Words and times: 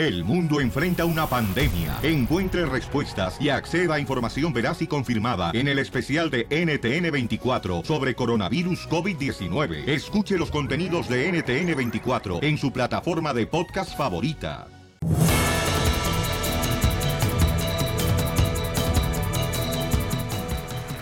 El 0.00 0.24
mundo 0.24 0.62
enfrenta 0.62 1.04
una 1.04 1.26
pandemia. 1.26 1.98
Encuentre 2.02 2.64
respuestas 2.64 3.38
y 3.38 3.50
acceda 3.50 3.96
a 3.96 4.00
información 4.00 4.50
veraz 4.50 4.80
y 4.80 4.86
confirmada 4.86 5.50
en 5.52 5.68
el 5.68 5.78
especial 5.78 6.30
de 6.30 6.48
NTN24 6.48 7.84
sobre 7.84 8.14
coronavirus 8.14 8.88
COVID-19. 8.88 9.86
Escuche 9.86 10.38
los 10.38 10.50
contenidos 10.50 11.06
de 11.06 11.30
NTN24 11.30 12.42
en 12.42 12.56
su 12.56 12.72
plataforma 12.72 13.34
de 13.34 13.46
podcast 13.46 13.94
favorita. 13.94 14.68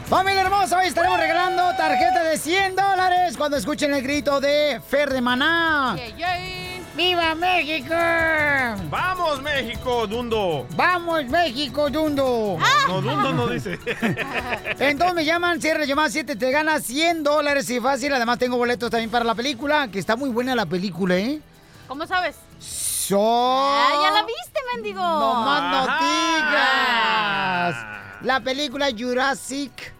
Familia 0.08 0.40
hermosa, 0.40 0.76
hoy 0.76 0.86
estaremos 0.86 1.20
regalando 1.20 1.62
tarjeta 1.76 2.24
de 2.24 2.36
100 2.36 2.74
dólares 2.74 3.36
cuando 3.36 3.58
escuchen 3.58 3.94
el 3.94 4.02
grito 4.02 4.40
de 4.40 4.80
Fer 4.88 5.10
de 5.10 5.20
Maná. 5.20 5.96
¡Viva 6.98 7.32
México! 7.36 7.94
¡Vamos, 8.90 9.40
México, 9.40 10.04
Dundo! 10.08 10.66
¡Vamos, 10.74 11.24
México, 11.26 11.88
Dundo! 11.88 12.58
No, 12.88 13.00
Dundo 13.00 13.32
no 13.34 13.46
dice. 13.46 13.78
Entonces 14.80 15.14
me 15.14 15.24
llaman, 15.24 15.60
cierre 15.60 15.86
llamada 15.86 16.10
7, 16.10 16.34
te 16.34 16.50
ganas 16.50 16.82
100 16.82 17.22
dólares 17.22 17.70
y 17.70 17.78
fácil. 17.78 18.12
Además 18.12 18.40
tengo 18.40 18.56
boletos 18.56 18.90
también 18.90 19.12
para 19.12 19.24
la 19.24 19.36
película, 19.36 19.86
que 19.86 20.00
está 20.00 20.16
muy 20.16 20.30
buena 20.30 20.56
la 20.56 20.66
película, 20.66 21.16
¿eh? 21.16 21.40
¿Cómo 21.86 22.04
sabes? 22.04 22.34
So... 22.58 23.20
Ah, 23.20 24.00
ya 24.02 24.10
la 24.10 24.24
viste, 24.24 24.58
mendigo. 24.74 25.00
No 25.00 25.34
más 25.34 25.86
noticias. 27.70 27.86
La 28.22 28.40
película 28.40 28.88
Jurassic 28.90 29.94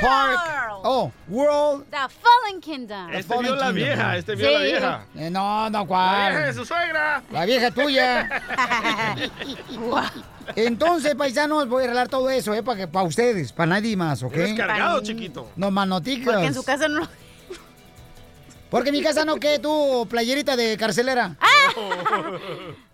Park. 0.00 0.40
Oh, 0.82 1.12
World. 1.28 1.84
The 1.90 1.96
Fallen 1.96 2.60
Kingdom. 2.60 3.10
Este 3.12 3.38
vio 3.38 3.54
la 3.54 3.70
vieja, 3.70 4.16
este 4.16 4.34
vio 4.34 4.50
la 4.50 4.60
vieja. 4.60 5.04
Eh, 5.16 5.30
no, 5.30 5.68
no, 5.70 5.80
La 5.80 5.86
¿cuál? 5.86 6.32
vieja 6.32 6.46
de 6.46 6.54
su 6.54 6.64
suegra. 6.64 7.22
La 7.30 7.44
vieja 7.44 7.70
tuya. 7.70 8.42
Entonces, 10.56 11.14
paisanos, 11.14 11.68
voy 11.68 11.82
a 11.82 11.84
arreglar 11.84 12.08
todo 12.08 12.30
eso, 12.30 12.54
¿eh? 12.54 12.62
Para 12.62 12.78
que, 12.78 12.88
para 12.88 13.06
ustedes, 13.06 13.52
para 13.52 13.66
nadie 13.66 13.96
más, 13.96 14.22
¿ok? 14.22 14.34
Eres 14.34 14.54
cargado, 14.54 15.00
chiquito. 15.02 15.48
No 15.56 15.70
más 15.70 15.86
noticias. 15.86 16.26
Porque 16.26 16.46
en 16.46 16.54
su 16.54 16.64
casa 16.64 16.88
no. 16.88 17.06
Porque 18.70 18.88
en 18.90 18.94
mi 18.96 19.02
casa 19.02 19.24
no, 19.24 19.36
¿qué? 19.36 19.58
Tú, 19.58 20.06
playerita 20.08 20.56
de 20.56 20.76
carcelera. 20.76 21.36
Ah. 21.40 22.32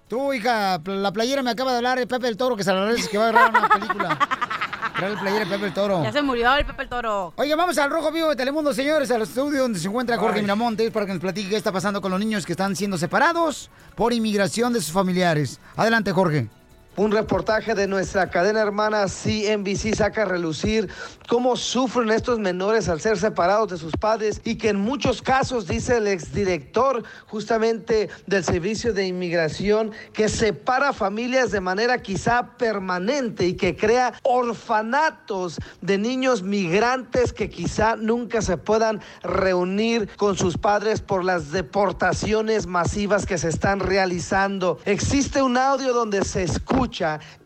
Tú, 0.08 0.32
hija, 0.32 0.80
la 0.84 1.12
playera 1.12 1.42
me 1.42 1.50
acaba 1.50 1.72
de 1.72 1.78
hablar 1.78 1.98
de 1.98 2.06
Pepe 2.06 2.28
el 2.28 2.36
Toro, 2.36 2.56
que 2.56 2.64
se 2.64 2.72
la 2.72 2.78
agradece 2.82 3.10
que 3.10 3.18
va 3.18 3.28
a 3.28 3.32
grabar 3.32 3.50
una 3.50 3.68
película. 3.68 4.18
Trae 4.96 5.12
el 5.12 5.18
playera 5.18 5.44
de 5.44 5.50
Pepe 5.50 5.66
el 5.66 5.74
Toro. 5.74 6.02
Ya 6.02 6.10
se 6.12 6.22
murió 6.22 6.54
el 6.56 6.64
Pepe 6.64 6.84
el 6.84 6.88
Toro. 6.88 7.34
Oiga, 7.36 7.54
vamos 7.54 7.76
al 7.76 7.90
Rojo 7.90 8.10
Vivo 8.10 8.30
de 8.30 8.36
Telemundo, 8.36 8.72
señores, 8.72 9.10
al 9.10 9.22
estudio 9.22 9.60
donde 9.60 9.78
se 9.78 9.88
encuentra 9.88 10.16
Jorge 10.16 10.36
Ay. 10.36 10.42
Miramontes 10.42 10.90
para 10.90 11.04
que 11.04 11.12
nos 11.12 11.20
platique 11.20 11.50
qué 11.50 11.56
está 11.56 11.70
pasando 11.70 12.00
con 12.00 12.10
los 12.10 12.18
niños 12.18 12.46
que 12.46 12.52
están 12.52 12.74
siendo 12.74 12.96
separados 12.96 13.70
por 13.94 14.14
inmigración 14.14 14.72
de 14.72 14.80
sus 14.80 14.92
familiares. 14.92 15.60
Adelante, 15.76 16.12
Jorge. 16.12 16.48
Un 16.96 17.12
reportaje 17.12 17.74
de 17.74 17.86
nuestra 17.86 18.30
cadena 18.30 18.62
hermana 18.62 19.04
CNBC 19.06 19.94
saca 19.94 20.22
a 20.22 20.24
relucir 20.24 20.88
cómo 21.28 21.54
sufren 21.54 22.10
estos 22.10 22.38
menores 22.38 22.88
al 22.88 23.02
ser 23.02 23.18
separados 23.18 23.68
de 23.68 23.76
sus 23.76 23.92
padres 23.92 24.40
y 24.44 24.54
que 24.54 24.70
en 24.70 24.80
muchos 24.80 25.20
casos, 25.20 25.66
dice 25.66 25.98
el 25.98 26.06
exdirector 26.06 27.04
justamente 27.26 28.08
del 28.26 28.42
Servicio 28.44 28.94
de 28.94 29.06
Inmigración, 29.06 29.92
que 30.14 30.30
separa 30.30 30.94
familias 30.94 31.50
de 31.50 31.60
manera 31.60 32.00
quizá 32.00 32.56
permanente 32.56 33.46
y 33.46 33.56
que 33.56 33.76
crea 33.76 34.14
orfanatos 34.22 35.58
de 35.82 35.98
niños 35.98 36.42
migrantes 36.42 37.34
que 37.34 37.50
quizá 37.50 37.96
nunca 37.96 38.40
se 38.40 38.56
puedan 38.56 39.02
reunir 39.22 40.08
con 40.16 40.38
sus 40.38 40.56
padres 40.56 41.02
por 41.02 41.24
las 41.24 41.50
deportaciones 41.50 42.66
masivas 42.66 43.26
que 43.26 43.36
se 43.36 43.50
están 43.50 43.80
realizando. 43.80 44.78
Existe 44.86 45.42
un 45.42 45.58
audio 45.58 45.92
donde 45.92 46.24
se 46.24 46.42
escucha 46.42 46.85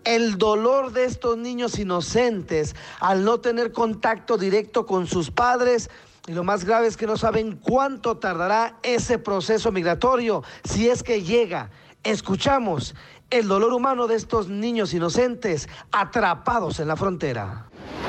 el 0.04 0.38
dolor 0.38 0.92
de 0.92 1.04
estos 1.04 1.36
niños 1.36 1.78
inocentes 1.78 2.74
al 3.00 3.24
no 3.24 3.40
tener 3.40 3.72
contacto 3.72 4.36
directo 4.36 4.86
con 4.86 5.06
sus 5.06 5.30
padres. 5.30 5.90
Y 6.26 6.32
lo 6.32 6.44
más 6.44 6.64
grave 6.64 6.86
es 6.86 6.96
que 6.96 7.06
no 7.06 7.16
saben 7.16 7.56
cuánto 7.56 8.18
tardará 8.18 8.76
ese 8.82 9.18
proceso 9.18 9.72
migratorio 9.72 10.42
si 10.64 10.88
es 10.88 11.02
que 11.02 11.22
llega. 11.22 11.70
Escuchamos 12.02 12.94
el 13.30 13.48
dolor 13.48 13.72
humano 13.72 14.06
de 14.06 14.16
estos 14.16 14.48
niños 14.48 14.92
inocentes 14.92 15.68
atrapados 15.92 16.80
en 16.80 16.88
la 16.88 16.96
frontera. 16.96 17.66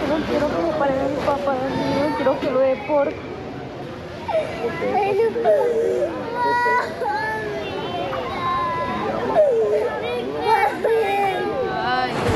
No 0.07 0.25
quiero 0.25 0.47
que 0.47 0.63
me 0.63 0.71
pare 0.79 0.93
mi 1.09 1.25
papá, 1.25 1.55
no 1.55 2.15
quiero 2.17 2.39
que 2.39 2.51
lo 2.51 2.59
deporte. 2.59 3.15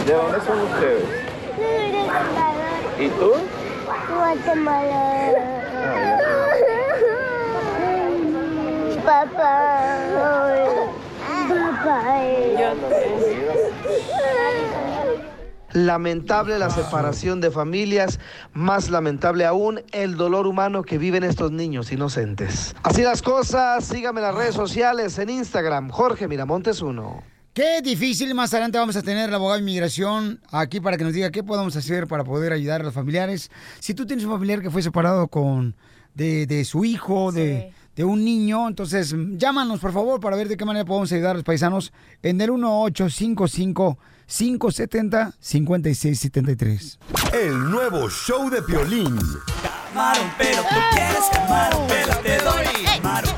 ¿De 0.05 0.13
dónde 0.13 0.39
son 0.41 0.59
ustedes? 0.61 1.03
¿Y 2.99 3.07
tú? 3.09 3.31
Guatemala. 4.16 5.41
Papá. 9.03 9.97
Papá. 11.49 12.03
Lamentable 15.73 16.59
la 16.59 16.69
separación 16.69 17.41
de 17.41 17.49
familias, 17.49 18.19
más 18.53 18.91
lamentable 18.91 19.45
aún 19.45 19.81
el 19.91 20.17
dolor 20.17 20.45
humano 20.45 20.83
que 20.83 20.99
viven 20.99 21.23
estos 21.23 21.51
niños 21.51 21.91
inocentes. 21.91 22.75
Así 22.83 23.01
las 23.01 23.23
cosas, 23.23 23.83
síganme 23.83 24.22
en 24.22 24.27
las 24.27 24.35
redes 24.35 24.55
sociales, 24.55 25.17
en 25.17 25.31
Instagram, 25.31 25.89
Jorge 25.89 26.27
Miramontes 26.27 26.81
1. 26.83 27.34
Qué 27.55 27.81
difícil, 27.81 28.35
más 28.35 28.53
adelante 28.53 28.77
vamos 28.77 28.97
a 28.97 29.01
tener 29.01 29.29
al 29.29 29.35
abogado 29.35 29.55
de 29.55 29.61
inmigración 29.61 30.41
aquí 30.51 30.81
para 30.81 30.97
que 30.97 31.05
nos 31.05 31.13
diga 31.13 31.31
qué 31.31 31.41
podemos 31.41 31.73
hacer 31.77 32.05
para 32.05 32.25
poder 32.25 32.51
ayudar 32.51 32.81
a 32.81 32.83
los 32.83 32.93
familiares. 32.93 33.49
Si 33.79 33.93
tú 33.93 34.05
tienes 34.05 34.25
un 34.25 34.33
familiar 34.33 34.61
que 34.61 34.69
fue 34.69 34.81
separado 34.81 35.29
con 35.29 35.73
de, 36.16 36.47
de 36.47 36.66
su 36.66 36.83
hijo, 36.83 37.31
de, 37.31 37.71
de 37.95 38.03
un 38.03 38.25
niño, 38.25 38.67
entonces 38.67 39.16
llámanos 39.38 39.79
por 39.79 39.93
favor 39.93 40.19
para 40.19 40.35
ver 40.35 40.49
de 40.49 40.57
qué 40.57 40.66
manera 40.66 40.83
podemos 40.83 41.09
ayudar 41.13 41.31
a 41.31 41.35
los 41.35 41.43
paisanos 41.45 41.93
en 42.23 42.41
el 42.41 42.51
1855 42.51 43.97
570 44.27 45.33
5673. 45.39 46.99
El 47.31 47.72
nuevo 47.72 48.09
show 48.09 48.49
de 48.49 48.61
Piolín. 48.63 49.17
Camarón, 49.93 50.29
pero 50.37 50.61
tú 50.61 50.75
quieres 50.91 51.23
camarón, 51.31 51.87
pero 51.87 52.17
te 52.17 52.37
doy. 52.39 52.85
Camarón, 52.97 53.34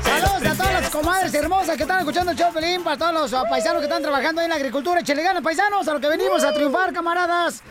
comadres 0.90 1.34
hermosas 1.34 1.76
que 1.76 1.82
están 1.82 1.98
escuchando 1.98 2.32
el 2.32 2.38
show 2.38 2.52
Pelín, 2.52 2.82
para 2.82 2.96
todos 2.96 3.12
los 3.12 3.34
ah, 3.34 3.44
paisanos 3.48 3.80
que 3.80 3.86
están 3.86 4.02
trabajando 4.02 4.40
ahí 4.40 4.46
en 4.46 4.50
la 4.50 4.56
agricultura. 4.56 5.00
Échale 5.00 5.22
ganas, 5.22 5.42
paisanos, 5.42 5.86
a 5.86 5.94
lo 5.94 6.00
que 6.00 6.08
venimos 6.08 6.42
a 6.44 6.52
triunfar, 6.52 6.92
camaradas. 6.92 7.62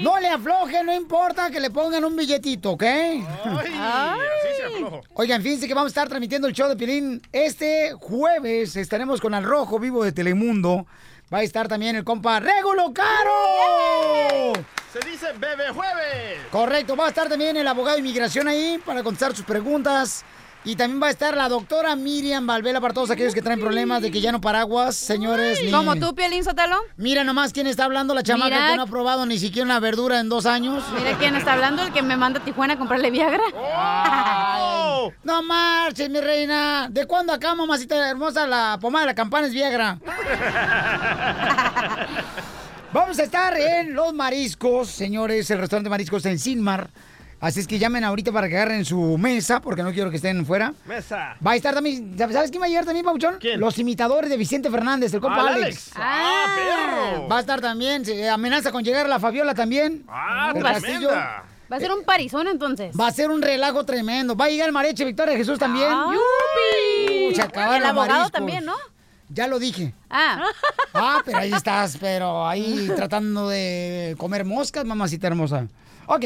No 0.00 0.18
le 0.18 0.28
aflojen, 0.28 0.86
no 0.86 0.94
importa 0.94 1.50
que 1.50 1.60
le 1.60 1.70
pongan 1.70 2.04
un 2.04 2.16
billetito, 2.16 2.72
¿ok? 2.72 2.82
Oigan, 5.14 5.42
fíjense 5.42 5.68
que 5.68 5.74
vamos 5.74 5.88
a 5.88 5.92
estar 5.92 6.08
transmitiendo 6.08 6.48
el 6.48 6.54
show 6.54 6.68
de 6.68 6.76
Pilín 6.76 7.22
este 7.32 7.92
jueves. 7.98 8.76
Estaremos 8.76 9.20
con 9.20 9.34
Al 9.34 9.44
Rojo 9.44 9.78
Vivo 9.78 10.04
de 10.04 10.12
Telemundo. 10.12 10.86
Va 11.32 11.38
a 11.38 11.42
estar 11.42 11.68
también 11.68 11.96
el 11.96 12.04
compa 12.04 12.40
Regulo 12.40 12.92
Caro. 12.92 14.52
Se 14.92 14.98
dice 15.08 15.26
Bebe 15.38 15.70
Jueves. 15.70 16.40
Correcto, 16.50 16.96
va 16.96 17.06
a 17.06 17.08
estar 17.08 17.28
también 17.28 17.56
el 17.56 17.68
abogado 17.68 17.96
de 17.96 18.00
inmigración 18.00 18.48
ahí 18.48 18.80
para 18.84 19.02
contestar 19.02 19.34
sus 19.34 19.44
preguntas. 19.44 20.24
Y 20.62 20.76
también 20.76 21.02
va 21.02 21.06
a 21.06 21.10
estar 21.10 21.34
la 21.38 21.48
doctora 21.48 21.96
Miriam 21.96 22.46
Valvela 22.46 22.82
para 22.82 22.92
todos 22.92 23.10
aquellos 23.10 23.32
que 23.32 23.40
traen 23.40 23.60
problemas 23.60 24.02
de 24.02 24.10
que 24.10 24.20
ya 24.20 24.30
no 24.30 24.42
paraguas, 24.42 24.94
señores. 24.94 25.58
ni- 25.64 25.70
¿Como 25.70 25.96
tú, 25.96 26.14
Piolín 26.14 26.44
Sotelo? 26.44 26.76
Mira 26.98 27.24
nomás 27.24 27.54
quién 27.54 27.66
está 27.66 27.86
hablando, 27.86 28.12
la 28.14 28.22
chamaca 28.22 28.50
Mira. 28.56 28.68
que 28.68 28.76
no 28.76 28.82
ha 28.82 28.86
probado 28.86 29.24
ni 29.24 29.38
siquiera 29.38 29.64
una 29.64 29.80
verdura 29.80 30.20
en 30.20 30.28
dos 30.28 30.44
años. 30.44 30.84
Mira 30.98 31.16
quién 31.18 31.34
está 31.34 31.54
hablando, 31.54 31.82
el 31.82 31.94
que 31.94 32.02
me 32.02 32.14
manda 32.18 32.40
a 32.40 32.44
Tijuana 32.44 32.74
a 32.74 32.78
comprarle 32.78 33.10
Viagra. 33.10 33.40
No 35.24 35.42
marches, 35.42 36.10
mi 36.10 36.20
reina. 36.20 36.88
¿De 36.90 37.06
cuándo 37.06 37.32
acá, 37.32 37.54
mamacita 37.54 38.10
hermosa, 38.10 38.46
la 38.46 38.76
pomada 38.80 39.06
de 39.06 39.12
la 39.12 39.14
campana 39.14 39.46
es 39.46 39.54
Viagra? 39.54 39.98
Vamos 42.92 43.18
a 43.18 43.22
estar 43.22 43.56
en 43.56 43.94
Los 43.94 44.12
Mariscos, 44.12 44.88
señores, 44.90 45.50
el 45.50 45.58
restaurante 45.58 45.88
Mariscos 45.88 46.26
en 46.26 46.38
Sinmar. 46.38 46.90
Así 47.40 47.60
es 47.60 47.66
que 47.66 47.78
llamen 47.78 48.04
ahorita 48.04 48.32
para 48.32 48.48
que 48.50 48.56
agarren 48.56 48.84
su 48.84 49.16
mesa, 49.16 49.60
porque 49.60 49.82
no 49.82 49.92
quiero 49.92 50.10
que 50.10 50.16
estén 50.16 50.44
fuera. 50.44 50.74
Mesa. 50.86 51.36
Va 51.44 51.52
a 51.52 51.56
estar 51.56 51.72
también, 51.74 52.14
¿sabes 52.18 52.50
quién 52.50 52.60
va 52.60 52.66
a 52.66 52.68
llegar 52.68 52.84
también, 52.84 53.04
Pauchón? 53.06 53.38
Los 53.56 53.78
imitadores 53.78 54.28
de 54.28 54.36
Vicente 54.36 54.70
Fernández, 54.70 55.14
el 55.14 55.20
compa 55.20 55.38
Ah, 55.40 55.54
Alex. 55.54 55.64
Alex. 55.64 55.92
Ah, 55.96 56.44
perro. 56.54 57.28
Va 57.28 57.38
a 57.38 57.40
estar 57.40 57.60
también, 57.62 58.04
se 58.04 58.28
amenaza 58.28 58.70
con 58.70 58.84
llegar 58.84 59.08
la 59.08 59.18
Fabiola 59.18 59.54
también. 59.54 60.04
Ah, 60.08 60.52
tremenda. 60.52 61.44
Va 61.72 61.76
a 61.76 61.80
ser 61.80 61.92
un 61.92 62.04
parizón 62.04 62.46
entonces. 62.48 62.94
Va 62.98 63.06
a 63.06 63.12
ser 63.12 63.30
un 63.30 63.40
relajo 63.40 63.84
tremendo. 63.86 64.36
Va 64.36 64.46
a 64.46 64.48
llegar 64.48 64.66
el 64.66 64.72
mariachi 64.72 65.04
Victoria 65.04 65.36
Jesús 65.36 65.58
también. 65.58 65.88
Ah. 65.88 66.12
¡Yupi! 66.12 67.34
Se 67.36 67.42
acabaron 67.42 67.76
El 67.76 67.80
los 67.82 67.90
abogado 67.90 68.08
mariscos. 68.18 68.32
también, 68.32 68.64
¿no? 68.64 68.74
Ya 69.28 69.46
lo 69.46 69.60
dije. 69.60 69.94
Ah. 70.10 70.42
Ah, 70.92 71.22
pero 71.24 71.38
ahí 71.38 71.52
estás, 71.52 71.96
pero 72.00 72.46
ahí 72.46 72.90
tratando 72.96 73.48
de 73.48 74.16
comer 74.18 74.44
moscas, 74.44 74.84
mamacita 74.84 75.28
hermosa. 75.28 75.68
Ok. 76.12 76.24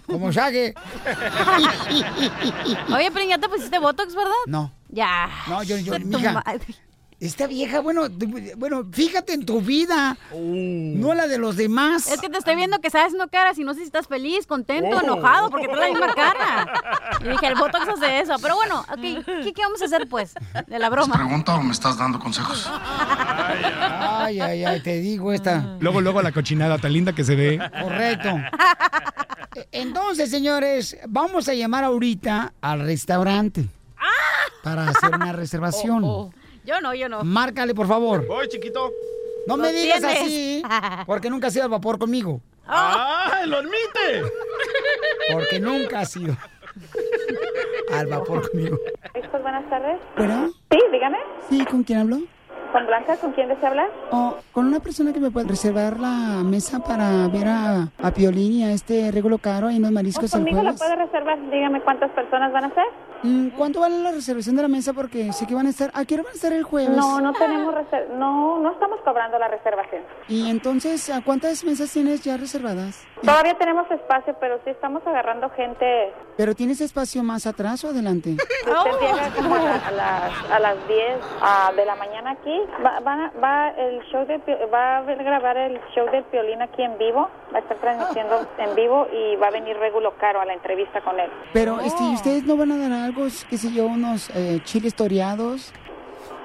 Como 0.08 0.32
Shaggy. 0.32 0.74
Oye, 2.96 3.12
pero 3.14 3.30
ya 3.30 3.38
te 3.38 3.48
pusiste 3.48 3.78
Botox, 3.78 4.16
¿verdad? 4.16 4.32
No. 4.48 4.74
Ya. 4.92 5.30
No, 5.48 5.64
yo, 5.64 5.78
yo, 5.78 5.98
mija. 6.00 6.44
Esta 7.22 7.46
vieja, 7.46 7.82
bueno, 7.82 8.08
bueno, 8.58 8.84
fíjate 8.92 9.34
en 9.34 9.46
tu 9.46 9.62
vida, 9.62 10.18
no 10.34 11.14
la 11.14 11.28
de 11.28 11.38
los 11.38 11.56
demás. 11.56 12.12
Es 12.12 12.20
que 12.20 12.30
te 12.30 12.40
estoy 12.40 12.56
viendo 12.56 12.80
que 12.80 12.88
estás 12.88 13.04
haciendo 13.06 13.28
caras 13.28 13.60
y 13.60 13.64
no 13.64 13.76
sé 13.76 13.82
si 13.82 13.86
estás 13.86 14.08
feliz, 14.08 14.48
contento, 14.48 14.98
Oh. 14.98 15.04
enojado, 15.04 15.52
porque 15.52 15.68
traes 15.68 15.94
la 15.94 16.00
misma 16.00 16.16
cara. 16.16 16.74
Y 17.24 17.30
dije, 17.30 17.46
el 17.46 17.54
Botox 17.54 17.88
hace 17.88 18.22
eso. 18.22 18.38
Pero 18.42 18.56
bueno, 18.56 18.80
ok, 18.80 19.24
¿qué, 19.44 19.54
qué 19.54 19.62
vamos 19.62 19.84
a 19.84 19.86
hacer, 19.86 20.10
pues? 20.10 20.34
De 20.66 20.80
la 20.80 20.90
broma. 20.90 21.14
¿Pregunta 21.14 21.54
o 21.54 21.62
me 21.62 21.74
estás 21.74 21.96
dando 21.96 22.18
consejos? 22.18 22.68
Ay, 22.68 24.40
ay, 24.40 24.66
ay, 24.66 24.80
te 24.82 25.00
digo 25.00 25.32
esta. 25.32 25.78
Luego, 25.80 26.02
luego 26.02 26.24
la 26.24 26.32
cochinada 26.32 26.80
tan 26.80 26.92
linda 26.92 27.14
que 27.14 27.24
se 27.24 27.36
ve. 27.36 27.60
Correcto. 27.84 28.30
Entonces, 29.72 30.32
señores, 30.32 30.98
vamos 31.08 31.48
a 31.50 31.54
llamar 31.54 31.84
ahorita 31.84 32.54
al 32.62 32.80
restaurante 32.80 33.68
para 34.64 34.88
hacer 34.90 35.14
una 35.16 35.32
reservación. 35.34 36.04
Oh, 36.06 36.32
Yo 36.66 36.80
no, 36.82 36.94
yo 36.94 37.10
no. 37.10 37.24
Márcale, 37.24 37.74
por 37.74 37.88
favor. 37.88 38.26
Voy, 38.28 38.48
chiquito. 38.48 38.92
No 39.48 39.58
me 39.58 39.72
digas 39.74 40.00
tienes. 40.00 40.22
así, 40.22 40.64
porque 41.08 41.30
nunca 41.32 41.48
has 41.48 41.56
ido 41.56 41.64
al 41.66 41.72
vapor 41.72 41.98
conmigo. 41.98 42.40
¡Ah! 42.68 43.42
¡Lo 43.48 43.58
admite! 43.58 44.24
Porque 45.34 45.60
nunca 45.60 46.02
has 46.02 46.16
ido 46.16 46.38
al 47.94 48.08
vapor 48.08 48.50
conmigo. 48.52 48.78
Pues 49.14 49.42
buenas 49.42 49.68
tardes. 49.70 50.00
¿Bueno? 50.16 50.52
Sí, 50.70 50.78
dígame. 50.92 51.18
Sí, 51.50 51.66
¿con 51.66 51.84
quién 51.84 52.00
hablo? 52.00 52.20
¿Con 52.72 52.86
Blanca? 52.86 53.18
¿Con 53.18 53.34
quién 53.34 53.50
desea 53.50 53.70
hablar? 53.70 53.90
Oh, 54.12 54.38
con 54.54 54.66
una 54.68 54.80
persona 54.80 55.12
que 55.12 55.20
me 55.20 55.30
puede 55.32 55.48
reservar 55.48 56.00
la 56.00 56.42
mesa 56.44 56.80
para 56.80 57.28
ver 57.28 57.48
a, 57.48 57.90
a 58.02 58.12
Piolín 58.14 58.54
y 58.54 58.64
a 58.64 58.72
este 58.72 59.12
Regulo 59.12 59.40
Caro 59.40 59.68
ahí 59.68 59.76
en 59.78 59.82
los 59.82 59.92
mariscos 59.92 60.26
el 60.34 60.40
Conmigo 60.40 60.58
la 60.64 60.72
jueves. 60.74 60.80
puede 60.82 60.96
reservar. 60.96 61.52
Dígame 61.52 61.82
cuántas 61.82 62.12
personas 62.12 62.54
van 62.54 62.66
a 62.66 62.74
ser. 62.74 62.86
Mm, 63.24 63.50
¿Cuánto 63.58 63.80
vale 63.82 63.98
la 64.00 64.12
reservación 64.12 64.56
de 64.56 64.62
la 64.64 64.68
mesa? 64.68 64.94
Porque 64.94 65.32
sé 65.34 65.46
que 65.46 65.54
van 65.56 65.68
a 65.68 65.70
estar... 65.70 65.92
¿A 65.94 66.06
qué 66.06 66.16
hora 66.16 66.24
van 66.24 66.32
a 66.32 66.36
estar 66.36 66.54
el 66.54 66.64
jueves? 66.64 66.96
No, 66.98 67.22
no 67.22 67.34
tenemos 67.34 67.74
reser- 67.74 68.08
no, 68.18 68.60
no 68.60 68.72
estamos 68.72 69.00
cobrando 69.02 69.38
la 69.38 69.48
reservación. 69.48 70.02
Y 70.28 70.50
entonces, 70.50 71.10
¿a 71.10 71.22
cuántas 71.24 71.64
mesas 71.64 71.92
tienes 71.92 72.22
ya 72.24 72.38
reservadas? 72.38 73.06
Todavía 73.22 73.56
tenemos 73.58 73.90
espacio, 73.92 74.36
pero 74.40 74.60
sí 74.64 74.72
estamos 74.72 75.06
agarrando 75.06 75.50
gente. 75.52 76.12
¿Pero 76.38 76.56
tienes 76.56 76.82
espacio 76.82 77.22
más 77.24 77.46
atrás 77.46 77.84
o 77.84 77.90
adelante? 77.90 78.36
Si 78.64 78.70
usted 78.72 78.92
llega 79.02 79.30
como 79.36 79.56
a, 79.56 79.60
la- 79.60 79.76
a 79.88 79.92
las, 79.92 80.52
a 80.52 80.60
las 80.60 80.88
10 80.88 81.00
ah, 81.42 81.72
de 81.76 81.86
la 81.86 81.96
mañana 81.96 82.32
aquí, 82.32 82.60
va, 82.84 83.00
van 83.02 83.20
a- 83.22 83.32
va 83.44 83.70
el 83.70 84.02
show 84.12 84.26
de, 84.26 84.40
va 84.74 84.98
a 84.98 85.02
grabar 85.02 85.58
el 85.58 85.80
show 85.94 86.10
del 86.12 86.24
violín 86.32 86.62
aquí 86.62 86.82
en 86.82 86.98
vivo, 86.98 87.30
va 87.54 87.58
a 87.58 87.62
estar 87.62 87.78
transmitiendo 87.78 88.48
en 88.58 88.76
vivo 88.76 89.08
y 89.14 89.36
va 89.36 89.48
a 89.48 89.52
venir 89.52 89.78
Regulo 89.78 90.14
Caro 90.20 90.42
a 90.42 90.46
la 90.46 90.54
entrevista 90.54 91.02
con 91.02 91.20
él. 91.20 91.30
Pero, 91.54 91.80
este, 91.82 92.04
¿y 92.04 92.14
¿ustedes 92.16 92.44
no 92.46 92.58
van 92.58 92.72
a 92.72 92.78
dar 92.78 92.92
algo, 92.92 93.11
qué 93.50 93.58
sé 93.58 93.72
yo, 93.72 93.86
unos 93.86 94.30
eh, 94.36 94.60
chiles 94.64 94.94
toreados? 94.94 95.72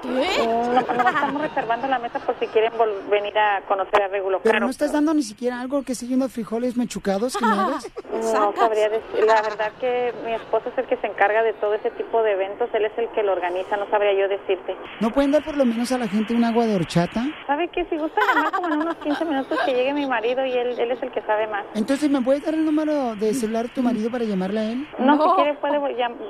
No, 0.07 0.73
no 0.73 0.79
estamos 0.79 1.41
reservando 1.41 1.87
la 1.87 1.99
mesa 1.99 2.19
por 2.19 2.37
si 2.39 2.47
quieren 2.47 2.73
venir 3.09 3.37
a 3.37 3.61
conocer 3.67 4.01
a 4.01 4.07
Regulo 4.09 4.39
Pero 4.41 4.53
Caro. 4.53 4.65
no 4.65 4.71
estás 4.71 4.91
dando 4.91 5.13
ni 5.13 5.23
siquiera 5.23 5.61
algo, 5.61 5.83
qué 5.83 5.95
sé 5.95 6.07
yo, 6.07 6.15
unos 6.15 6.31
frijoles 6.31 6.75
mechucados 6.75 7.37
que 7.37 7.45
me 7.45 7.51
hagas. 7.51 7.89
No 8.11 8.53
sabría 8.55 8.89
decir. 8.89 9.25
La 9.25 9.41
verdad 9.41 9.71
que 9.79 10.13
mi 10.25 10.33
esposo 10.33 10.69
es 10.69 10.77
el 10.77 10.85
que 10.87 10.97
se 10.97 11.07
encarga 11.07 11.43
de 11.43 11.53
todo 11.53 11.73
ese 11.75 11.91
tipo 11.91 12.21
de 12.23 12.33
eventos. 12.33 12.69
Él 12.73 12.85
es 12.85 12.97
el 12.97 13.09
que 13.09 13.23
lo 13.23 13.33
organiza. 13.33 13.77
No 13.77 13.89
sabría 13.89 14.13
yo 14.13 14.27
decirte. 14.27 14.75
¿No 14.99 15.11
pueden 15.11 15.31
dar 15.31 15.43
por 15.43 15.55
lo 15.55 15.65
menos 15.65 15.91
a 15.91 15.97
la 15.97 16.07
gente 16.07 16.33
un 16.33 16.43
agua 16.43 16.65
de 16.65 16.75
horchata? 16.75 17.23
¿Sabe 17.45 17.69
qué? 17.69 17.85
Si 17.85 17.97
gusta 17.97 18.19
llamar 18.33 18.51
como 18.51 18.73
en 18.73 18.81
unos 18.81 18.95
15 18.97 19.25
minutos 19.25 19.57
que 19.65 19.73
llegue 19.73 19.93
mi 19.93 20.07
marido 20.07 20.45
y 20.45 20.51
él, 20.51 20.79
él 20.79 20.91
es 20.91 21.01
el 21.01 21.11
que 21.11 21.21
sabe 21.21 21.47
más. 21.47 21.65
Entonces, 21.73 22.09
¿me 22.09 22.21
puedes 22.21 22.43
dar 22.43 22.53
el 22.53 22.65
número 22.65 23.15
de 23.15 23.33
celular 23.33 23.67
de 23.67 23.73
tu 23.73 23.81
marido 23.81 24.09
para 24.11 24.23
llamarle 24.23 24.59
a 24.59 24.71
él? 24.71 24.87
No, 24.99 25.13
si 25.17 25.35
quiere 25.35 25.53
puede, 25.55 25.79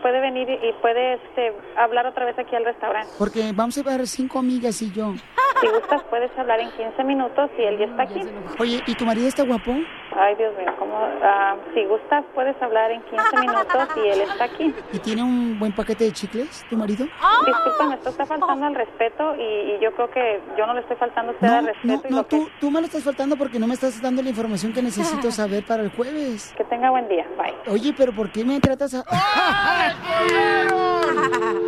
puede 0.01 0.19
venir 0.21 0.49
y 0.49 0.67
y 0.67 0.73
puede 0.81 1.13
este, 1.13 1.53
hablar 1.77 2.05
otra 2.07 2.25
vez 2.25 2.37
aquí 2.37 2.55
al 2.55 2.65
restaurante. 2.65 3.09
Porque 3.17 3.51
vamos 3.53 3.66
a 3.75 3.81
llevar 3.81 4.07
cinco 4.07 4.39
amigas 4.39 4.81
y 4.81 4.91
yo. 4.91 5.13
Si 5.59 5.67
gustas 5.67 6.03
puedes 6.09 6.31
hablar 6.37 6.59
en 6.59 6.69
15 6.71 7.03
minutos 7.03 7.49
y 7.57 7.63
él 7.63 7.79
ya 7.79 7.85
está 7.85 8.03
aquí. 8.03 8.21
Oye, 8.59 8.83
¿y 8.85 8.93
tu 8.93 9.05
marido 9.05 9.27
está 9.27 9.43
guapo? 9.43 9.75
Ay, 10.19 10.33
Dios 10.35 10.51
mío, 10.57 10.73
¿cómo? 10.79 10.97
Ah, 11.21 11.55
si 11.75 11.85
gustas 11.85 12.25
puedes 12.33 12.59
hablar 12.61 12.89
en 12.91 13.01
15 13.03 13.37
minutos 13.39 13.87
y 13.97 13.99
él 14.09 14.21
está 14.21 14.45
aquí. 14.45 14.73
¿Y 14.91 14.99
tiene 14.99 15.21
un 15.21 15.59
buen 15.59 15.71
paquete 15.73 16.05
de 16.05 16.11
chicles, 16.11 16.65
tu 16.69 16.75
marido? 16.75 17.05
Disculpa, 17.45 17.87
me 17.87 17.95
está 17.95 18.25
faltando 18.25 18.65
al 18.65 18.73
respeto 18.75 19.35
y, 19.35 19.41
y 19.75 19.79
yo 19.79 19.93
creo 19.93 20.09
que 20.09 20.41
yo 20.57 20.65
no 20.65 20.73
le 20.73 20.79
estoy 20.81 20.95
faltando 20.97 21.31
a 21.33 21.35
usted 21.35 21.47
al 21.47 21.65
No, 21.65 21.71
respeto. 21.71 22.07
y 22.07 22.11
no, 22.11 22.17
lo 22.17 22.27
que- 22.27 22.37
tú, 22.37 22.49
tú 22.59 22.71
me 22.71 22.79
lo 22.79 22.87
estás 22.87 23.03
faltando 23.03 23.37
porque 23.37 23.59
no 23.59 23.67
me 23.67 23.75
estás 23.75 24.01
dando 24.01 24.23
la 24.23 24.29
información 24.29 24.73
que 24.73 24.81
necesito 24.81 25.29
saber 25.31 25.63
para 25.65 25.83
el 25.83 25.91
jueves. 25.91 26.51
Que 26.57 26.63
tenga 26.63 26.89
buen 26.89 27.07
día, 27.07 27.25
bye. 27.37 27.53
Oye, 27.71 27.93
pero 27.95 28.11
¿por 28.13 28.31
qué 28.31 28.43
me 28.43 28.59
tratas 28.59 28.95
a...? 28.95 29.03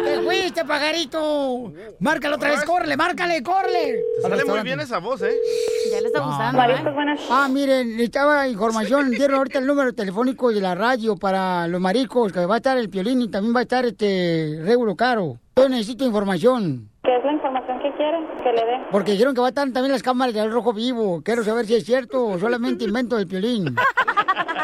¡Te 0.04 0.20
fuiste, 0.22 0.66
pajarito! 0.66 1.72
Márcalo 2.00 2.36
otra 2.38 2.50
vez, 2.50 2.64
córrele, 2.66 2.98
márcale, 2.98 3.44
córrele. 3.44 4.02
Te 4.16 4.22
sale 4.30 4.46
muy 4.46 4.62
bien 4.62 4.80
esa 4.80 4.98
voz, 5.00 5.22
¿eh? 5.22 5.36
Ya 5.92 6.02
le 6.02 6.08
está 6.08 6.20
gustando, 6.22 6.62
¿eh? 6.64 7.18
Ah, 7.30 7.48
miren, 7.50 8.00
información. 8.48 9.12
Dieron 9.12 9.38
ahorita 9.38 9.60
el 9.60 9.66
número 9.66 9.94
telefónico 9.94 10.52
de 10.52 10.62
la 10.62 10.76
radio 10.76 11.16
para 11.18 11.68
los 11.68 11.82
maricos, 11.82 12.32
que 12.32 12.46
va 12.46 12.56
a 12.56 12.58
estar 12.58 12.78
el 12.78 12.90
Piolín 12.90 13.22
y 13.22 13.28
también 13.30 13.56
va 13.56 13.60
a 13.60 13.64
estar 13.64 13.86
este 13.86 14.62
Regulo 14.64 14.96
Caro. 14.96 15.38
Yo 15.58 15.68
necesito 15.68 16.06
información. 16.06 16.90
¿Qué 17.04 17.16
es 17.16 17.24
la 17.26 17.34
información 17.34 17.80
que 17.80 17.92
quiere 17.94 18.20
que 18.44 18.52
le 18.54 18.66
dé? 18.66 18.80
Porque 18.92 19.12
dijeron 19.12 19.34
que 19.34 19.42
va 19.42 19.48
a 19.48 19.50
estar 19.50 19.70
también 19.72 19.92
las 19.92 20.04
cámaras 20.04 20.34
del 20.34 20.52
Rojo 20.52 20.74
Vivo. 20.74 21.22
Quiero 21.24 21.44
saber 21.44 21.66
si 21.66 21.76
es 21.76 21.86
cierto 21.86 22.26
o 22.26 22.40
solamente 22.40 22.86
invento 22.86 23.18
del 23.18 23.28
Piolín. 23.28 23.76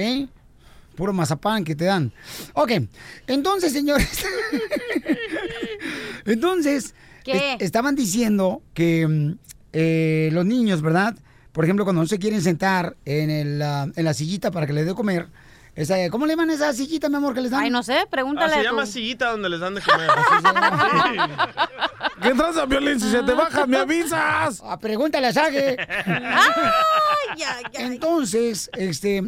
Puro 0.95 1.13
mazapán 1.13 1.65
que 1.65 1.75
te 1.75 1.85
dan. 1.87 2.13
Ok, 2.55 2.73
entonces, 3.27 3.73
señores. 3.73 4.25
entonces, 6.27 6.95
¿Qué? 7.25 7.55
es- 7.55 7.63
estaban 7.63 7.95
diciendo 7.95 8.63
que 8.75 9.07
mm, 9.07 9.33
eh, 9.73 10.29
los 10.33 10.45
niños, 10.45 10.83
¿verdad? 10.83 11.15
Por 11.53 11.65
ejemplo, 11.65 11.85
cuando 11.85 12.03
no 12.03 12.09
se 12.09 12.19
quieren 12.19 12.43
sentar 12.43 12.97
en, 13.05 13.31
el, 13.31 13.63
ah, 13.63 13.87
en 13.95 14.05
la 14.05 14.15
sillita 14.15 14.51
para 14.51 14.67
que 14.67 14.73
les 14.73 14.87
dé 14.87 14.95
comer. 14.95 15.29
Esa, 15.77 15.95
¿Cómo 16.11 16.27
le 16.27 16.33
llaman 16.33 16.51
esa 16.51 16.73
sillita, 16.73 17.09
mi 17.09 17.17
amor, 17.17 17.33
que 17.33 17.41
les 17.41 17.51
dan? 17.53 17.63
Ay, 17.63 17.71
no 17.71 17.83
sé, 17.83 18.01
Ah, 18.01 18.07
pregúntale 18.11 18.53
se 18.55 18.61
a 18.61 18.63
llama 18.65 18.85
tu- 18.85 18.91
sillita 18.93 19.31
donde 19.31 19.49
les 19.49 19.61
dan 19.61 19.75
de 19.75 19.81
comer. 19.81 20.11
¿Qué 22.23 22.35
tranza, 22.35 22.67
Violín? 22.67 23.01
Si 23.01 23.11
se 23.11 23.23
te 23.23 23.33
baja, 23.33 23.67
me 23.67 23.79
avisas. 23.79 24.61
Ah, 24.65 24.79
pregúntale 24.79 25.29
a 25.29 25.33
Sage. 25.33 25.77
Entonces, 27.75 28.71
este, 28.75 29.19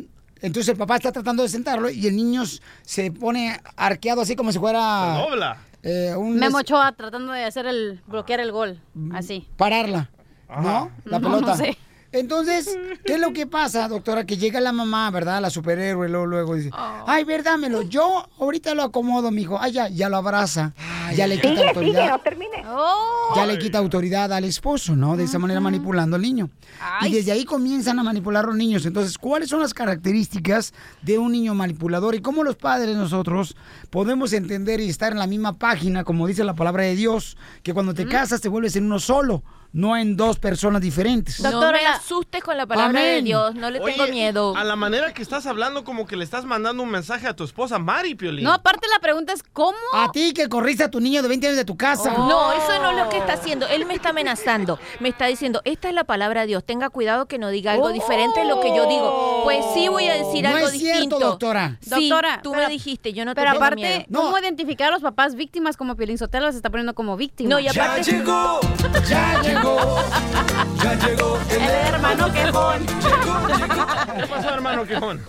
entonces 0.41 0.69
el 0.69 0.77
papá 0.77 0.97
está 0.97 1.13
tratando 1.13 1.43
de 1.43 1.49
sentarlo 1.49 1.91
y 1.91 2.07
el 2.07 2.17
niño 2.17 2.43
se 2.83 3.11
pone 3.13 3.61
arqueado 3.77 4.23
así 4.23 4.37
como 4.37 4.53
si 4.53 4.59
fuera 4.59 5.15
Se 5.17 5.23
dobla. 5.31 5.57
eh, 5.83 6.15
un 6.17 6.37
Memo 6.37 6.59
Ochoa 6.59 6.93
tratando 6.93 7.33
de 7.33 7.45
hacer 7.45 7.67
el 7.67 8.01
bloquear 8.07 8.41
el 8.41 8.53
gol, 8.53 8.81
así. 9.15 9.47
pararla, 9.57 10.11
¿no? 10.49 10.91
La 11.05 11.19
No, 11.19 11.29
pelota. 11.31 11.53
no 11.53 11.57
sé. 11.57 11.79
Entonces, 12.13 12.79
¿qué 13.07 13.15
es 13.15 13.21
lo 13.21 13.33
que 13.33 13.47
pasa, 13.47 13.89
doctora? 13.89 14.25
Que 14.27 14.37
llega 14.37 14.61
la 14.61 14.73
mamá, 14.73 15.11
¿verdad? 15.11 15.41
La 15.41 15.49
superhéroe, 15.51 16.09
luego, 16.09 16.27
luego 16.27 16.55
dice, 16.55 16.71
Oh. 16.73 17.05
ay, 17.07 17.25
verdámelo, 17.25 17.83
yo 17.83 18.29
ahorita 18.39 18.75
lo 18.75 18.83
acomodo, 18.83 19.31
mijo. 19.31 19.59
Ay, 19.61 19.73
ya, 19.73 19.89
ya 19.89 20.09
lo 20.09 20.19
abraza, 20.19 20.75
ya 21.17 21.27
le 21.27 21.41
quita 21.41 21.69
autoridad. 21.69 22.21
termine. 22.21 22.65
Oh. 22.69 23.33
Ya 23.35 23.47
le 23.47 23.59
quita 23.59 23.79
autoridad 23.79 24.33
al 24.33 24.45
esposo, 24.45 24.95
¿no? 24.95 25.17
De 25.17 25.25
esa 25.25 25.39
manera 25.39 25.61
manipulando 25.61 26.17
al 26.17 26.23
niño. 26.23 26.51
Ay, 26.81 27.11
Y 27.11 27.15
desde 27.17 27.33
ahí 27.33 27.45
comienzan 27.45 27.99
a 27.99 28.03
manipular 28.03 28.45
a 28.45 28.49
los 28.49 28.57
niños. 28.57 28.85
Entonces, 28.87 29.17
¿cuáles 29.17 29.49
son 29.49 29.61
las 29.61 29.73
características 29.75 30.75
de 31.03 31.19
un 31.19 31.33
niño 31.33 31.55
manipulador 31.55 32.15
y 32.15 32.21
cómo 32.21 32.45
los 32.45 32.57
padres 32.57 32.97
nosotros 32.97 33.57
podemos 33.91 34.33
entender 34.33 34.81
y 34.81 34.89
estar 34.89 35.13
en 35.13 35.19
la 35.19 35.27
misma 35.27 35.55
página, 35.59 36.05
como 36.05 36.27
dice 36.27 36.45
la 36.45 36.55
palabra 36.55 36.83
de 36.85 36.95
Dios, 36.95 37.37
que 37.63 37.73
cuando 37.73 37.95
te 37.95 38.07
casas 38.07 38.41
te 38.41 38.49
vuelves 38.49 38.77
en 38.77 38.85
uno 38.85 38.99
solo, 38.99 39.43
no 39.73 39.97
en 39.97 40.17
dos 40.17 40.39
personas 40.39 40.81
diferentes? 40.83 41.41
No 41.41 41.51
Doctora, 41.51 41.79
me 41.79 41.83
la- 41.83 41.95
asustes 41.95 42.43
con 42.43 42.57
la 42.57 42.67
palabra 42.67 43.01
de. 43.01 43.23
Dios, 43.23 43.55
no 43.55 43.71
le 43.71 43.81
tengo 43.81 44.07
miedo. 44.09 44.55
A 44.57 44.65
la 44.65 44.77
manera 44.77 45.13
que 45.15 45.23
estás 45.23 45.47
hablando, 45.47 45.85
como 45.85 46.07
que 46.07 46.17
le 46.17 46.25
estás 46.25 46.45
mandando 46.45 46.83
un 46.83 46.91
mensaje 46.91 47.27
a 47.27 47.35
tu 47.37 47.45
esposa 47.45 47.79
Mari, 47.79 48.15
Piolín. 48.15 48.45
No, 48.45 48.53
aparte 48.53 48.87
la 48.93 48.99
pregunta 49.01 49.33
es 49.33 49.43
¿cómo? 49.53 49.77
A 49.95 50.11
ti 50.13 50.33
que 50.35 50.49
corriste 50.49 50.85
a 50.85 50.91
tu 50.91 51.01
niño 51.01 51.23
de 51.23 51.29
20 51.29 51.47
años 51.47 51.57
de 51.57 51.65
tu 51.65 51.77
casa. 51.77 52.13
Oh. 52.17 52.29
No, 52.29 52.53
eso 52.53 52.83
no 52.83 52.91
es 52.91 52.97
lo 52.97 53.09
que 53.09 53.19
está 53.19 53.35
haciendo. 53.35 53.67
Él 53.67 53.87
me 53.87 53.95
está 53.95 54.11
amenazando. 54.11 54.79
Me 55.01 55.09
está 55.09 55.27
diciendo, 55.27 55.61
esta 55.65 55.89
es 55.89 55.95
la 55.95 56.05
palabra 56.05 56.43
de 56.43 56.49
Dios. 56.49 56.65
Tenga 56.65 56.91
cuidado 56.91 57.27
que 57.27 57.39
no 57.39 57.49
diga 57.51 57.73
algo 57.73 57.91
diferente 57.93 58.41
de 58.41 58.47
lo 58.47 58.61
que 58.61 58.69
yo 58.69 58.87
digo. 58.89 59.41
Pues 59.45 59.65
sí 59.75 59.89
voy 59.89 60.07
a 60.09 60.15
decir 60.15 60.43
No 60.45 60.51
algo 60.55 60.69
es 60.69 60.73
cierto, 60.79 61.01
distinto. 61.01 61.19
doctora. 61.19 61.79
Sí, 61.81 62.09
Doctora, 62.11 62.41
tú 62.43 62.53
pero- 62.53 62.65
me 62.65 62.71
dijiste, 62.73 63.13
yo 63.13 63.25
no 63.25 63.35
te 63.35 63.41
Pero 63.41 63.53
tengo 63.53 63.65
aparte, 63.65 64.07
miedo. 64.09 64.23
¿cómo 64.23 64.39
identificar 64.39 64.89
a 64.89 64.91
los 64.93 65.03
papás 65.03 65.35
víctimas 65.35 65.77
como 65.77 65.97
Piolín 65.97 66.19
Sotelo 66.19 66.51
se 66.51 66.57
está 66.59 66.71
poniendo 66.71 66.95
como 66.95 67.17
víctima? 67.17 67.51
No, 67.51 67.59
y 67.59 67.65
Ya 67.65 67.71
aparte... 67.85 68.11
llegó, 68.13 68.61
ya 69.09 69.41
llegó, 69.43 69.61
ya 69.63 70.95
llegó 71.07 71.39
el 71.49 71.63
El 71.63 71.71
hermano 71.71 72.33
quejón. 72.33 72.87
¿Qué 72.87 74.27
pasó, 74.27 74.55
hermano 74.55 74.85
Quejón? 74.85 75.21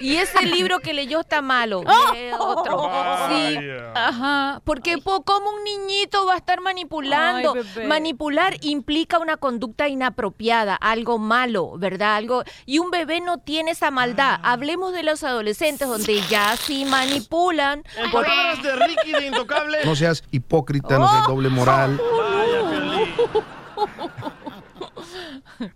Y 0.00 0.16
ese 0.16 0.42
libro 0.46 0.80
que 0.80 0.92
leyó 0.92 1.20
está 1.20 1.42
malo. 1.42 1.82
Lee 2.12 2.30
otro. 2.38 2.90
Sí. 3.28 3.58
Ajá. 3.94 4.60
Porque 4.64 4.98
po, 4.98 5.22
¿cómo 5.22 5.50
un 5.50 5.64
niñito 5.64 6.26
va 6.26 6.34
a 6.34 6.36
estar 6.36 6.60
manipulando? 6.60 7.54
Ay. 7.76 7.86
Manipular 7.86 8.56
implica 8.62 9.18
una 9.18 9.36
conducta 9.36 9.88
inapropiada, 9.88 10.74
algo 10.74 11.18
malo, 11.18 11.72
¿verdad? 11.78 12.16
Algo 12.16 12.44
y 12.66 12.78
un 12.78 12.90
bebé 12.90 13.20
no 13.20 13.38
tiene 13.38 13.72
esa 13.72 13.90
maldad. 13.90 14.40
Ah. 14.42 14.52
Hablemos 14.52 14.92
de 14.92 15.02
los 15.02 15.22
adolescentes 15.22 15.88
donde 15.88 16.20
ya 16.28 16.56
sí 16.56 16.84
manipulan. 16.84 17.84
En 17.96 18.10
palabras 18.10 18.62
de 18.62 18.76
Ricky 18.76 19.12
de 19.12 19.26
Intocable. 19.26 19.78
No 19.84 19.96
seas 19.96 20.22
hipócrita, 20.30 20.98
no 20.98 21.08
seas 21.08 21.26
doble 21.26 21.48
moral. 21.48 22.00
Vaya. 22.18 23.24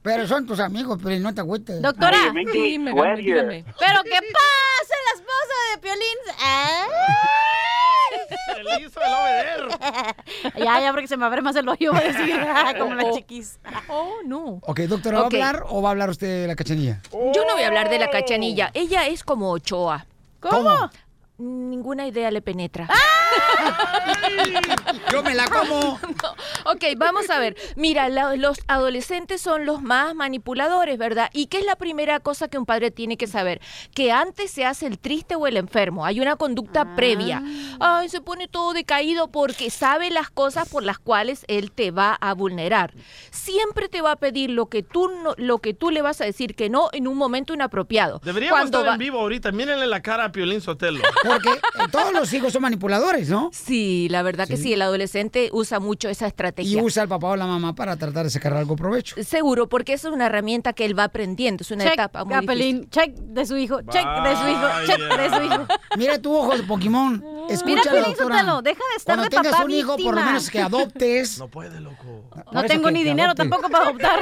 Pero 0.02 0.26
son 0.26 0.46
tus 0.46 0.60
amigos, 0.60 0.98
pero 1.02 1.18
no 1.20 1.34
te 1.34 1.40
agüites. 1.40 1.82
Doctora, 1.82 2.18
dígame. 2.32 3.64
¿pero 3.78 4.02
qué 4.04 4.10
pasa 4.32 4.94
la 5.04 5.12
esposa 5.14 5.54
de 5.72 5.78
Piolín? 5.80 6.18
¡Ay! 6.40 6.88
Se 8.54 8.62
le 8.62 8.86
hizo 8.86 9.00
el 9.00 9.12
obeder. 9.14 9.78
Ya, 10.64 10.80
ya, 10.80 10.90
porque 10.92 11.06
se 11.08 11.16
me 11.16 11.24
abre 11.24 11.40
más 11.42 11.54
el 11.56 11.68
hoyo, 11.68 11.92
voy 11.92 12.02
a 12.02 12.04
decir, 12.04 12.34
como 12.78 12.94
la 12.94 13.10
chiquis. 13.12 13.58
Oh, 13.88 14.14
no. 14.24 14.60
Ok, 14.62 14.80
doctora, 14.80 15.18
¿va 15.18 15.22
a 15.24 15.26
hablar 15.26 15.64
o 15.68 15.82
va 15.82 15.90
a 15.90 15.92
hablar 15.92 16.10
usted 16.10 16.42
de 16.42 16.46
la 16.46 16.56
cachanilla? 16.56 17.00
Yo 17.12 17.44
no 17.46 17.54
voy 17.54 17.62
a 17.62 17.68
hablar 17.68 17.88
de 17.90 17.98
la 17.98 18.10
cachanilla. 18.10 18.70
Ella 18.74 19.06
es 19.06 19.22
como 19.24 19.50
Ochoa. 19.50 20.06
¿Cómo? 20.40 20.90
Ninguna 21.38 22.06
idea 22.08 22.30
le 22.32 22.42
penetra. 22.42 22.88
Yo 25.12 25.22
me 25.22 25.34
la 25.34 25.46
como. 25.48 25.98
Ok, 26.64 26.84
vamos 26.98 27.30
a 27.30 27.38
ver. 27.38 27.56
Mira, 27.76 28.10
la- 28.10 28.36
los 28.36 28.58
adolescentes 28.66 29.40
son 29.40 29.64
los 29.64 29.80
más 29.80 30.14
manipuladores, 30.14 30.98
¿verdad? 30.98 31.30
¿Y 31.32 31.46
qué 31.46 31.58
es 31.60 31.64
la 31.64 31.76
primera 31.76 32.20
cosa 32.20 32.48
que 32.48 32.58
un 32.58 32.66
padre 32.66 32.90
tiene 32.90 33.16
que 33.16 33.26
saber? 33.26 33.60
Que 33.94 34.12
antes 34.12 34.50
se 34.50 34.66
hace 34.66 34.86
el 34.86 34.98
triste 34.98 35.34
o 35.34 35.46
el 35.46 35.56
enfermo. 35.56 36.04
Hay 36.04 36.20
una 36.20 36.36
conducta 36.36 36.94
previa. 36.94 37.42
Ay, 37.80 38.10
se 38.10 38.20
pone 38.20 38.48
todo 38.48 38.74
decaído 38.74 39.28
porque 39.28 39.70
sabe 39.70 40.10
las 40.10 40.28
cosas 40.28 40.68
por 40.68 40.82
las 40.82 40.98
cuales 40.98 41.44
él 41.48 41.72
te 41.72 41.90
va 41.90 42.14
a 42.20 42.34
vulnerar. 42.34 42.92
Siempre 43.30 43.88
te 43.88 44.02
va 44.02 44.12
a 44.12 44.16
pedir 44.16 44.50
lo 44.50 44.66
que 44.66 44.82
tú 44.82 45.08
no- 45.08 45.34
lo 45.38 45.58
que 45.58 45.72
tú 45.72 45.90
le 45.90 46.02
vas 46.02 46.20
a 46.20 46.24
decir 46.24 46.54
que 46.54 46.68
no 46.68 46.90
en 46.92 47.08
un 47.08 47.16
momento 47.16 47.54
inapropiado. 47.54 48.20
Deberíamos 48.24 48.58
Cuando 48.58 48.78
estar 48.78 48.90
va- 48.90 48.94
en 48.94 48.98
vivo 48.98 49.20
ahorita. 49.20 49.52
Mírenle 49.52 49.86
la 49.86 50.02
cara 50.02 50.24
a 50.24 50.32
Piolín 50.32 50.60
Sotelo. 50.60 51.00
Porque 51.28 51.50
todos 51.90 52.12
los 52.12 52.32
hijos 52.32 52.52
son 52.52 52.62
manipuladores, 52.62 53.28
¿no? 53.28 53.50
Sí, 53.52 54.08
la 54.10 54.22
verdad 54.22 54.46
que 54.48 54.56
Sí. 54.56 54.72
el 54.72 54.82
adolescente 54.82 55.50
usa 55.52 55.78
mucho 55.80 56.08
esa 56.08 56.26
Y 56.26 56.28
estrategia. 56.28 56.82
usa 56.82 57.02
al 57.04 57.08
papá 57.08 57.28
o 57.28 57.36
la 57.36 57.46
mamá 57.46 57.74
para 57.74 57.96
tratar 57.96 58.24
de 58.24 58.30
sacar 58.30 58.54
algo 58.54 58.76
provecho. 58.76 59.16
Seguro, 59.22 59.68
porque 59.68 59.92
es 59.92 60.04
una 60.04 60.26
herramienta 60.26 60.72
que 60.72 60.84
él 60.84 60.98
va 60.98 61.04
aprendiendo, 61.04 61.62
es 61.62 61.70
una 61.70 61.84
Check, 61.84 61.92
etapa 61.94 62.24
muy 62.24 62.34
a 62.34 62.40
difícil. 62.40 62.88
Check 62.90 63.14
de 63.14 63.46
su 63.46 63.56
hijo, 63.56 63.80
check 63.82 64.06
de 64.06 64.36
su 64.36 64.48
hijo, 64.48 64.66
check 64.86 65.16
de 65.18 65.30
su 65.36 65.42
hijo. 65.44 65.66
Mira 65.96 66.18
tu 66.20 66.34
ojo 66.36 66.56
de 66.56 66.62
Pokémon. 66.64 67.24
Escucha, 67.48 67.64
Mira, 67.66 67.82
deja 67.92 68.60
de 68.62 68.96
estar 68.96 69.16
Cuando 69.16 69.22
de 69.24 69.30
tengas 69.30 69.52
papá 69.52 69.64
un 69.64 69.70
hijo, 69.70 69.96
por 69.96 70.14
lo 70.14 70.20
menos 70.22 70.50
que 70.50 70.60
adoptes. 70.60 71.38
No 71.38 71.48
puede, 71.48 71.80
loco. 71.80 72.24
No 72.36 72.44
Por 72.44 72.56
eso 72.64 72.66
tengo 72.74 72.90
ni 72.90 73.02
dinero 73.02 73.30
adopte. 73.32 73.42
tampoco 73.48 73.70
para 73.70 73.84
adoptar. 73.84 74.20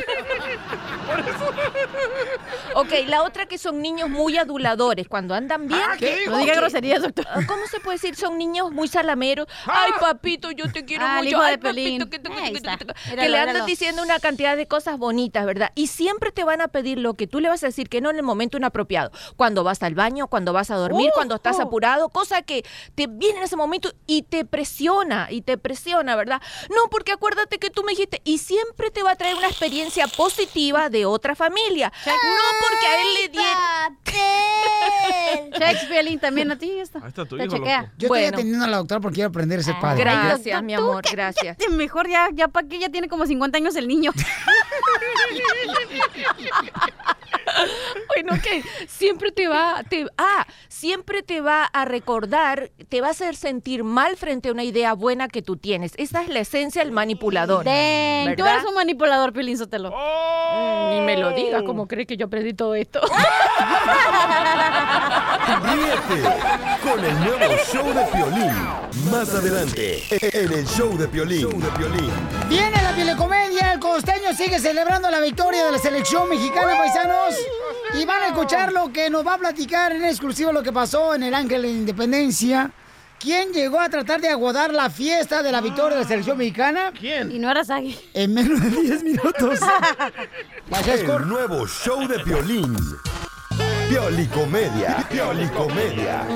Ok, 2.75 2.89
la 3.07 3.23
otra 3.23 3.47
que 3.47 3.59
son 3.59 3.81
niños 3.81 4.09
muy 4.11 4.37
aduladores, 4.37 5.09
cuando 5.09 5.35
andan 5.35 5.67
bien. 5.67 5.81
Ah, 5.83 5.97
¿qué? 5.99 6.25
No 6.29 6.39
diga 6.39 6.53
Ok. 6.55 6.59
Doctor. 7.03 7.26
Ah, 7.29 7.41
¿Cómo 7.47 7.67
se 7.67 7.81
puede 7.81 7.97
decir? 7.99 8.17
Son 8.17 8.38
niños 8.38 8.71
muy 8.73 8.88
salameros. 8.88 9.47
Ay, 9.67 9.93
papito, 10.00 10.50
yo 10.50 10.71
te 10.73 10.85
quiero 10.85 11.05
Ah, 11.07 11.21
mucho. 11.23 11.41
Ay, 11.41 11.57
papito, 11.59 12.09
que, 12.11 12.19
te- 12.19 12.29
que 12.31 12.35
te- 12.35 12.50
que 12.53 12.57
está. 12.57 12.76
te- 12.76 12.87
que 12.87 12.93
Míralo, 13.11 13.31
le 13.31 13.47
míralo. 13.47 13.65
diciendo 13.67 14.03
una 14.03 14.19
cantidad 14.19 14.57
de 14.57 14.67
cosas 14.67 14.99
bonitas, 14.99 15.45
¿verdad? 15.47 15.73
Y 15.75 15.87
siempre 15.88 16.33
te 16.33 16.45
van 16.45 16.61
a 16.61 16.69
pedir 16.69 16.99
lo 16.99 17.15
que 17.15 17.26
tú 17.26 17.41
le 17.41 17.49
vas 17.49 17.62
a 17.62 17.67
decir 17.67 17.88
que 17.88 18.00
no 18.00 18.11
en 18.11 18.17
el 18.17 18.23
momento 18.23 18.57
inapropiado. 18.57 19.11
Cuando 19.37 19.65
vas 19.65 19.83
al 19.83 19.95
baño, 19.95 20.26
cuando 20.29 20.53
vas 20.53 20.71
a 20.71 20.76
dormir, 20.76 21.11
cuando 21.15 21.35
estás 21.37 21.61
apurado, 21.61 22.09
cosa 22.09 22.43
que 22.43 22.65
te 22.95 23.07
viene 23.07 23.38
en 23.38 23.45
ese 23.45 23.57
momento 23.57 23.93
y 24.07 24.23
te 24.23 24.45
presiona, 24.45 25.29
y 25.31 25.43
te 25.43 25.59
presiona, 25.59 26.17
¿verdad? 26.17 26.41
No, 26.71 26.88
porque 26.91 27.12
acuérdate 27.12 27.59
que 27.59 27.71
tú 27.71 27.83
me 27.83 27.93
dijiste, 27.93 28.21
y 28.25 28.38
siempre 28.38 28.91
te 28.91 29.03
va 29.03 29.12
a 29.12 29.17
traer 29.17 29.37
una 29.37 29.49
experiencia 29.49 30.07
positiva 30.09 30.88
de 30.91 31.07
otra 31.07 31.35
familia. 31.35 31.93
No 32.07 32.12
porque 32.69 32.87
a 32.87 33.03
él 33.03 33.09
le 33.15 33.29
dieron... 33.29 33.57
Piolín, 35.88 36.19
también 36.19 36.50
a 36.50 36.57
ti 36.59 36.71
esto. 36.87 36.99
Ahí 37.02 37.09
está 37.09 37.25
tu 37.25 37.37
Te 37.37 37.45
hijo, 37.45 37.57
chequea. 37.57 37.83
loco. 37.83 37.93
Yo 37.99 38.09
Bueno. 38.09 38.25
estoy 38.26 38.38
atendiendo 38.40 38.64
a 38.64 38.69
la 38.69 38.76
doctora 38.78 39.00
porque 39.00 39.14
quiero 39.16 39.28
aprender 39.31 39.61
a 39.61 39.62
ser 39.62 39.75
padre. 39.81 40.00
Gracias, 40.02 40.59
Tú- 40.61 40.64
mi 40.64 40.75
amor, 40.75 41.05
gracias. 41.11 41.57
Mejor 41.71 42.09
ya, 42.09 42.28
ya 42.33 42.49
para 42.49 42.66
que 42.66 42.78
ya 42.78 42.88
tiene 42.88 43.09
como 43.09 43.26
50 43.26 43.59
años 43.59 43.76
el 43.76 43.88
niño. 43.88 44.12
bueno, 48.09 48.41
que 48.43 48.63
siempre 48.89 49.33
te 49.33 49.49
va, 49.49 49.83
te, 49.89 50.07
ah, 50.19 50.47
siempre 50.69 51.23
te 51.23 51.41
va 51.41 51.65
a 51.65 51.85
recordar, 51.85 52.71
te 52.89 53.01
va 53.01 53.09
a 53.09 53.11
hacer 53.11 53.37
sentir 53.37 53.85
mal 53.85 54.17
frente 54.17 54.49
a 54.49 54.53
una 54.53 54.65
idea 54.65 54.93
buena 54.95 55.29
que 55.29 55.43
tú 55.43 55.57
tienes. 55.57 55.93
Esa 55.97 56.23
es 56.23 56.29
la 56.29 56.41
esencia 56.41 56.83
del 56.83 56.93
manipulador. 56.93 57.65
Dang, 57.65 58.37
tú 58.37 58.45
eres 58.45 58.65
un 58.65 58.75
manipulador, 58.75 59.33
Piolín 59.33 59.59
Sotelo. 59.59 59.91
Mm, 59.91 60.91
Ni 60.91 61.01
me 61.01 61.17
lo 61.17 61.31
digas, 61.33 61.63
¿cómo 61.65 61.87
crees 61.87 62.07
que 62.07 62.17
yo 62.17 62.27
aprendí 62.27 62.55
todo 62.55 62.75
esto? 62.75 63.01
Ríete 65.63 66.29
con 66.83 67.05
el 67.05 67.21
nuevo 67.21 67.55
show 67.73 67.87
de 67.93 68.05
Piolín. 68.13 69.11
Más 69.11 69.35
adelante, 69.35 70.03
en 70.11 70.53
el 70.53 70.67
show 70.67 70.97
de 70.97 71.09
Piolín. 71.09 71.43
Show 71.43 71.61
de 71.61 71.69
Piolín. 71.71 72.11
Viene 72.49 72.81
la 72.83 72.95
telecomedia, 72.95 73.73
el 73.73 73.81
costeño 73.81 74.33
sigue 74.33 74.61
celebrando 74.61 75.11
la 75.11 75.21
victoria 75.21 75.65
de 75.65 75.73
la 75.73 75.79
selección 75.79 76.29
mexicana, 76.29 76.76
paisanos. 76.76 77.35
Y 77.95 78.05
van 78.05 78.23
a 78.23 78.26
escuchar 78.29 78.73
lo 78.73 78.93
que 78.93 79.11
nos 79.11 79.26
va 79.26 79.35
a 79.35 79.38
platicar 79.38 79.93
en 79.93 80.05
exclusivo 80.05 80.53
lo 80.53 80.62
que 80.62 80.73
pasó 80.73 81.15
en 81.15 81.25
el 81.25 81.35
Ángel 81.35 81.62
de 81.62 81.69
Independencia. 81.69 82.71
¿Quién 83.19 83.53
llegó 83.53 83.81
a 83.81 83.88
tratar 83.88 84.21
de 84.21 84.29
aguardar 84.29 84.73
la 84.73 84.91
fiesta 84.91 85.43
de 85.43 85.50
la 85.50 85.61
victoria 85.61 85.97
de 85.97 86.03
la 86.03 86.09
selección 86.09 86.38
mexicana? 86.38 86.93
¿Quién? 86.99 87.33
Y 87.33 87.38
no 87.38 87.50
era 87.50 87.65
Sagi. 87.65 87.99
En 88.15 88.35
menos 88.35 88.61
de 88.61 88.71
10 88.71 89.03
minutos. 89.03 89.59
El 90.87 91.29
nuevo 91.29 91.67
show 91.67 92.07
de 92.07 92.19
Piolín. 92.21 92.76
Piolicomedia. 93.88 95.07
Piolicomedia. 95.11 96.26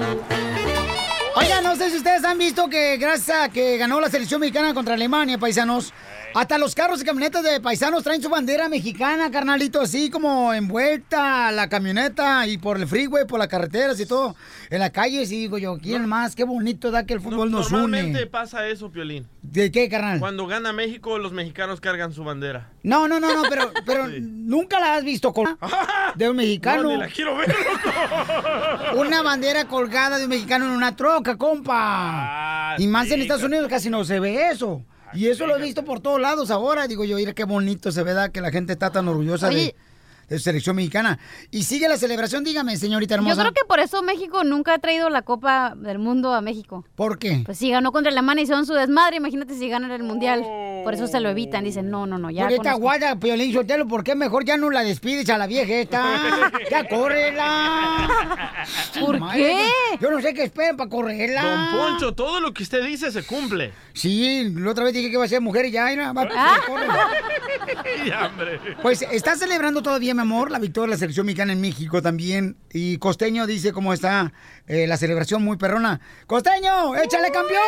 Oiga, 1.41 1.63
no 1.63 1.75
sé 1.75 1.89
si 1.91 1.97
ustedes 1.97 2.23
han 2.23 2.37
visto 2.37 2.69
que 2.69 2.99
gracias 2.99 3.45
a 3.45 3.49
que 3.49 3.79
ganó 3.79 3.99
la 3.99 4.11
selección 4.11 4.41
mexicana 4.41 4.75
contra 4.75 4.93
Alemania, 4.93 5.39
paisanos, 5.39 5.95
hasta 6.35 6.59
los 6.59 6.75
carros 6.75 7.01
y 7.01 7.05
camionetas 7.05 7.43
de 7.43 7.61
paisanos 7.61 8.03
traen 8.05 8.23
su 8.23 8.29
bandera 8.29 8.69
mexicana, 8.69 9.31
carnalito, 9.31 9.81
así 9.81 10.11
como 10.11 10.53
envuelta 10.55 11.51
la 11.53 11.69
camioneta 11.69 12.47
y 12.47 12.59
por 12.59 12.77
el 12.77 12.87
freeway, 12.87 13.27
por 13.27 13.39
las 13.39 13.49
carreteras 13.49 13.99
y 14.01 14.07
todo, 14.07 14.37
en 14.71 14.79
las 14.81 14.91
calles. 14.91 15.31
Y 15.33 15.39
digo 15.41 15.59
yo, 15.59 15.79
¿quién 15.79 16.07
más? 16.07 16.35
Qué 16.37 16.45
bonito 16.45 16.91
da 16.91 17.05
que 17.05 17.15
el 17.15 17.21
fútbol 17.21 17.51
nos 17.51 17.71
Normalmente 17.71 18.19
une. 18.23 18.27
pasa 18.27 18.67
eso, 18.69 18.91
Piolín. 18.91 19.27
¿De 19.43 19.71
qué, 19.71 19.89
carnal? 19.89 20.21
Cuando 20.21 20.47
gana 20.47 20.73
México, 20.73 21.19
los 21.19 21.33
mexicanos 21.33 21.81
cargan 21.81 22.13
su 22.13 22.23
bandera. 22.25 22.71
No, 22.83 23.09
no, 23.09 23.19
no, 23.21 23.33
no, 23.35 23.43
pero, 23.49 23.73
pero 23.87 24.07
nunca 24.09 24.79
la 24.81 24.95
has 24.97 25.05
visto 25.05 25.33
con 25.33 25.59
de 26.15 26.29
un 26.31 26.37
mexicano. 26.37 26.83
No, 26.85 26.91
ni 26.91 26.97
la 26.99 27.09
quiero 27.09 27.37
ver, 27.37 27.55
Una 28.97 29.23
bandera 29.23 29.67
colgada 29.67 30.19
de 30.19 30.25
un 30.25 30.31
mexicano 30.31 30.65
en 30.67 30.73
una 30.73 30.95
troca, 30.97 31.37
compa. 31.37 32.75
y 32.79 32.87
más 32.87 33.11
en 33.11 33.21
Estados 33.23 33.43
Unidos 33.43 33.69
casi 33.69 33.91
no 33.91 34.05
se 34.05 34.21
ve 34.21 34.49
eso. 34.51 34.83
Y 35.13 35.29
eso 35.29 35.47
lo 35.47 35.57
he 35.57 35.63
visto 35.63 35.85
por 35.85 36.01
todos 36.01 36.21
lados 36.21 36.51
ahora. 36.51 36.87
Digo 36.87 37.05
yo, 37.05 37.17
mira 37.17 37.33
qué 37.33 37.45
bonito 37.45 37.93
se 37.93 38.03
ve 38.03 38.15
que 38.33 38.41
la 38.41 38.51
gente 38.51 38.73
está 38.73 38.91
tan 38.91 39.09
orgullosa 39.09 39.49
de 39.49 39.75
su 40.39 40.45
selección 40.45 40.77
mexicana. 40.77 41.19
Y 41.51 41.65
sigue 41.65 41.89
la 41.89 41.97
celebración, 41.97 42.45
dígame, 42.45 42.77
señorita 42.77 43.15
hermosa. 43.15 43.35
Yo 43.35 43.41
creo 43.41 43.53
que 43.53 43.65
por 43.67 43.81
eso 43.81 44.03
México 44.03 44.45
nunca 44.45 44.75
ha 44.75 44.79
traído 44.79 45.11
la 45.11 45.23
Copa 45.23 45.75
del 45.77 45.99
Mundo 45.99 46.33
a 46.35 46.41
México. 46.41 46.85
¿Por 46.95 47.19
qué? 47.19 47.43
Pues 47.45 47.59
si 47.59 47.71
ganó 47.71 47.93
contra 47.93 48.11
Alemania 48.13 48.45
y 48.45 48.47
son 48.47 48.67
su 48.67 48.75
desmadre, 48.75 49.17
imagínate 49.17 49.55
si 49.55 49.69
ganan 49.69 49.91
el 49.91 50.03
Mundial. 50.03 50.45
Por 50.85 50.95
eso 50.95 51.07
se 51.07 51.21
lo 51.21 51.29
evitan, 51.29 51.65
dicen, 51.65 51.91
no, 51.91 52.07
no, 52.07 52.17
no, 52.19 52.31
ya 52.31 52.45
Por 52.45 52.53
esta 52.53 52.75
guaya, 52.75 53.17
Piolín 53.17 53.53
Sotelo, 53.53 53.87
¿por 53.87 54.03
qué 54.03 54.15
mejor 54.15 54.45
ya 54.45 54.57
no 54.57 54.71
la 54.71 54.83
despides 54.83 55.29
a 55.29 55.37
la 55.37 55.47
vieja 55.47 55.75
esta? 55.75 56.51
¡Ya 56.71 56.89
córrela! 56.89 58.67
¿Por 59.01 59.19
Madre, 59.19 59.39
qué? 59.39 59.99
Yo 60.01 60.11
no 60.11 60.21
sé 60.21 60.33
qué 60.33 60.45
esperen 60.45 60.77
para 60.77 60.89
correrla. 60.89 61.43
Don 61.43 61.81
Poncho, 61.81 62.15
todo 62.15 62.41
lo 62.41 62.53
que 62.55 62.63
usted 62.63 62.85
dice 62.85 63.11
se 63.11 63.23
cumple. 63.25 63.73
Sí, 63.93 64.51
la 64.57 64.71
otra 64.71 64.85
vez 64.85 64.95
dije 64.95 65.09
que 65.09 65.15
iba 65.15 65.25
a 65.25 65.29
ser 65.29 65.41
mujer 65.41 65.67
y 65.67 65.71
ya, 65.73 65.85
va, 66.13 66.29
Ah. 66.35 66.57
corre. 66.67 66.87
Ya, 68.07 68.27
hombre. 68.27 68.59
Pues 68.83 69.03
está 69.03 69.37
celebrando 69.37 69.83
todavía, 69.83 70.15
amor, 70.21 70.51
la 70.51 70.59
victoria 70.59 70.87
de 70.87 70.91
la 70.93 70.99
selección 70.99 71.27
mexicana 71.27 71.53
en 71.53 71.61
México 71.61 72.01
también. 72.01 72.57
Y 72.73 72.99
Costeño 72.99 73.47
dice 73.47 73.73
cómo 73.73 73.93
está 73.93 74.33
eh, 74.67 74.87
la 74.87 74.97
celebración 74.97 75.43
muy 75.43 75.57
perrona. 75.57 76.01
¡Costeño, 76.27 76.95
échale 76.97 77.31
campeón! 77.33 77.61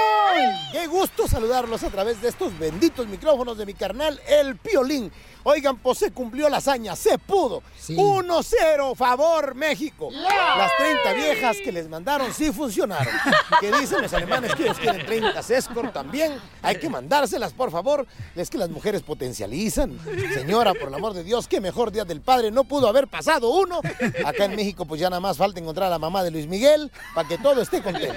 Qué 0.73 0.87
gusto 0.87 1.27
saludarlos 1.27 1.83
a 1.83 1.91
través 1.91 2.23
de 2.23 2.29
estos 2.29 2.57
benditos 2.59 3.07
micrófonos 3.09 3.59
de 3.59 3.67
mi 3.67 3.75
carnal, 3.75 4.21
el 4.29 4.57
Piolín. 4.57 5.11
Oigan, 5.45 5.77
pues 5.79 5.99
se 5.99 6.11
cumplió 6.13 6.49
la 6.49 6.59
hazaña, 6.59 6.95
se 6.97 7.19
pudo. 7.19 7.63
1-0, 7.89 8.97
favor 8.97 9.55
México. 9.55 10.11
Las 10.13 10.71
30 10.77 11.13
viejas 11.15 11.57
que 11.63 11.73
les 11.73 11.89
mandaron 11.89 12.33
sí 12.33 12.53
funcionaron. 12.53 13.13
Que 13.61 13.73
dicen 13.73 14.03
los 14.03 14.13
alemanes 14.13 14.55
que 14.55 14.65
ellos 14.65 14.79
quieren 14.79 15.05
30 15.05 15.41
escort 15.41 15.93
también. 15.93 16.39
Hay 16.63 16.77
que 16.77 16.89
mandárselas, 16.89 17.53
por 17.53 17.71
favor. 17.71 18.07
Es 18.35 18.51
que 18.51 18.59
las 18.59 18.71
mujeres 18.71 19.03
potencializan. 19.03 19.99
Señora, 20.35 20.75
por 20.75 20.89
el 20.89 20.95
amor 20.95 21.15
de 21.15 21.25
Dios, 21.25 21.49
qué 21.49 21.61
mejor 21.61 21.91
día 21.91 22.05
del 22.05 22.21
padre. 22.21 22.51
No 22.51 22.65
pudo 22.65 22.89
haber 22.89 23.09
pasado 23.09 23.51
uno. 23.51 23.81
Acá 24.25 24.45
en 24.45 24.57
México, 24.57 24.85
pues 24.85 25.01
ya 25.01 25.11
nada 25.11 25.21
más 25.21 25.37
falta 25.37 25.61
encontrar 25.61 25.89
a 25.89 25.91
la 25.91 25.99
mamá 25.99 26.23
de 26.23 26.31
Luis 26.31 26.47
Miguel 26.47 26.91
para 27.15 27.29
que 27.29 27.39
todo 27.39 27.61
esté 27.61 27.83
contento. 27.83 28.15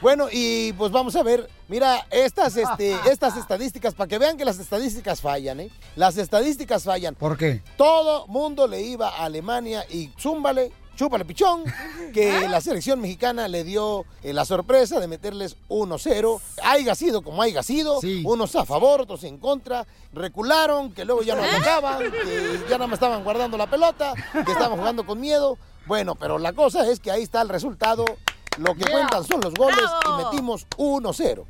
Bueno, 0.00 0.28
y 0.30 0.72
pues 0.74 0.90
vamos 0.90 1.16
a 1.16 1.22
ver, 1.22 1.48
mira, 1.68 2.06
estas, 2.10 2.56
este, 2.56 2.96
estas 3.10 3.36
estadísticas, 3.36 3.94
para 3.94 4.08
que 4.08 4.18
vean 4.18 4.36
que 4.36 4.44
las 4.44 4.58
estadísticas 4.58 5.20
fallan, 5.20 5.60
¿eh? 5.60 5.70
Las 5.96 6.13
estadísticas 6.18 6.84
fallan. 6.84 7.14
¿Por 7.14 7.36
qué? 7.36 7.62
Todo 7.76 8.26
mundo 8.26 8.66
le 8.66 8.80
iba 8.82 9.08
a 9.08 9.24
Alemania 9.24 9.84
y 9.90 10.10
zúmbale, 10.18 10.72
chúpale 10.96 11.24
pichón, 11.24 11.64
que 12.12 12.48
la 12.48 12.60
selección 12.60 13.00
mexicana 13.00 13.48
le 13.48 13.64
dio 13.64 14.04
eh, 14.22 14.32
la 14.32 14.44
sorpresa 14.44 15.00
de 15.00 15.06
meterles 15.08 15.56
1-0. 15.68 16.40
Haiga 16.62 16.94
sido 16.94 17.22
como 17.22 17.42
haya 17.42 17.62
sido, 17.62 18.00
unos 18.24 18.54
a 18.56 18.64
favor, 18.64 19.00
otros 19.02 19.24
en 19.24 19.38
contra, 19.38 19.86
recularon, 20.12 20.92
que 20.92 21.04
luego 21.04 21.22
ya 21.22 21.34
no 21.34 21.42
atacaban, 21.42 21.98
que 22.10 22.60
ya 22.68 22.78
nada 22.78 22.86
más 22.86 22.94
estaban 22.94 23.24
guardando 23.24 23.56
la 23.56 23.68
pelota, 23.68 24.14
que 24.32 24.52
estaban 24.52 24.78
jugando 24.78 25.04
con 25.04 25.20
miedo. 25.20 25.58
Bueno, 25.86 26.14
pero 26.14 26.38
la 26.38 26.52
cosa 26.54 26.88
es 26.90 26.98
que 27.00 27.10
ahí 27.10 27.22
está 27.22 27.42
el 27.42 27.48
resultado. 27.48 28.04
Lo 28.56 28.72
que 28.74 28.84
Yeah. 28.84 28.92
cuentan 28.92 29.24
son 29.24 29.40
los 29.40 29.52
goles 29.54 29.76
Bravo. 30.00 30.20
y 30.20 30.24
metimos 30.24 30.66
1-0. 30.76 31.44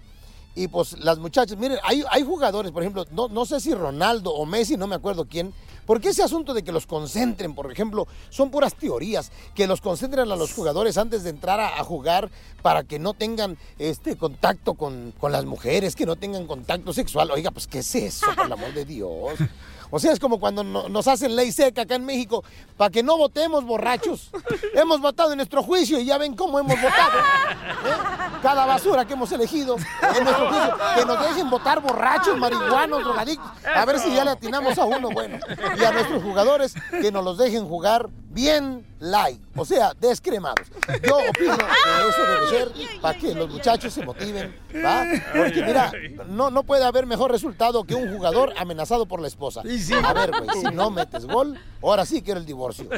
Y 0.54 0.68
pues 0.68 0.98
las 1.00 1.18
muchachas, 1.18 1.58
miren, 1.58 1.78
hay, 1.82 2.04
hay 2.10 2.22
jugadores, 2.22 2.70
por 2.70 2.82
ejemplo, 2.82 3.04
no, 3.10 3.28
no 3.28 3.44
sé 3.44 3.60
si 3.60 3.74
Ronaldo 3.74 4.32
o 4.32 4.46
Messi, 4.46 4.76
no 4.76 4.86
me 4.86 4.94
acuerdo 4.94 5.26
quién, 5.26 5.52
porque 5.84 6.10
ese 6.10 6.22
asunto 6.22 6.54
de 6.54 6.62
que 6.62 6.70
los 6.70 6.86
concentren, 6.86 7.54
por 7.54 7.70
ejemplo, 7.70 8.06
son 8.30 8.50
puras 8.50 8.74
teorías, 8.74 9.32
que 9.54 9.66
los 9.66 9.80
concentren 9.80 10.30
a 10.30 10.36
los 10.36 10.52
jugadores 10.52 10.96
antes 10.96 11.24
de 11.24 11.30
entrar 11.30 11.58
a, 11.58 11.80
a 11.80 11.84
jugar 11.84 12.30
para 12.62 12.84
que 12.84 12.98
no 12.98 13.14
tengan 13.14 13.58
este 13.78 14.16
contacto 14.16 14.74
con, 14.74 15.12
con 15.18 15.32
las 15.32 15.44
mujeres, 15.44 15.96
que 15.96 16.06
no 16.06 16.16
tengan 16.16 16.46
contacto 16.46 16.92
sexual. 16.92 17.30
Oiga, 17.32 17.50
pues, 17.50 17.66
¿qué 17.66 17.80
es 17.80 17.94
eso, 17.94 18.26
por 18.36 18.46
el 18.46 18.52
amor 18.52 18.72
de 18.72 18.84
Dios? 18.84 19.34
O 19.90 19.98
sea, 19.98 20.12
es 20.12 20.18
como 20.20 20.38
cuando 20.40 20.64
no- 20.64 20.88
nos 20.88 21.06
hacen 21.08 21.34
ley 21.36 21.52
seca 21.52 21.82
acá 21.82 21.94
en 21.96 22.04
México 22.04 22.42
para 22.76 22.90
que 22.90 23.02
no 23.02 23.16
votemos 23.16 23.64
borrachos. 23.64 24.30
Hemos 24.74 25.00
votado 25.00 25.32
en 25.32 25.36
nuestro 25.38 25.62
juicio 25.62 25.98
y 25.98 26.04
ya 26.04 26.18
ven 26.18 26.34
cómo 26.34 26.58
hemos 26.58 26.74
votado. 26.80 27.18
¿eh? 27.18 28.38
Cada 28.42 28.66
basura 28.66 29.04
que 29.06 29.12
hemos 29.14 29.30
elegido 29.32 29.76
en 29.76 30.24
nuestro 30.24 30.48
juicio. 30.48 30.74
Que 30.96 31.04
nos 31.04 31.20
dejen 31.28 31.50
votar 31.50 31.80
borrachos, 31.80 32.36
marihuanos, 32.38 33.02
drogadictos. 33.04 33.50
A 33.74 33.84
ver 33.84 33.98
si 33.98 34.14
ya 34.14 34.24
le 34.24 34.30
atinamos 34.32 34.76
a 34.78 34.84
uno 34.84 35.10
bueno. 35.10 35.38
Y 35.78 35.84
a 35.84 35.92
nuestros 35.92 36.22
jugadores 36.22 36.74
que 36.90 37.10
nos 37.12 37.24
los 37.24 37.38
dejen 37.38 37.66
jugar 37.66 38.08
bien 38.34 38.84
light. 38.98 39.40
O 39.56 39.64
sea, 39.64 39.92
descremados. 39.94 40.66
Yo 41.06 41.18
opino 41.18 41.56
que 41.56 41.64
eso 42.08 42.22
debe 42.26 42.48
ser 42.48 43.00
para 43.00 43.18
que 43.18 43.34
los 43.34 43.48
muchachos 43.48 43.92
se 43.92 44.04
motiven. 44.04 44.54
¿va? 44.84 45.04
Porque 45.34 45.62
mira, 45.62 45.92
no, 46.26 46.50
no 46.50 46.64
puede 46.64 46.84
haber 46.84 47.06
mejor 47.06 47.30
resultado 47.30 47.84
que 47.84 47.94
un 47.94 48.12
jugador 48.14 48.52
amenazado 48.56 49.06
por 49.06 49.20
la 49.20 49.28
esposa. 49.28 49.60
A 49.60 50.12
ver, 50.12 50.30
güey, 50.30 50.60
si 50.60 50.74
no 50.74 50.90
metes 50.90 51.26
gol, 51.26 51.58
ahora 51.82 52.04
sí 52.04 52.22
quiero 52.22 52.40
el 52.40 52.46
divorcio. 52.46 52.88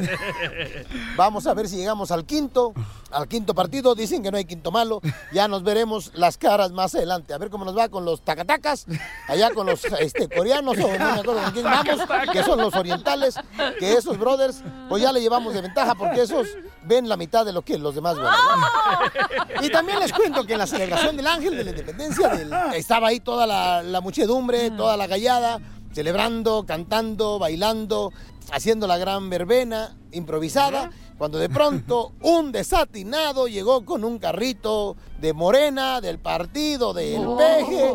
Vamos 1.15 1.45
a 1.45 1.53
ver 1.53 1.67
si 1.67 1.77
llegamos 1.77 2.09
al 2.11 2.25
quinto, 2.25 2.73
al 3.11 3.27
quinto 3.27 3.53
partido. 3.53 3.93
Dicen 3.93 4.23
que 4.23 4.31
no 4.31 4.37
hay 4.37 4.45
quinto 4.45 4.71
malo. 4.71 5.01
Ya 5.31 5.47
nos 5.47 5.63
veremos 5.63 6.11
las 6.15 6.37
caras 6.37 6.71
más 6.71 6.95
adelante. 6.95 7.33
A 7.33 7.37
ver 7.37 7.49
cómo 7.49 7.65
nos 7.65 7.77
va 7.77 7.89
con 7.89 8.05
los 8.05 8.21
tacatacas, 8.21 8.87
allá 9.27 9.51
con 9.51 9.67
los 9.67 9.83
este, 9.99 10.27
coreanos, 10.27 10.77
o 10.77 10.87
no 10.87 10.87
me 10.87 11.19
acuerdo 11.19 11.41
con 11.43 11.51
quién 11.51 11.65
vamos, 11.65 11.99
que 12.31 12.43
son 12.43 12.59
los 12.59 12.73
orientales, 12.75 13.35
que 13.77 13.93
esos 13.93 14.17
brothers, 14.17 14.63
pues 14.89 15.03
ya 15.03 15.11
le 15.11 15.26
llevamos 15.27 15.53
de 15.53 15.61
ventaja 15.61 15.93
porque 15.95 16.21
esos 16.21 16.47
ven 16.83 17.07
la 17.09 17.17
mitad 17.17 17.45
de 17.45 17.51
lo 17.53 17.61
que 17.61 17.77
los 17.77 17.93
demás 17.93 18.15
ven. 18.15 18.25
¿verdad? 18.25 19.61
Y 19.61 19.69
también 19.69 19.99
les 19.99 20.13
cuento 20.13 20.45
que 20.45 20.53
en 20.53 20.59
la 20.59 20.67
celebración 20.67 21.17
del 21.17 21.27
Ángel 21.27 21.55
de 21.57 21.63
la 21.65 21.69
Independencia 21.71 22.29
del- 22.29 22.53
estaba 22.75 23.09
ahí 23.09 23.19
toda 23.19 23.45
la, 23.45 23.83
la 23.83 24.01
muchedumbre, 24.01 24.71
toda 24.71 24.95
la 24.97 25.05
gallada, 25.07 25.59
celebrando, 25.93 26.65
cantando, 26.65 27.39
bailando, 27.39 28.11
haciendo 28.51 28.87
la 28.87 28.97
gran 28.97 29.29
verbena 29.29 29.95
improvisada, 30.11 30.89
cuando 31.17 31.37
de 31.39 31.49
pronto 31.49 32.13
un 32.21 32.51
desatinado 32.51 33.47
llegó 33.47 33.83
con 33.83 34.03
un 34.05 34.19
carrito 34.19 34.95
de 35.19 35.33
Morena, 35.33 35.99
del 35.99 36.19
partido 36.19 36.93
del 36.93 37.21
Oh. 37.25 37.37
peje, 37.37 37.91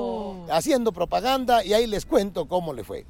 haciendo 0.52 0.92
propaganda 0.92 1.64
y 1.64 1.72
ahí 1.72 1.86
les 1.86 2.04
cuento 2.04 2.46
cómo 2.48 2.72
le 2.74 2.84
fue. 2.84 3.06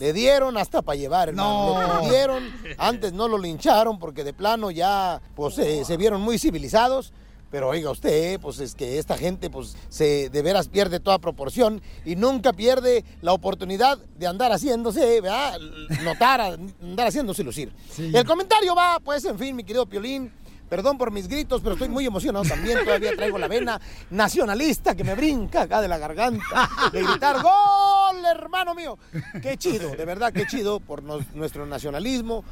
Le 0.00 0.12
dieron 0.12 0.56
hasta 0.56 0.82
para 0.82 0.96
llevar, 0.96 1.30
hermano. 1.30 1.80
No. 1.80 2.02
Le 2.02 2.08
dieron, 2.08 2.44
antes 2.78 3.12
no 3.12 3.28
lo 3.28 3.38
lincharon 3.38 3.98
porque 3.98 4.24
de 4.24 4.32
plano 4.32 4.70
ya 4.70 5.20
pues, 5.34 5.58
eh, 5.58 5.84
se 5.84 5.96
vieron 5.96 6.20
muy 6.20 6.38
civilizados. 6.38 7.12
Pero 7.50 7.70
oiga 7.70 7.90
usted, 7.90 8.38
pues 8.40 8.58
es 8.60 8.74
que 8.74 8.98
esta 8.98 9.16
gente 9.16 9.48
pues 9.48 9.74
se 9.88 10.28
de 10.28 10.42
veras 10.42 10.68
pierde 10.68 11.00
toda 11.00 11.18
proporción 11.18 11.80
y 12.04 12.14
nunca 12.14 12.52
pierde 12.52 13.06
la 13.22 13.32
oportunidad 13.32 13.96
de 14.18 14.26
andar 14.26 14.52
haciéndose, 14.52 15.22
¿verdad? 15.22 15.58
Notar, 16.04 16.58
andar 16.82 17.06
haciéndose 17.06 17.42
lucir. 17.42 17.72
El 17.96 18.26
comentario 18.26 18.74
va, 18.74 19.00
pues, 19.02 19.24
en 19.24 19.38
fin, 19.38 19.56
mi 19.56 19.64
querido 19.64 19.86
Piolín. 19.86 20.30
Perdón 20.68 20.98
por 20.98 21.10
mis 21.10 21.28
gritos, 21.28 21.60
pero 21.62 21.74
estoy 21.74 21.88
muy 21.88 22.06
emocionado 22.06 22.44
también. 22.44 22.84
Todavía 22.84 23.16
traigo 23.16 23.38
la 23.38 23.48
vena 23.48 23.80
nacionalista 24.10 24.94
que 24.94 25.04
me 25.04 25.14
brinca 25.14 25.62
acá 25.62 25.80
de 25.80 25.88
la 25.88 25.98
garganta 25.98 26.68
de 26.92 27.02
gritar 27.02 27.42
¡Gol, 27.42 28.24
hermano 28.24 28.74
mío! 28.74 28.98
Qué 29.42 29.56
chido, 29.56 29.90
de 29.90 30.04
verdad, 30.04 30.32
qué 30.32 30.46
chido 30.46 30.80
por 30.80 31.02
nuestro 31.02 31.66
nacionalismo. 31.66 32.44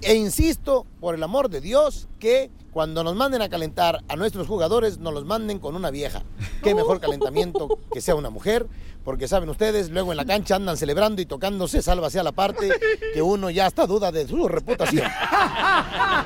E 0.00 0.14
insisto, 0.14 0.86
por 1.00 1.14
el 1.14 1.22
amor 1.22 1.50
de 1.50 1.60
Dios, 1.60 2.08
que 2.18 2.50
cuando 2.72 3.02
nos 3.02 3.16
manden 3.16 3.42
a 3.42 3.48
calentar 3.48 4.04
a 4.08 4.16
nuestros 4.16 4.46
jugadores, 4.46 4.98
nos 4.98 5.12
los 5.12 5.24
manden 5.24 5.58
con 5.58 5.74
una 5.74 5.90
vieja. 5.90 6.22
Qué 6.62 6.74
mejor 6.74 7.00
calentamiento 7.00 7.78
que 7.92 8.00
sea 8.00 8.14
una 8.14 8.30
mujer, 8.30 8.66
porque 9.04 9.26
saben 9.26 9.48
ustedes, 9.48 9.90
luego 9.90 10.12
en 10.12 10.16
la 10.16 10.24
cancha 10.24 10.56
andan 10.56 10.76
celebrando 10.76 11.20
y 11.20 11.26
tocándose, 11.26 11.82
sálvase 11.82 12.20
a 12.20 12.22
la 12.22 12.32
parte, 12.32 12.70
que 13.12 13.22
uno 13.22 13.50
ya 13.50 13.66
está 13.66 13.86
duda 13.86 14.12
de 14.12 14.28
su 14.28 14.46
reputación. 14.46 15.10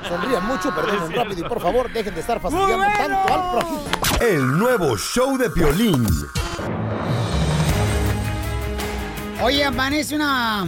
Sonrían 0.09 0.47
mucho, 0.47 0.75
perdonen 0.75 1.13
rápido 1.13 1.47
y 1.47 1.49
por 1.49 1.61
favor, 1.61 1.93
dejen 1.93 2.15
de 2.15 2.21
estar 2.21 2.41
fastidiando 2.41 2.85
tanto 2.85 3.35
al 3.35 3.51
prójimo. 3.53 3.83
El 4.21 4.59
nuevo 4.59 4.97
show 4.99 5.39
de 5.39 5.49
Piolín. 5.49 6.07
Oye, 9.43 9.65
amanece 9.65 10.15
una 10.15 10.67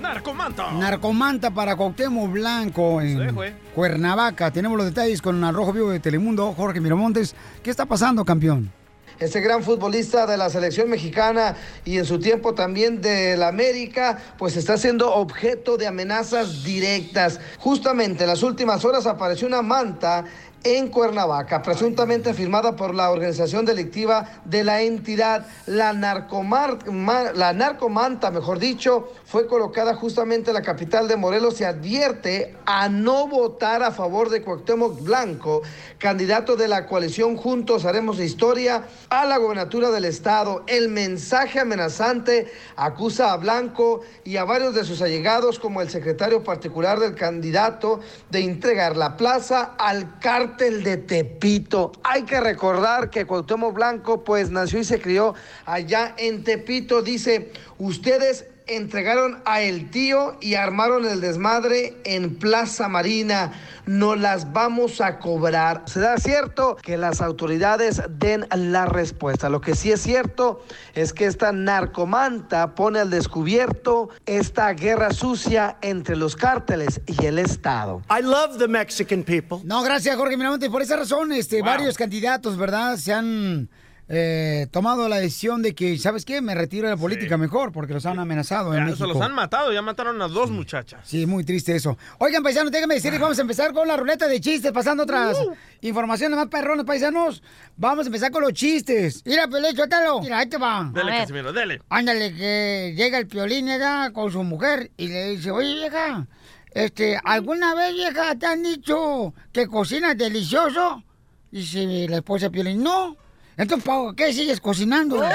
Narcomanta. 0.00 0.70
narcomanta 0.72 1.50
para 1.50 1.76
Cuauhtémoc 1.76 2.30
Blanco 2.32 3.00
en 3.00 3.30
Sí. 3.30 3.34
Cuernavaca. 3.74 4.50
Tenemos 4.50 4.76
los 4.76 4.86
detalles 4.86 5.20
con 5.22 5.42
el 5.42 5.54
Rojo 5.54 5.72
Vivo 5.72 5.90
de 5.90 6.00
Telemundo, 6.00 6.52
Jorge 6.52 6.80
Miramontes. 6.80 7.34
¿Qué 7.62 7.70
está 7.70 7.86
pasando, 7.86 8.24
campeón? 8.24 8.70
Ese 9.18 9.40
gran 9.40 9.62
futbolista 9.62 10.26
de 10.26 10.36
la 10.36 10.50
selección 10.50 10.90
mexicana 10.90 11.56
y 11.86 11.96
en 11.96 12.04
su 12.04 12.18
tiempo 12.18 12.52
también 12.54 13.00
de 13.00 13.34
la 13.38 13.48
América, 13.48 14.18
pues 14.36 14.58
está 14.58 14.76
siendo 14.76 15.10
objeto 15.14 15.78
de 15.78 15.86
amenazas 15.86 16.62
directas. 16.62 17.40
Justamente 17.58 18.24
en 18.24 18.28
las 18.28 18.42
últimas 18.42 18.84
horas 18.84 19.06
apareció 19.06 19.46
una 19.48 19.62
manta 19.62 20.26
en 20.66 20.88
Cuernavaca, 20.88 21.62
presuntamente 21.62 22.34
firmada 22.34 22.74
por 22.74 22.92
la 22.92 23.10
organización 23.12 23.64
delictiva 23.64 24.40
de 24.44 24.64
la 24.64 24.82
entidad. 24.82 25.46
La, 25.66 25.92
narcomar- 25.92 26.90
ma- 26.90 27.30
la 27.32 27.52
narcomanta, 27.52 28.32
mejor 28.32 28.58
dicho, 28.58 29.12
fue 29.24 29.46
colocada 29.46 29.94
justamente 29.94 30.50
en 30.50 30.54
la 30.54 30.62
capital 30.62 31.06
de 31.06 31.14
Morelos 31.16 31.60
y 31.60 31.64
advierte 31.64 32.56
a 32.66 32.88
no 32.88 33.28
votar 33.28 33.84
a 33.84 33.92
favor 33.92 34.28
de 34.28 34.42
Cuauhtémoc 34.42 35.00
Blanco, 35.02 35.62
candidato 35.98 36.56
de 36.56 36.66
la 36.66 36.86
coalición 36.86 37.36
Juntos 37.36 37.84
Haremos 37.84 38.18
Historia 38.18 38.82
a 39.08 39.24
la 39.24 39.36
gobernatura 39.36 39.90
del 39.92 40.04
estado. 40.04 40.64
El 40.66 40.88
mensaje 40.88 41.60
amenazante 41.60 42.50
acusa 42.74 43.32
a 43.32 43.36
Blanco 43.36 44.00
y 44.24 44.36
a 44.36 44.44
varios 44.44 44.74
de 44.74 44.84
sus 44.84 45.00
allegados, 45.00 45.60
como 45.60 45.80
el 45.80 45.90
secretario 45.90 46.42
particular 46.42 46.98
del 46.98 47.14
candidato, 47.14 48.00
de 48.30 48.40
entregar 48.40 48.96
la 48.96 49.16
plaza 49.16 49.74
al 49.78 50.18
cártel 50.56 50.82
de 50.82 50.96
Tepito. 50.96 51.92
Hay 52.02 52.22
que 52.22 52.40
recordar 52.40 53.10
que 53.10 53.26
Cuauhtémoc 53.26 53.74
Blanco 53.74 54.24
pues 54.24 54.50
nació 54.50 54.80
y 54.80 54.84
se 54.84 55.00
crió 55.00 55.34
allá 55.66 56.14
en 56.16 56.44
Tepito. 56.44 57.02
Dice, 57.02 57.52
ustedes 57.78 58.46
entregaron 58.66 59.42
a 59.44 59.60
el 59.60 59.90
tío 59.90 60.36
y 60.40 60.54
armaron 60.54 61.06
el 61.06 61.20
desmadre 61.20 61.96
en 62.04 62.36
Plaza 62.36 62.88
Marina. 62.88 63.52
No 63.86 64.16
las 64.16 64.52
vamos 64.52 65.00
a 65.00 65.18
cobrar. 65.18 65.84
Será 65.86 66.16
cierto 66.16 66.76
que 66.76 66.96
las 66.96 67.20
autoridades 67.20 68.02
den 68.08 68.46
la 68.54 68.86
respuesta. 68.86 69.48
Lo 69.48 69.60
que 69.60 69.74
sí 69.76 69.92
es 69.92 70.00
cierto 70.00 70.64
es 70.94 71.12
que 71.12 71.26
esta 71.26 71.52
narcomanta 71.52 72.74
pone 72.74 72.98
al 72.98 73.10
descubierto 73.10 74.08
esta 74.26 74.72
guerra 74.72 75.12
sucia 75.12 75.76
entre 75.82 76.16
los 76.16 76.34
cárteles 76.34 77.00
y 77.06 77.26
el 77.26 77.38
Estado. 77.38 78.02
I 78.10 78.22
love 78.22 78.58
the 78.58 78.68
Mexican 78.68 79.22
people. 79.22 79.58
No, 79.64 79.82
gracias, 79.82 80.16
Jorge 80.16 80.36
Miramontes. 80.36 80.68
Por 80.68 80.82
esa 80.82 80.96
razón, 80.96 81.32
este, 81.32 81.62
varios 81.62 81.96
candidatos, 81.96 82.56
¿verdad? 82.56 82.96
Se 82.96 83.12
han 83.12 83.68
eh, 84.08 84.68
tomado 84.70 85.08
la 85.08 85.16
decisión 85.16 85.62
de 85.62 85.74
que, 85.74 85.98
¿sabes 85.98 86.24
qué? 86.24 86.40
Me 86.40 86.54
retiro 86.54 86.86
de 86.88 86.94
la 86.94 87.00
política 87.00 87.36
mejor 87.36 87.72
porque 87.72 87.92
los 87.92 88.06
han 88.06 88.18
amenazado 88.20 88.72
en 88.72 88.78
Ya, 88.80 88.84
México. 88.86 89.04
se 89.06 89.12
los 89.12 89.20
han 89.20 89.34
matado, 89.34 89.72
ya 89.72 89.82
mataron 89.82 90.22
a 90.22 90.28
dos 90.28 90.50
muchachas. 90.50 91.00
Sí, 91.04 91.26
muy 91.26 91.42
triste 91.44 91.74
eso. 91.74 91.98
Oigan, 92.18 92.42
paisanos, 92.42 92.70
déjenme 92.70 92.94
decirles, 92.94 93.20
vamos 93.20 93.38
a 93.38 93.42
empezar 93.42 93.72
con 93.72 93.88
la 93.88 93.96
ruleta 93.96 94.28
de 94.28 94.40
chistes, 94.40 94.70
pasando 94.70 95.02
otras 95.02 95.36
informaciones 95.80 96.36
más 96.38 96.46
perrones, 96.46 96.84
paisanos. 96.86 97.42
Vamos 97.76 98.06
a 98.06 98.08
empezar 98.08 98.30
con 98.30 98.42
los 98.42 98.52
chistes. 98.52 99.22
Mira, 99.26 99.48
Pelé, 99.48 99.72
suéltalo. 99.72 100.20
Mira, 100.20 100.38
ahí 100.38 100.46
te 100.46 100.56
va. 100.56 100.88
Dele, 100.94 101.10
Casimiro, 101.10 101.52
dele. 101.52 101.82
Ándale, 101.88 102.32
que 102.32 102.94
llega 102.96 103.18
el 103.18 103.26
piolín, 103.26 103.66
¿verdad? 103.66 104.12
Con 104.12 104.30
su 104.30 104.42
mujer 104.44 104.92
y 104.96 105.08
le 105.08 105.30
dice, 105.30 105.50
oye, 105.50 105.74
vieja, 105.74 106.26
este, 106.70 107.18
¿alguna 107.24 107.74
vez, 107.74 107.92
vieja, 107.94 108.36
te 108.36 108.46
han 108.46 108.62
dicho 108.62 109.34
que 109.52 109.66
cocinas 109.66 110.16
delicioso? 110.16 111.02
Dice 111.50 112.06
la 112.08 112.18
esposa 112.18 112.50
piolín, 112.50 112.82
no. 112.84 113.16
Entonces, 113.56 113.86
¿para 113.86 114.12
qué 114.14 114.32
sigues 114.34 114.60
cocinando? 114.60 115.16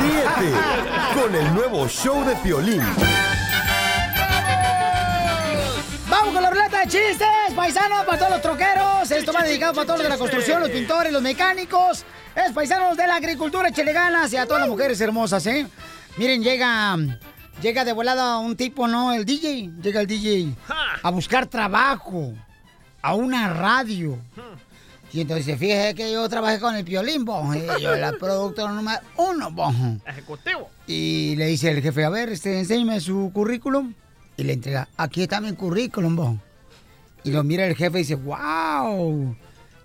Ríete 0.00 0.52
con 1.14 1.34
el 1.34 1.54
nuevo 1.54 1.88
show 1.88 2.24
de 2.24 2.36
Piolín. 2.36 2.80
¡Vamos 6.08 6.32
con 6.32 6.42
la 6.42 6.50
ruleta 6.50 6.80
de 6.80 6.84
chistes! 6.86 7.26
Paisanos, 7.56 8.04
para 8.04 8.18
todos 8.18 8.30
los 8.30 8.42
troqueros. 8.42 9.10
Esto 9.10 9.32
va 9.32 9.42
dedicado 9.42 9.74
para 9.74 9.86
todos 9.86 9.98
los 9.98 10.04
de 10.04 10.10
la 10.10 10.18
construcción, 10.18 10.60
los 10.60 10.70
pintores, 10.70 11.12
los 11.12 11.22
mecánicos. 11.22 12.04
Es 12.36 12.52
paisanos 12.52 12.96
de 12.96 13.06
la 13.08 13.16
agricultura, 13.16 13.68
échale 13.68 13.92
ganas 13.92 14.32
y 14.32 14.36
a 14.36 14.46
todas 14.46 14.60
las 14.60 14.68
mujeres 14.68 15.00
hermosas, 15.00 15.44
¿eh? 15.46 15.66
Miren, 16.16 16.42
llega. 16.42 16.96
Llega 17.60 17.84
de 17.84 17.92
volada 17.92 18.38
un 18.38 18.56
tipo, 18.56 18.86
¿no? 18.86 19.12
El 19.12 19.24
DJ. 19.24 19.70
Llega 19.82 20.00
el 20.00 20.06
DJ 20.06 20.54
a 21.02 21.10
buscar 21.10 21.46
trabajo. 21.46 22.32
A 23.02 23.14
una 23.14 23.52
radio. 23.52 24.18
Y 25.14 25.20
entonces 25.20 25.56
fíjese 25.60 25.94
que 25.94 26.10
yo 26.10 26.28
trabajé 26.28 26.58
con 26.58 26.74
el 26.74 26.84
piolín, 26.84 27.24
bo, 27.24 27.54
y 27.54 27.80
yo 27.80 27.94
la 27.94 28.14
productora 28.14 28.72
número 28.72 28.98
uno, 29.16 29.48
bo. 29.52 29.72
Ejecutivo. 30.04 30.68
Y 30.88 31.36
le 31.36 31.46
dice 31.46 31.70
el 31.70 31.80
jefe, 31.80 32.04
a 32.04 32.10
ver, 32.10 32.30
este, 32.30 32.58
enséñame 32.58 32.98
su 32.98 33.30
currículum. 33.32 33.94
Y 34.36 34.42
le 34.42 34.54
entrega, 34.54 34.88
aquí 34.96 35.22
está 35.22 35.40
mi 35.40 35.52
currículum, 35.52 36.16
bo. 36.16 36.36
Y 37.22 37.30
lo 37.30 37.44
mira 37.44 37.64
el 37.64 37.76
jefe 37.76 37.98
y 37.98 38.02
dice, 38.02 38.16
wow, 38.16 39.36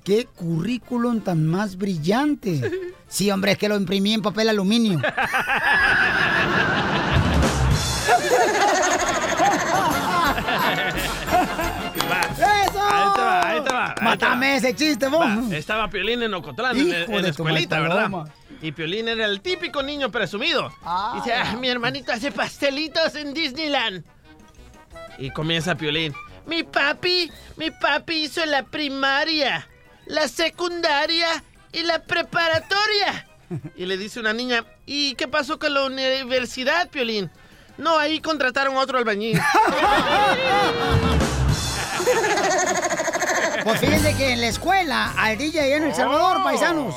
qué 0.04 0.26
currículum 0.26 1.22
tan 1.22 1.46
más 1.46 1.78
brillante. 1.78 2.60
Sí, 3.12 3.32
hombre, 3.32 3.54
es 3.54 3.58
que 3.58 3.68
lo 3.68 3.76
imprimí 3.76 4.14
en 4.14 4.22
papel 4.22 4.50
aluminio. 4.50 5.02
va, 13.98 14.04
Mátame 14.04 14.56
ese 14.58 14.76
chiste, 14.76 15.08
vos. 15.08 15.26
Va, 15.26 15.56
Estaba 15.56 15.90
Piolín 15.90 16.24
en 16.24 16.34
Ocotlán, 16.34 16.78
en, 16.78 16.88
Hijo 16.88 17.12
en 17.14 17.22
la 17.24 17.30
escuelita, 17.30 17.80
¿verdad? 17.80 18.10
Y 18.62 18.72
Piolín 18.72 19.08
era 19.08 19.26
el 19.26 19.42
típico 19.42 19.82
niño 19.84 20.12
presumido. 20.12 20.70
Dice, 21.16 21.34
"Ah, 21.34 21.56
mi 21.60 21.70
hermanito 21.70 22.12
hace 22.12 22.32
pastelitos 22.32 23.16
en 23.16 23.34
Disneyland. 23.34 24.04
Y 25.18 25.32
comienza 25.32 25.76
Piolín. 25.76 26.14
Mi 26.46 26.64
papi, 26.64 27.32
mi 27.58 27.72
papi 27.72 28.24
hizo 28.24 28.46
la 28.46 28.64
primaria, 28.64 29.68
la 30.08 30.28
secundaria 30.28 31.44
y 31.72 31.84
la 31.84 32.04
preparatoria. 32.04 33.28
Y 33.76 33.86
le 33.86 33.98
dice 33.98 34.20
una 34.20 34.34
niña, 34.34 34.64
¿y 34.86 35.16
qué 35.16 35.28
pasó 35.28 35.60
con 35.60 35.74
la 35.74 35.86
universidad, 35.86 36.90
Piolín? 36.90 37.30
No, 37.78 37.98
ahí 37.98 38.20
contrataron 38.20 38.76
a 38.76 38.80
otro 38.80 38.98
albañil. 38.98 39.40
Pues 43.70 43.82
fíjense 43.82 44.16
que 44.16 44.34
en 44.34 44.42
la 44.42 44.48
escuela, 44.48 45.14
al 45.16 45.38
DJ 45.38 45.62
allá 45.62 45.78
en 45.78 45.84
El 45.84 45.94
Salvador, 45.94 46.44
paisanos, 46.44 46.96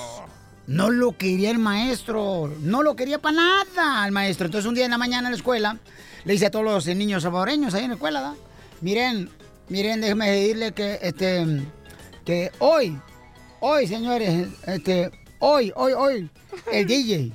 no 0.67 0.89
lo 0.89 1.19
quería 1.19 1.51
el 1.51 1.59
maestro, 1.59 2.51
no 2.61 2.83
lo 2.83 2.97
quería 2.97 3.19
para 3.19 3.37
nada 3.37 4.03
al 4.03 4.11
maestro. 4.11 4.47
Entonces 4.47 4.67
un 4.67 4.75
día 4.75 4.87
en 4.87 4.91
la 4.91 4.97
mañana 4.97 5.29
en 5.29 5.33
la 5.33 5.37
escuela, 5.37 5.77
le 6.25 6.33
dice 6.33 6.47
a 6.47 6.51
todos 6.51 6.65
los 6.65 6.87
niños 6.97 7.25
salvadoreños 7.25 7.75
ahí 7.75 7.83
en 7.83 7.91
la 7.91 7.97
escuela, 7.97 8.23
¿da? 8.23 8.35
miren, 8.81 9.29
miren, 9.69 10.01
déjenme 10.01 10.31
decirle 10.31 10.73
que, 10.73 10.99
este, 11.03 11.63
que 12.25 12.51
hoy, 12.59 12.99
hoy, 13.61 13.87
señores, 13.87 14.49
este, 14.67 15.11
hoy, 15.41 15.75
hoy, 15.77 15.93
hoy, 15.93 16.31
el 16.73 16.87
DJ, 16.87 17.33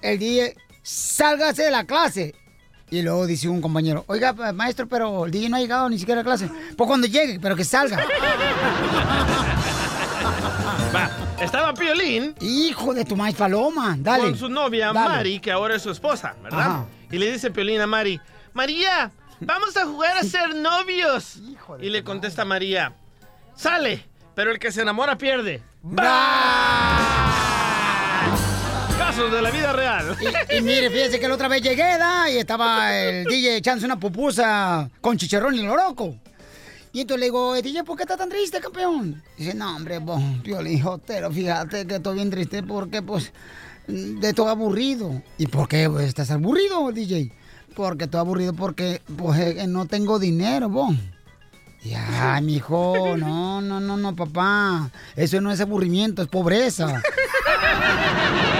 el 0.00 0.18
DJ, 0.18 0.56
sálgase 0.82 1.64
de 1.64 1.70
la 1.70 1.84
clase. 1.84 2.34
Y 2.90 3.02
luego 3.02 3.26
dice 3.26 3.48
un 3.48 3.60
compañero, 3.60 4.04
oiga, 4.06 4.32
maestro, 4.52 4.88
pero 4.88 5.26
el 5.26 5.30
DJ 5.30 5.48
no 5.50 5.56
ha 5.56 5.60
llegado 5.60 5.88
ni 5.90 5.98
siquiera 5.98 6.22
a 6.22 6.24
clase. 6.24 6.48
Pues 6.76 6.86
cuando 6.88 7.06
llegue, 7.06 7.38
pero 7.40 7.54
que 7.54 7.64
salga. 7.64 7.98
Va, 10.94 11.10
estaba 11.40 11.74
Piolín. 11.74 12.34
Hijo 12.40 12.94
de 12.94 13.04
tu 13.04 13.14
maíz 13.14 13.36
paloma, 13.36 13.94
dale. 13.98 14.24
Con 14.24 14.38
su 14.38 14.48
novia 14.48 14.92
Dale. 14.92 15.08
Mari, 15.08 15.38
que 15.38 15.52
ahora 15.52 15.76
es 15.76 15.82
su 15.82 15.90
esposa, 15.90 16.34
¿verdad? 16.42 16.60
Ajá. 16.60 16.86
Y 17.10 17.18
le 17.18 17.30
dice 17.30 17.50
Piolín 17.50 17.80
a 17.80 17.86
Mari, 17.86 18.18
María, 18.54 19.10
vamos 19.40 19.76
a 19.76 19.84
jugar 19.84 20.16
a 20.16 20.22
ser 20.22 20.54
novios. 20.54 21.40
Y 21.80 21.90
le 21.90 22.02
contesta 22.04 22.44
María, 22.46 22.94
sale, 23.54 24.06
pero 24.34 24.50
el 24.50 24.58
que 24.58 24.72
se 24.72 24.80
enamora 24.82 25.18
pierde. 25.18 25.62
Casos 29.18 29.32
de 29.32 29.42
la 29.42 29.50
vida 29.50 29.72
real. 29.72 30.16
Y, 30.48 30.58
y 30.58 30.60
mire, 30.60 30.90
fíjese 30.90 31.18
que 31.18 31.26
la 31.26 31.34
otra 31.34 31.48
vez 31.48 31.60
llegué, 31.60 31.98
¿da? 31.98 32.30
Y 32.30 32.36
estaba 32.36 32.96
el 32.96 33.24
DJ 33.24 33.56
echándose 33.56 33.86
una 33.86 33.98
pupusa 33.98 34.88
con 35.00 35.18
chicharrón 35.18 35.56
y 35.56 35.62
loroco. 35.62 36.14
Y 36.92 37.00
entonces 37.00 37.18
le 37.18 37.26
digo, 37.26 37.56
"Eh, 37.56 37.62
DJ, 37.62 37.82
¿por 37.82 37.96
qué 37.96 38.04
estás 38.04 38.16
tan 38.16 38.28
triste, 38.28 38.60
campeón? 38.60 39.20
Dice, 39.36 39.54
no, 39.54 39.74
hombre, 39.74 39.98
vos, 39.98 40.22
Piolín 40.44 40.80
Jotero, 40.80 41.32
fíjate 41.32 41.84
que 41.84 41.96
estoy 41.96 42.14
bien 42.14 42.30
triste 42.30 42.62
porque, 42.62 43.02
pues, 43.02 43.32
de 43.88 44.32
todo 44.34 44.50
aburrido. 44.50 45.20
¿Y 45.36 45.48
por 45.48 45.66
qué 45.66 45.90
pues, 45.90 46.06
estás 46.06 46.30
aburrido, 46.30 46.92
DJ? 46.92 47.32
Porque 47.74 48.04
estoy 48.04 48.20
aburrido 48.20 48.52
porque, 48.52 49.02
pues, 49.16 49.40
eh, 49.40 49.66
no 49.66 49.86
tengo 49.86 50.20
dinero, 50.20 50.68
vos. 50.68 50.94
Ya, 51.82 52.40
mijo, 52.40 53.16
no, 53.16 53.60
no, 53.62 53.80
no, 53.80 53.96
no, 53.96 54.14
papá. 54.14 54.92
Eso 55.16 55.40
no 55.40 55.50
es 55.50 55.60
aburrimiento, 55.60 56.22
es 56.22 56.28
pobreza. 56.28 57.02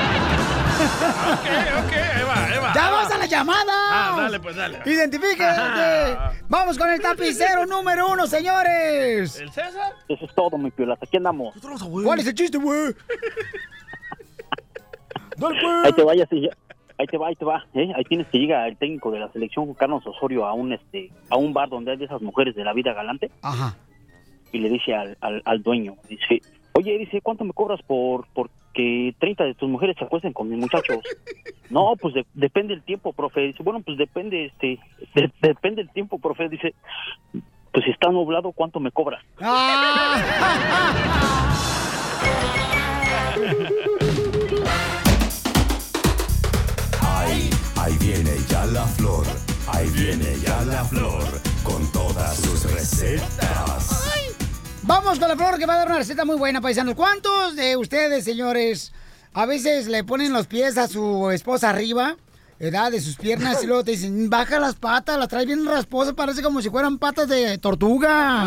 Ok, 0.98 1.84
ok, 1.84 1.92
ahí 1.92 2.22
va, 2.24 2.44
ahí 2.46 2.58
va. 2.58 2.72
¡Ya 2.74 2.90
vamos 2.90 3.12
a 3.12 3.18
la 3.18 3.26
llamada! 3.26 3.72
Ah, 3.90 4.14
dale, 4.16 4.40
pues 4.40 4.56
dale. 4.56 4.80
Identifíquete. 4.84 5.44
Vamos 6.48 6.78
con 6.78 6.88
el 6.90 7.00
tapicero 7.00 7.66
número 7.66 8.08
uno, 8.10 8.26
señores. 8.26 9.38
¿El 9.38 9.50
César? 9.50 9.92
Eso 10.08 10.24
es 10.24 10.34
todo, 10.34 10.56
mi 10.58 10.70
piola. 10.70 10.96
Aquí 11.00 11.18
andamos. 11.18 11.54
¿Cuál 12.04 12.20
es 12.20 12.26
el 12.26 12.34
chiste, 12.34 12.56
güey? 12.58 12.94
Dale, 15.36 15.60
pues. 15.60 15.84
Ahí 15.84 15.92
te 15.92 16.02
vayas 16.04 16.28
y 16.32 16.42
ya- 16.42 16.56
Ahí 17.00 17.06
te 17.06 17.16
va, 17.16 17.28
ahí 17.28 17.36
te 17.36 17.44
va. 17.44 17.64
¿eh? 17.74 17.92
Ahí 17.94 18.02
tienes 18.04 18.26
que 18.26 18.38
llegar 18.38 18.66
el 18.68 18.76
técnico 18.76 19.12
de 19.12 19.20
la 19.20 19.30
selección, 19.30 19.66
Juan 19.66 19.76
Carlos 19.76 20.04
Osorio, 20.06 20.46
a 20.46 20.52
un 20.54 20.72
este 20.72 21.12
a 21.30 21.36
un 21.36 21.52
bar 21.54 21.68
donde 21.68 21.92
hay 21.92 21.96
de 21.96 22.06
esas 22.06 22.20
mujeres 22.22 22.56
de 22.56 22.64
la 22.64 22.72
vida 22.72 22.92
galante 22.92 23.30
Ajá. 23.42 23.76
y 24.50 24.58
le 24.58 24.68
dice 24.68 24.94
al, 24.96 25.16
al, 25.20 25.40
al 25.44 25.62
dueño, 25.62 25.94
dice, 26.08 26.40
oye, 26.72 26.98
dice, 26.98 27.20
¿cuánto 27.20 27.44
me 27.44 27.52
cobras 27.52 27.80
por 27.82 28.26
porque 28.78 29.14
30 29.18 29.44
de 29.44 29.54
tus 29.54 29.68
mujeres 29.68 29.96
se 29.98 30.04
acuesten 30.04 30.32
con 30.32 30.48
mis 30.48 30.58
muchachos? 30.58 30.98
no, 31.70 31.94
pues 32.00 32.14
de- 32.14 32.26
depende 32.34 32.74
el 32.74 32.82
tiempo, 32.82 33.12
profe. 33.12 33.40
Dice, 33.40 33.62
bueno, 33.64 33.80
pues 33.80 33.98
depende, 33.98 34.46
este, 34.46 34.78
de- 35.14 35.32
depende 35.42 35.82
el 35.82 35.90
tiempo, 35.90 36.18
profe. 36.18 36.48
Dice, 36.48 36.74
pues 37.72 37.84
si 37.84 37.90
está 37.90 38.10
nublado, 38.10 38.52
¿cuánto 38.52 38.78
me 38.78 38.92
cobras? 38.92 39.22
Ahí, 47.00 47.50
ahí 47.76 47.96
viene 48.00 48.32
ya 48.48 48.64
la 48.66 48.84
flor. 48.86 49.24
Ahí 49.72 49.88
viene 49.90 50.36
ya 50.44 50.62
la 50.62 50.84
flor. 50.84 51.22
Con 51.62 51.90
todas 51.92 52.36
sus 52.36 52.72
recetas. 52.72 54.04
Vamos 54.88 55.18
con 55.18 55.28
la 55.28 55.36
flor 55.36 55.58
que 55.58 55.66
va 55.66 55.74
a 55.74 55.76
dar 55.76 55.88
una 55.88 55.98
receta 55.98 56.24
muy 56.24 56.36
buena, 56.36 56.62
paisanos. 56.62 56.94
¿Cuántos 56.94 57.54
de 57.56 57.76
ustedes, 57.76 58.24
señores, 58.24 58.94
a 59.34 59.44
veces 59.44 59.86
le 59.86 60.02
ponen 60.02 60.32
los 60.32 60.46
pies 60.46 60.78
a 60.78 60.88
su 60.88 61.30
esposa 61.30 61.68
arriba, 61.68 62.16
edad 62.58 62.90
de 62.90 63.02
sus 63.02 63.16
piernas, 63.16 63.62
y 63.62 63.66
luego 63.66 63.84
te 63.84 63.90
dicen, 63.90 64.30
baja 64.30 64.58
las 64.58 64.76
patas, 64.76 65.18
las 65.18 65.28
traes 65.28 65.44
bien 65.44 65.66
rasposas, 65.66 66.14
parece 66.14 66.42
como 66.42 66.62
si 66.62 66.70
fueran 66.70 66.96
patas 66.96 67.28
de 67.28 67.58
tortuga? 67.58 68.44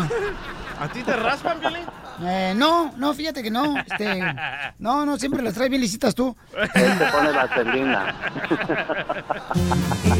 ¿A 0.80 0.88
ti 0.92 1.04
te 1.04 1.14
raspan, 1.14 1.60
Piolín? 1.60 1.84
Eh, 2.24 2.54
no, 2.56 2.92
no, 2.96 3.12
fíjate 3.14 3.42
que 3.42 3.50
no. 3.50 3.76
Este, 3.78 4.22
no, 4.78 5.04
no, 5.04 5.18
siempre 5.18 5.42
las 5.42 5.54
traes 5.54 5.70
bien 5.70 5.82
lisitas 5.82 6.14
tú. 6.14 6.36
Se 6.50 7.06
pone 7.06 7.32
la 7.32 7.48
celina. 7.48 8.14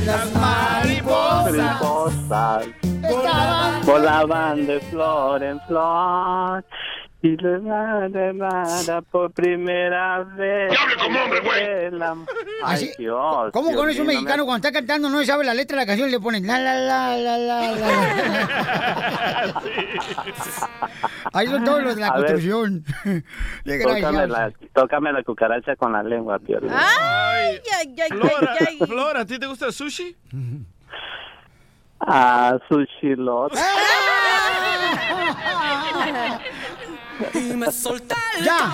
Las 0.04 0.34
mariposas 0.34 1.80
Mariposas 2.28 3.86
volaban 3.86 4.66
de 4.66 4.80
flor 4.80 5.42
en 5.44 5.60
flor. 5.62 6.64
Y 7.24 7.37
le 7.37 7.50
de 7.61 8.32
nada 8.35 9.00
por 9.02 9.30
primera 9.30 10.24
vez. 10.24 10.72
Ay, 12.64 12.74
Así- 12.74 12.90
Dios. 12.98 13.52
¿Cómo 13.52 13.68
Dios 13.68 13.80
conoce 13.80 14.00
un 14.00 14.08
mío, 14.08 14.16
mexicano 14.16 14.44
cuando 14.44 14.66
está 14.66 14.76
cantando 14.76 15.08
no 15.08 15.24
sabe 15.24 15.44
la 15.44 15.54
letra 15.54 15.76
de 15.76 15.82
la 15.82 15.87
canción 15.87 16.08
y 16.08 16.12
le 16.12 16.18
ponen 16.18 16.44
la 16.48 16.58
la 16.58 16.74
la 16.74 17.16
la 17.16 17.38
la 17.38 17.72
la? 17.72 19.62
Ahí 21.32 21.46
son 21.46 21.62
todos 21.64 21.82
los 21.85 21.94
de 21.94 22.00
la 22.00 22.08
A 22.08 22.14
construcción. 22.14 22.85
Tócame 23.64 24.26
la, 24.26 24.52
tócame 24.74 25.12
la 25.12 25.22
cucaracha 25.22 25.76
con 25.76 25.92
la 25.92 26.02
lengua, 26.02 26.40
Piolín. 26.40 26.72
Ay, 26.74 27.61
ay, 27.78 27.94
ay, 28.02 28.08
Flora, 28.11 28.56
ay, 28.58 28.66
ay. 28.68 28.78
Flora, 28.87 29.20
¿a 29.20 29.24
ti 29.26 29.38
te 29.38 29.46
gusta 29.46 29.66
el 29.66 29.72
sushi? 29.72 30.16
Ah, 32.00 32.58
sushi 32.68 33.14
lot. 33.14 33.52
Y 37.35 37.56
me 37.56 37.70
solté 37.70 38.14
el 38.38 38.44
Ya, 38.44 38.72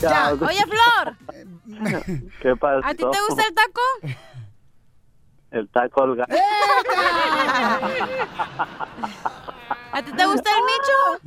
ya. 0.00 0.32
Oye, 0.34 0.64
Flor, 0.66 1.16
¿Qué 2.40 2.56
pasó? 2.56 2.86
¿a 2.86 2.90
ti 2.94 2.98
te 2.98 3.20
gusta 3.28 3.42
el 3.48 3.54
taco? 3.54 3.80
El 5.50 5.68
taco 5.68 6.02
Olga. 6.02 6.26
¿A 9.92 10.02
ti 10.02 10.12
te 10.12 10.26
gusta 10.26 10.50
el 10.50 10.62
micho? 10.64 11.20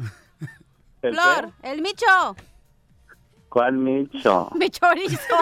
¿El 1.01 1.13
Flor, 1.13 1.51
qué? 1.61 1.71
el 1.71 1.81
micho. 1.81 2.35
¿Cuál 3.49 3.73
micho? 3.73 4.49
Mi 4.55 4.69
chorizo. 4.69 5.35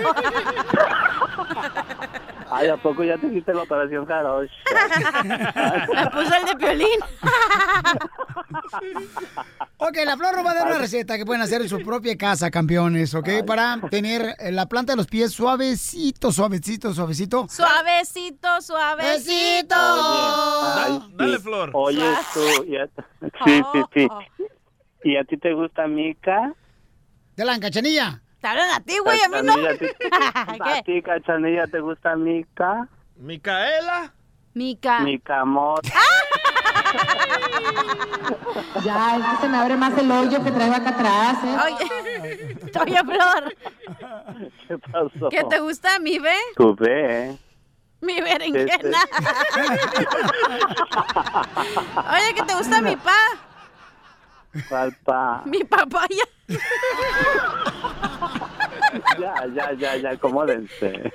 Ay, 2.51 2.67
¿a 2.67 2.77
poco 2.77 3.03
ya 3.03 3.17
te 3.17 3.27
hiciste 3.27 3.53
la 3.53 3.63
operación 3.63 4.05
jarocha? 4.05 4.53
Me 5.23 6.07
puso 6.11 6.35
el 6.35 6.45
de 6.45 6.55
piolín. 6.57 6.99
Ok, 9.77 9.97
la 10.05 10.15
flor 10.17 10.35
nos 10.37 10.45
va 10.45 10.51
a 10.51 10.53
dar 10.55 10.67
una 10.67 10.77
receta 10.77 11.17
que 11.17 11.25
pueden 11.25 11.41
hacer 11.41 11.61
en 11.61 11.69
su 11.69 11.81
propia 11.83 12.15
casa, 12.17 12.49
campeones, 12.51 13.13
¿ok? 13.15 13.29
Para 13.45 13.79
tener 13.89 14.35
eh, 14.39 14.51
la 14.51 14.67
planta 14.67 14.93
de 14.93 14.97
los 14.97 15.07
pies 15.07 15.31
suavecito, 15.33 16.31
suavecito, 16.31 16.93
suavecito. 16.93 17.47
Suavecito, 17.49 18.61
suavecito. 18.61 19.75
Sí. 20.87 21.03
Dale, 21.15 21.39
Flor. 21.39 21.71
Oye, 21.73 22.03
tú. 22.33 22.65
ya- 22.67 22.87
Sí, 23.45 23.61
sí, 23.73 23.81
sí. 23.93 24.07
Oh. 24.09 24.19
¿Y 25.03 25.17
a 25.17 25.23
ti 25.23 25.37
te 25.37 25.53
gusta 25.53 25.87
Mica? 25.87 26.53
De 27.35 27.43
la 27.45 27.55
encachanilla. 27.55 28.21
Te 28.45 28.49
hablan 28.49 28.69
a 28.69 28.79
ti, 28.79 28.99
güey, 28.99 29.19
a 29.23 29.27
mí 29.27 29.37
no. 29.41 29.55
Cachanilla, 29.55 29.71
¿a 30.45 30.53
ti- 30.53 30.59
¿A 30.61 30.73
¿Qué? 30.75 30.83
ti, 30.83 31.01
Cachanilla, 31.01 31.65
te 31.65 31.79
gusta 31.79 32.15
Mica? 32.15 32.87
Micaela. 33.15 34.13
Mica. 34.53 34.99
Mica 34.99 35.39
amor. 35.41 35.81
Ya, 38.83 39.15
es 39.17 39.25
que 39.25 39.37
se 39.41 39.49
me 39.49 39.57
abre 39.57 39.75
más 39.77 39.97
el 39.97 40.11
hoyo 40.11 40.43
que 40.43 40.51
traigo 40.51 40.75
acá 40.75 40.89
atrás, 40.89 41.37
¿eh? 41.43 41.57
Oye, 41.65 41.89
oye, 42.81 42.99
Flor, 43.03 43.55
¿Qué 44.67 44.77
pasó? 44.77 45.29
¿qué 45.29 45.43
te 45.45 45.59
gusta 45.59 45.97
mi 45.99 46.19
ve? 46.19 46.35
Tú 46.55 46.75
ve. 46.75 47.35
Mi 48.01 48.21
berenjena. 48.21 48.99
Oye, 52.13 52.33
¿qué 52.35 52.43
te 52.43 52.53
gusta 52.55 52.81
mi 52.81 52.95
pa? 52.95 53.17
¿Cuál 54.69 54.95
pa? 55.03 55.43
Mi 55.45 55.63
papaya. 55.63 56.23
Ya, 59.19 59.33
ya, 59.53 59.73
ya, 59.73 59.95
ya, 59.97 60.09
acomódense. 60.11 61.11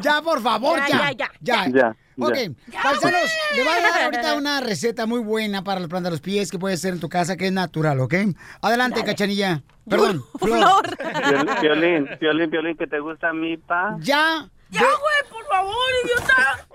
Ya, 0.00 0.20
por 0.20 0.40
favor, 0.42 0.78
Ya, 0.88 0.88
ya. 0.88 1.10
ya, 1.12 1.30
Ya. 1.40 1.68
Ya, 1.68 1.96
Ok, 2.18 2.36
paisanos, 2.82 3.30
le 3.56 3.62
voy 3.64 3.72
a 3.72 3.80
dar 3.80 4.02
ahorita 4.02 4.34
una 4.34 4.60
receta 4.60 5.06
muy 5.06 5.20
buena 5.20 5.62
para 5.64 5.80
la 5.80 5.88
planta 5.88 6.08
de 6.08 6.14
los 6.14 6.20
pies 6.20 6.50
que 6.50 6.58
puede 6.58 6.76
ser 6.76 6.94
en 6.94 7.00
tu 7.00 7.08
casa, 7.08 7.36
que 7.36 7.46
es 7.46 7.52
natural, 7.52 8.00
¿ok? 8.00 8.14
Adelante, 8.60 9.04
cachanilla. 9.04 9.62
Perdón, 9.88 10.22
Flor. 10.38 10.96
Violín, 11.28 11.54
violín, 11.62 12.08
violín, 12.20 12.50
violín, 12.50 12.76
que 12.76 12.86
te 12.86 12.98
gusta 13.00 13.32
mi 13.32 13.56
pa. 13.56 13.96
Ya. 14.00 14.48
Ya, 14.70 14.80
güey, 14.80 15.30
por 15.30 15.44
favor, 15.46 15.74
idiota. 16.04 16.66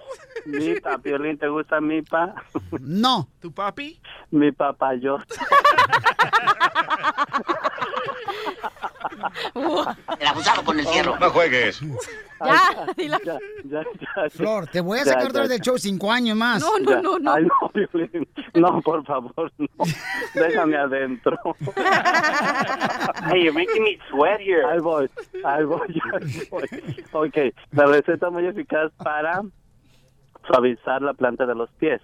Mi 0.46 0.80
pa, 0.82 0.98
violín, 0.98 1.38
¿te 1.38 1.48
gusta 1.48 1.80
mi 1.82 2.02
pa? 2.02 2.34
No. 2.80 3.28
¿Tu 3.42 3.52
papi? 3.52 4.00
Mi 4.32 4.52
papayot. 4.52 5.22
El 10.20 10.28
abusado 10.28 10.64
con 10.64 10.80
el 10.80 10.88
fierro. 10.88 11.18
No 11.20 11.30
juegues. 11.30 11.80
Ya, 12.44 12.86
dilo. 12.98 13.18
Ya, 13.24 13.40
ya, 13.64 13.84
ya. 13.84 14.30
Flor, 14.30 14.68
te 14.68 14.82
voy 14.82 15.00
a 15.00 15.04
Ya, 15.04 15.06
sacar 15.12 15.24
ya, 15.24 15.30
otra 15.30 15.42
vez 15.42 15.50
del 15.50 15.60
ya. 15.60 15.64
show 15.64 15.78
cinco 15.78 16.12
años 16.12 16.36
más. 16.38 16.62
No, 16.62 16.78
no, 16.80 16.92
Ya. 16.92 17.02
no, 17.02 17.20
no. 17.20 17.34
Ay, 17.34 17.44
no, 17.46 17.72
Violín. 17.74 18.28
No, 18.56 18.82
por 18.82 19.06
favor, 19.06 19.52
no. 19.58 19.68
Déjame 20.34 20.78
adentro. 20.78 21.38
Hey, 23.28 23.44
you're 23.44 23.54
making 23.54 23.84
me 23.84 23.98
sweat 24.10 24.40
here. 24.40 24.64
Ahí 24.66 24.80
voy, 24.80 25.10
ahí 25.44 25.64
voy, 25.64 26.02
ahí 26.14 26.48
voy. 26.52 26.68
Ok, 27.12 27.38
la 27.72 27.86
receta 27.86 28.30
muy 28.30 28.46
eficaz 28.46 28.92
para 28.98 29.42
suavizar 30.48 31.02
la 31.02 31.14
planta 31.14 31.46
de 31.46 31.56
los 31.56 31.70
pies. 31.72 32.02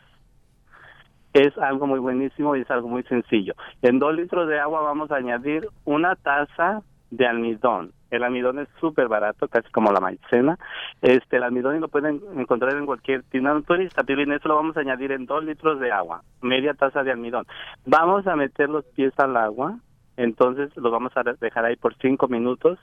Es 1.34 1.58
algo 1.58 1.88
muy 1.88 2.00
buenísimo 2.00 2.56
y 2.56 2.62
es 2.62 2.72
algo 2.72 2.88
muy 2.90 3.04
sencillo. 3.04 3.54
En 3.82 4.00
dos 4.00 4.16
litros 4.16 4.48
de 4.50 4.60
agua 4.60 4.82
vamos 4.82 5.12
a 5.12 5.16
añadir 5.18 5.68
una 5.86 6.16
taza 6.16 6.82
de 7.10 7.28
almidón. 7.28 7.94
El 8.12 8.24
almidón 8.24 8.60
es 8.60 8.68
súper 8.80 9.08
barato, 9.08 9.48
casi 9.48 9.72
como 9.72 9.92
la 9.92 10.02
maicena. 10.02 10.60
Este, 11.02 11.38
el 11.38 11.44
almidón 11.44 11.80
lo 11.80 11.88
pueden 11.88 12.22
encontrar 12.36 12.76
en 12.76 12.86
cualquier 12.86 13.24
tienda 13.24 13.54
naturista. 13.54 14.04
Piolín, 14.04 14.34
eso 14.34 14.50
lo 14.50 14.58
vamos 14.58 14.76
a 14.76 14.82
añadir 14.82 15.14
en 15.14 15.26
dos 15.26 15.44
litros 15.44 15.80
de 15.80 15.92
agua, 15.92 16.22
media 16.42 16.74
taza 16.74 17.04
de 17.04 17.12
almidón. 17.12 17.48
Vamos 17.86 18.28
a 18.28 18.36
meter 18.36 18.70
los 18.70 18.86
pies 18.86 19.14
al 19.18 19.38
agua 19.38 19.80
Entonces 20.18 20.76
lo 20.76 20.92
vamos 20.92 21.14
a 21.16 21.24
dejar 21.24 21.66
ahí 21.66 21.78
por 21.78 21.96
cinco 21.96 22.28
minutos, 22.28 22.78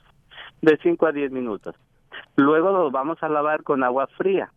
de 0.61 0.77
cinco 0.81 1.05
a 1.05 1.11
diez 1.11 1.31
minutos. 1.31 1.75
Luego 2.35 2.71
lo 2.71 2.91
vamos 2.91 3.21
a 3.21 3.29
lavar 3.29 3.63
con 3.63 3.83
agua 3.83 4.07
fría. 4.17 4.51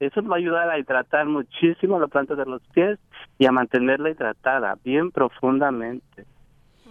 Eso 0.00 0.22
va 0.24 0.36
a 0.36 0.38
ayudar 0.38 0.68
a 0.68 0.78
hidratar 0.78 1.26
muchísimo 1.26 1.98
la 1.98 2.08
planta 2.08 2.34
de 2.34 2.44
los 2.44 2.62
pies 2.74 2.98
y 3.38 3.46
a 3.46 3.52
mantenerla 3.52 4.10
hidratada 4.10 4.76
bien 4.84 5.10
profundamente. 5.10 6.26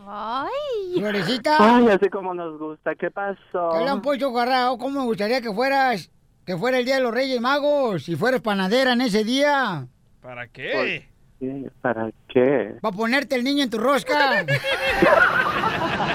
Ay. 0.08 1.00
Florecita. 1.00 1.58
Ay, 1.60 1.90
así 1.90 2.10
como 2.10 2.34
nos 2.34 2.58
gusta. 2.60 2.96
¿Qué 2.96 3.10
pasó? 3.12 3.70
¿Qué 3.74 3.84
le 3.84 3.90
han 3.90 4.02
puesto 4.02 4.30
agarrado? 4.30 4.78
¿Cómo 4.78 5.00
me 5.02 5.06
gustaría 5.06 5.42
que 5.42 5.52
fueras, 5.52 6.12
que 6.46 6.58
fuera 6.58 6.80
el 6.80 6.86
Día 6.86 6.96
de 6.96 7.02
los 7.02 7.14
Reyes 7.14 7.42
Magos 7.42 8.08
y 8.10 8.16
fueras 8.16 8.42
panadera 8.42 8.94
en 8.94 9.02
ese 9.02 9.24
día? 9.24 9.88
¿Para 10.22 10.48
qué? 10.48 11.08
¿Para 11.82 12.12
qué? 12.28 12.76
Para 12.82 12.96
ponerte 12.96 13.36
el 13.36 13.44
niño 13.44 13.64
en 13.64 13.70
tu 13.70 13.78
rosca. 13.78 14.46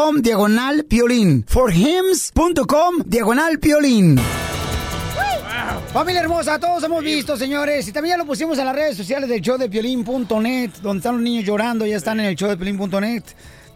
diagonal 0.21 0.83
piolín. 0.85 1.45
forhims.com 1.47 3.03
diagonal 3.05 3.59
piolín. 3.59 4.19
Familia 5.93 6.21
hermosa, 6.21 6.57
todos 6.57 6.83
hemos 6.83 7.03
visto, 7.03 7.35
señores, 7.37 7.87
y 7.87 7.91
también 7.91 8.13
ya 8.13 8.17
lo 8.17 8.25
pusimos 8.25 8.57
en 8.57 8.65
las 8.65 8.75
redes 8.75 8.95
sociales 8.97 9.29
del 9.29 9.41
show 9.41 9.57
de 9.57 9.69
piolín.net, 9.69 10.71
donde 10.81 10.97
están 10.99 11.15
los 11.15 11.21
niños 11.21 11.43
llorando, 11.45 11.85
ya 11.85 11.97
están 11.97 12.19
en 12.21 12.27
el 12.27 12.35
show 12.35 12.49
de 12.49 12.55
piolín.net, 12.57 13.23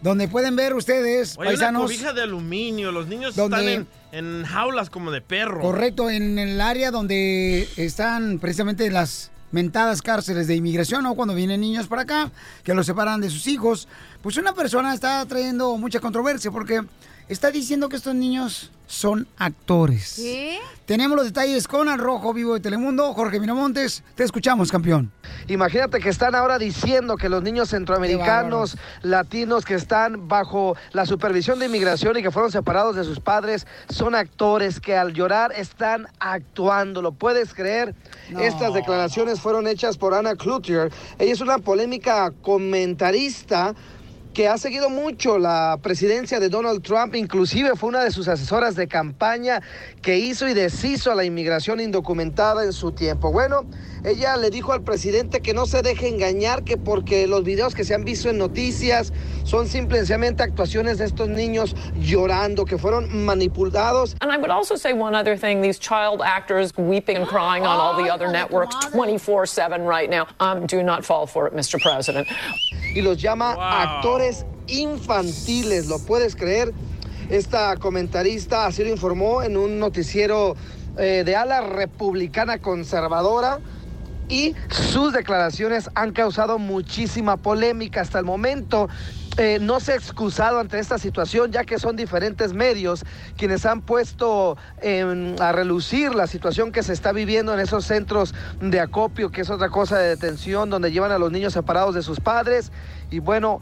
donde 0.01 0.27
pueden 0.29 0.55
ver 0.55 0.73
ustedes, 0.73 1.31
Oye, 1.37 1.41
una 1.41 1.49
paisanos. 1.49 1.81
cobija 1.83 2.13
de 2.13 2.21
aluminio. 2.23 2.91
Los 2.91 3.07
niños 3.07 3.35
¿Dónde? 3.35 3.57
están 3.57 3.87
en, 4.13 4.25
en 4.39 4.45
jaulas 4.45 4.89
como 4.89 5.11
de 5.11 5.21
perro. 5.21 5.61
Correcto, 5.61 6.09
en 6.09 6.39
el 6.39 6.61
área 6.61 6.89
donde 6.91 7.67
están 7.75 8.39
precisamente 8.39 8.89
las 8.89 9.31
mentadas 9.55 10.01
cárceles 10.01 10.47
de 10.47 10.55
inmigración, 10.55 11.03
¿no? 11.03 11.15
Cuando 11.15 11.33
vienen 11.33 11.61
niños 11.61 11.87
para 11.87 12.01
acá, 12.01 12.29
que 12.61 12.73
los 12.73 12.85
separan 12.85 13.21
de 13.21 13.29
sus 13.29 13.47
hijos. 13.47 13.87
Pues 14.21 14.35
una 14.35 14.53
persona 14.53 14.93
está 14.93 15.25
trayendo 15.25 15.77
mucha 15.77 16.01
controversia 16.01 16.51
porque 16.51 16.83
está 17.29 17.51
diciendo 17.51 17.89
que 17.89 17.95
estos 17.95 18.15
niños 18.15 18.71
son 18.87 19.27
actores. 19.37 20.15
¿Qué? 20.17 20.59
Tenemos 20.85 21.17
los 21.17 21.25
detalles 21.25 21.67
con 21.67 21.89
Al 21.89 21.97
Rojo 21.97 22.31
Vivo 22.31 22.53
de 22.53 22.59
Telemundo. 22.59 23.11
Jorge 23.13 23.39
Miramontes, 23.39 24.03
te 24.13 24.23
escuchamos, 24.23 24.71
campeón. 24.71 25.11
Imagínate 25.47 25.99
que 25.99 26.09
están 26.09 26.35
ahora 26.35 26.59
diciendo 26.59 27.17
que 27.17 27.27
los 27.27 27.41
niños 27.41 27.69
centroamericanos, 27.69 28.77
latinos 29.01 29.65
que 29.65 29.73
están 29.73 30.27
bajo 30.27 30.75
la 30.91 31.07
supervisión 31.07 31.57
de 31.57 31.65
inmigración 31.65 32.17
y 32.17 32.21
que 32.21 32.29
fueron 32.29 32.51
separados 32.51 32.95
de 32.95 33.03
sus 33.03 33.19
padres 33.19 33.65
son 33.89 34.13
actores 34.13 34.79
que 34.79 34.95
al 34.95 35.13
llorar 35.13 35.51
están 35.53 36.07
actuando. 36.19 37.01
¿Lo 37.01 37.13
puedes 37.13 37.55
creer? 37.55 37.95
Estas 38.39 38.75
declaraciones 38.75 39.41
fueron 39.41 39.67
hechas 39.67 39.97
por 39.97 40.13
Anna 40.13 40.35
Cloutier. 40.35 40.91
Ella 41.17 41.33
es 41.33 41.41
una 41.41 41.57
polémica 41.57 42.31
comentarista 42.43 43.73
que 44.35 44.49
ha 44.49 44.57
seguido 44.57 44.89
mucho 44.89 45.39
la 45.39 45.79
presidencia 45.81 46.41
de 46.41 46.49
Donald 46.49 46.83
Trump, 46.83 47.15
inclusive 47.15 47.77
fue 47.77 47.87
una 47.87 48.03
de 48.03 48.11
sus 48.11 48.27
asesoras 48.27 48.75
de 48.75 48.85
campaña 48.85 49.61
que 50.01 50.17
hizo 50.17 50.45
y 50.49 50.53
deshizo 50.53 51.09
a 51.09 51.15
la 51.15 51.23
inmigración 51.23 51.79
indocumentada 51.79 52.65
en 52.65 52.73
su 52.73 52.91
tiempo. 52.91 53.31
Bueno, 53.31 53.65
ella 54.03 54.35
le 54.35 54.49
dijo 54.49 54.73
al 54.73 54.83
presidente 54.83 55.39
que 55.39 55.53
no 55.53 55.65
se 55.65 55.81
deje 55.81 56.09
engañar, 56.09 56.65
que 56.65 56.75
porque 56.75 57.27
los 57.27 57.45
videos 57.45 57.73
que 57.73 57.85
se 57.85 57.95
han 57.95 58.03
visto 58.03 58.29
en 58.29 58.37
noticias 58.37 59.13
son 59.45 59.69
simplemente 59.69 60.43
actuaciones 60.43 60.97
de 60.97 61.05
estos 61.05 61.29
niños 61.29 61.73
llorando, 61.97 62.65
que 62.65 62.77
fueron 62.77 63.25
manipulados. 63.25 64.17
And 64.19 64.33
I 64.33 64.37
would 64.37 64.51
also 64.51 64.75
say 64.75 64.91
one 64.91 65.15
other 65.15 65.37
thing 65.37 65.61
these 65.61 65.79
child 65.79 66.21
actors 66.21 66.73
weeping 66.75 67.15
and 67.15 67.25
crying 67.25 67.65
on 67.65 67.79
all 67.79 67.95
the 67.95 68.11
other 68.11 68.29
networks 68.29 68.75
24 68.91 69.45
7 69.45 69.85
right 69.85 70.09
now. 70.09 70.27
Um, 70.41 70.65
do 70.67 70.83
not 70.83 71.05
fall 71.05 71.25
for 71.25 71.47
it, 71.47 71.53
Mr. 71.53 71.81
President. 71.81 72.27
y 72.95 73.01
los 73.01 73.17
llama 73.17 73.55
actores 73.59 74.24
infantiles, 74.67 75.87
¿lo 75.87 75.99
puedes 75.99 76.35
creer? 76.35 76.73
Esta 77.29 77.75
comentarista 77.77 78.65
así 78.65 78.83
lo 78.83 78.89
informó 78.89 79.41
en 79.43 79.57
un 79.57 79.79
noticiero 79.79 80.55
eh, 80.97 81.23
de 81.25 81.35
ala 81.35 81.61
republicana 81.61 82.59
conservadora 82.59 83.59
y 84.27 84.55
sus 84.69 85.13
declaraciones 85.13 85.89
han 85.93 86.11
causado 86.11 86.57
muchísima 86.57 87.37
polémica 87.37 88.01
hasta 88.01 88.19
el 88.19 88.25
momento. 88.25 88.89
eh, 89.37 89.59
no 89.59 89.81
se 89.81 89.91
ha 89.91 89.95
excusado 89.95 90.59
ante 90.59 90.79
esta 90.79 90.97
situación, 90.97 91.51
ya 91.51 91.65
que 91.65 91.77
son 91.77 91.97
diferentes 91.97 92.53
medios 92.53 93.03
quienes 93.35 93.65
han 93.65 93.81
puesto 93.81 94.57
em, 94.81 95.35
a 95.41 95.51
relucir 95.51 96.15
la 96.15 96.25
situación 96.25 96.71
que 96.71 96.83
se 96.83 96.93
está 96.93 97.11
viviendo 97.11 97.53
en 97.53 97.59
esos 97.59 97.85
centros 97.85 98.33
de 98.61 98.79
acopio, 98.79 99.31
que 99.31 99.41
es 99.41 99.49
otra 99.49 99.69
cosa 99.69 99.97
de 99.99 100.07
detención, 100.07 100.69
donde 100.69 100.91
llevan 100.91 101.11
a 101.11 101.17
los 101.17 101.33
niños 101.33 101.51
separados 101.51 101.93
de 101.95 102.01
sus 102.01 102.21
padres. 102.21 102.71
Y 103.11 103.19
bueno, 103.19 103.59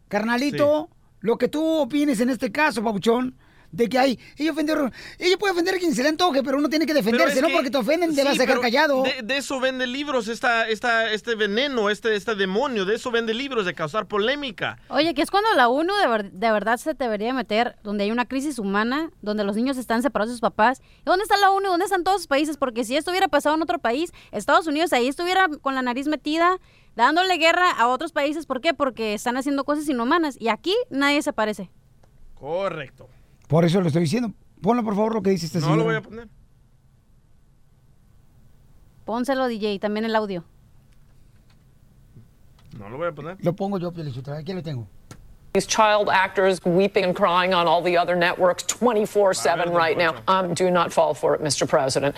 carnalito, 0.08 0.90
lo 1.20 1.36
que 1.38 1.48
tú 1.48 1.64
opines 1.80 2.20
en 2.20 2.30
este 2.30 2.50
caso, 2.52 2.82
Pabuchón, 2.82 3.34
de 3.70 3.86
que 3.90 3.98
hay, 3.98 4.18
ella 4.38 4.52
ofendió, 4.52 4.90
ella 5.18 5.36
puede 5.36 5.52
ofender 5.52 5.74
a 5.74 5.78
quien 5.78 5.94
se 5.94 6.02
le 6.02 6.08
antoje, 6.08 6.42
pero 6.42 6.56
uno 6.56 6.70
tiene 6.70 6.86
que 6.86 6.94
defenderse, 6.94 7.34
es 7.34 7.42
no 7.42 7.48
que- 7.48 7.52
porque 7.54 7.70
te 7.70 7.76
ofenden, 7.76 8.14
te 8.14 8.22
sí, 8.22 8.26
vas 8.26 8.36
a 8.38 8.40
dejar 8.40 8.60
callado. 8.62 9.02
De, 9.02 9.20
de 9.22 9.36
eso 9.36 9.60
vende 9.60 9.86
libros, 9.86 10.26
esta, 10.28 10.66
esta, 10.66 11.12
este 11.12 11.34
veneno, 11.34 11.90
este, 11.90 12.16
este 12.16 12.34
demonio, 12.34 12.86
de 12.86 12.94
eso 12.94 13.10
vende 13.10 13.34
libros, 13.34 13.66
de 13.66 13.74
causar 13.74 14.06
polémica. 14.06 14.78
Oye, 14.88 15.12
que 15.12 15.20
es 15.20 15.30
cuando 15.30 15.52
la 15.54 15.68
ONU 15.68 15.92
de, 16.00 16.06
ver- 16.08 16.30
de 16.32 16.50
verdad 16.50 16.78
se 16.78 16.94
debería 16.94 17.34
meter 17.34 17.76
donde 17.82 18.04
hay 18.04 18.10
una 18.10 18.24
crisis 18.24 18.58
humana, 18.58 19.10
donde 19.20 19.44
los 19.44 19.54
niños 19.54 19.76
están 19.76 20.00
separados 20.00 20.30
de 20.30 20.34
sus 20.36 20.40
papás. 20.40 20.80
¿Y 21.02 21.04
¿Dónde 21.04 21.24
está 21.24 21.36
la 21.36 21.50
ONU? 21.50 21.68
¿Dónde 21.68 21.84
están 21.84 22.04
todos 22.04 22.20
los 22.20 22.26
países? 22.26 22.56
Porque 22.56 22.84
si 22.84 22.96
esto 22.96 23.10
hubiera 23.10 23.28
pasado 23.28 23.54
en 23.54 23.60
otro 23.60 23.78
país, 23.78 24.12
Estados 24.32 24.66
Unidos 24.66 24.94
ahí 24.94 25.08
estuviera 25.08 25.46
con 25.60 25.74
la 25.74 25.82
nariz 25.82 26.06
metida, 26.06 26.58
dándole 26.98 27.38
guerra 27.38 27.70
a 27.70 27.88
otros 27.88 28.12
países. 28.12 28.44
¿Por 28.44 28.60
qué? 28.60 28.74
Porque 28.74 29.14
están 29.14 29.36
haciendo 29.36 29.64
cosas 29.64 29.88
inhumanas. 29.88 30.36
Y 30.38 30.48
aquí 30.48 30.74
nadie 30.90 31.22
se 31.22 31.32
parece. 31.32 31.70
Correcto. 32.34 33.08
Por 33.46 33.64
eso 33.64 33.80
lo 33.80 33.86
estoy 33.86 34.02
diciendo. 34.02 34.32
Ponlo, 34.60 34.82
por 34.82 34.94
favor, 34.94 35.14
lo 35.14 35.22
que 35.22 35.30
dice 35.30 35.46
esta 35.46 35.60
No 35.60 35.66
señora. 35.66 35.78
lo 35.78 35.84
voy 35.84 35.94
a 35.96 36.02
poner. 36.02 36.28
Pónselo, 39.04 39.46
DJ, 39.46 39.78
también 39.78 40.04
el 40.04 40.14
audio. 40.16 40.44
No 42.78 42.88
lo 42.90 42.98
voy 42.98 43.08
a 43.08 43.12
poner. 43.12 43.36
Lo 43.40 43.54
pongo 43.54 43.78
yo, 43.78 43.90
Pielichotelo. 43.92 44.36
Aquí 44.36 44.52
lo 44.52 44.62
tengo. 44.62 44.86
These 45.54 45.66
child 45.66 46.08
actors 46.10 46.60
weeping 46.64 47.04
and 47.04 47.16
crying 47.16 47.54
on 47.54 47.66
all 47.66 47.82
the 47.82 47.96
other 47.96 48.14
networks 48.14 48.64
24 48.66 49.32
7 49.34 49.72
right 49.72 49.96
now. 49.96 50.14
Um, 50.28 50.52
do 50.52 50.70
not 50.70 50.92
fall 50.92 51.14
for 51.14 51.34
it, 51.34 51.40
Mr. 51.42 51.66
President. 51.66 52.14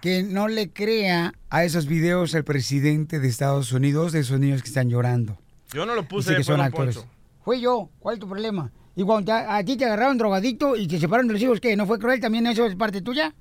Que 0.00 0.22
no 0.22 0.48
le 0.48 0.72
crea 0.72 1.32
a 1.50 1.64
esos 1.64 1.86
videos 1.86 2.34
el 2.34 2.44
presidente 2.44 3.20
de 3.20 3.28
Estados 3.28 3.72
Unidos 3.72 4.12
de 4.12 4.20
esos 4.20 4.40
niños 4.40 4.62
que 4.62 4.68
están 4.68 4.88
llorando. 4.88 5.38
Yo 5.72 5.84
no 5.84 5.94
lo 5.94 6.08
puse, 6.08 6.30
Dice 6.30 6.38
que 6.40 6.44
fue 6.44 6.54
son 6.54 6.60
actores. 6.62 6.96
Poncho. 6.96 7.10
Fui 7.44 7.60
yo. 7.60 7.90
¿Cuál 7.98 8.14
es 8.14 8.20
tu 8.20 8.28
problema? 8.28 8.72
Y 8.96 9.02
cuando 9.04 9.26
te- 9.26 9.32
a 9.32 9.62
ti 9.64 9.76
te 9.76 9.84
agarraron 9.84 10.16
drogadicto 10.18 10.74
y 10.76 10.86
te 10.88 10.98
separaron 10.98 11.28
de 11.28 11.34
los 11.34 11.42
hijos, 11.42 11.60
¿qué? 11.60 11.76
¿No 11.76 11.86
fue 11.86 11.98
cruel 11.98 12.18
también 12.20 12.46
eso 12.46 12.64
es 12.66 12.74
parte 12.76 13.02
tuya? 13.02 13.34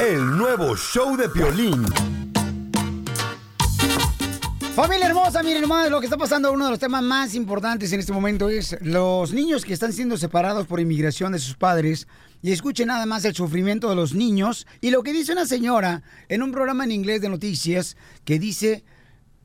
El 0.00 0.36
nuevo 0.38 0.76
show 0.76 1.16
de 1.16 1.28
Piolín. 1.28 1.84
Familia 4.74 5.06
hermosa, 5.06 5.42
miren 5.42 5.60
nomás 5.60 5.90
lo 5.90 6.00
que 6.00 6.06
está 6.06 6.16
pasando. 6.16 6.50
Uno 6.50 6.64
de 6.64 6.70
los 6.70 6.80
temas 6.80 7.02
más 7.02 7.34
importantes 7.34 7.92
en 7.92 8.00
este 8.00 8.12
momento 8.14 8.48
es 8.48 8.78
los 8.80 9.30
niños 9.34 9.66
que 9.66 9.74
están 9.74 9.92
siendo 9.92 10.16
separados 10.16 10.66
por 10.66 10.80
inmigración 10.80 11.32
de 11.32 11.38
sus 11.38 11.56
padres. 11.56 12.08
Y 12.40 12.52
escuchen 12.52 12.88
nada 12.88 13.04
más 13.04 13.22
el 13.26 13.34
sufrimiento 13.34 13.90
de 13.90 13.96
los 13.96 14.14
niños 14.14 14.66
y 14.80 14.90
lo 14.90 15.02
que 15.02 15.12
dice 15.12 15.32
una 15.32 15.44
señora 15.44 16.02
en 16.30 16.42
un 16.42 16.52
programa 16.52 16.84
en 16.84 16.92
inglés 16.92 17.20
de 17.20 17.28
noticias 17.28 17.98
que 18.24 18.38
dice 18.38 18.82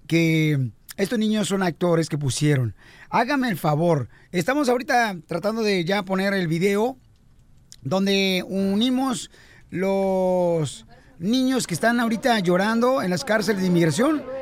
que 0.07 0.71
estos 0.95 1.19
niños 1.19 1.49
son 1.49 1.61
actores 1.61 2.07
que 2.07 2.17
pusieron. 2.17 2.73
Hágame 3.09 3.49
el 3.49 3.57
favor. 3.57 4.07
Estamos 4.32 4.69
ahorita 4.69 5.17
tratando 5.28 5.61
de 5.61 5.84
ya 5.84 6.03
poner 6.03 6.34
el 6.36 6.47
video 6.47 6.97
donde 7.82 8.45
unimos 8.47 9.30
los 9.71 10.86
niños 11.19 11.67
que 11.67 11.73
están 11.73 11.99
ahorita 11.99 12.39
llorando 12.39 13.01
en 13.01 13.09
las 13.09 13.25
cárceles 13.25 13.59
de 13.61 13.67
inmigración 13.67 14.36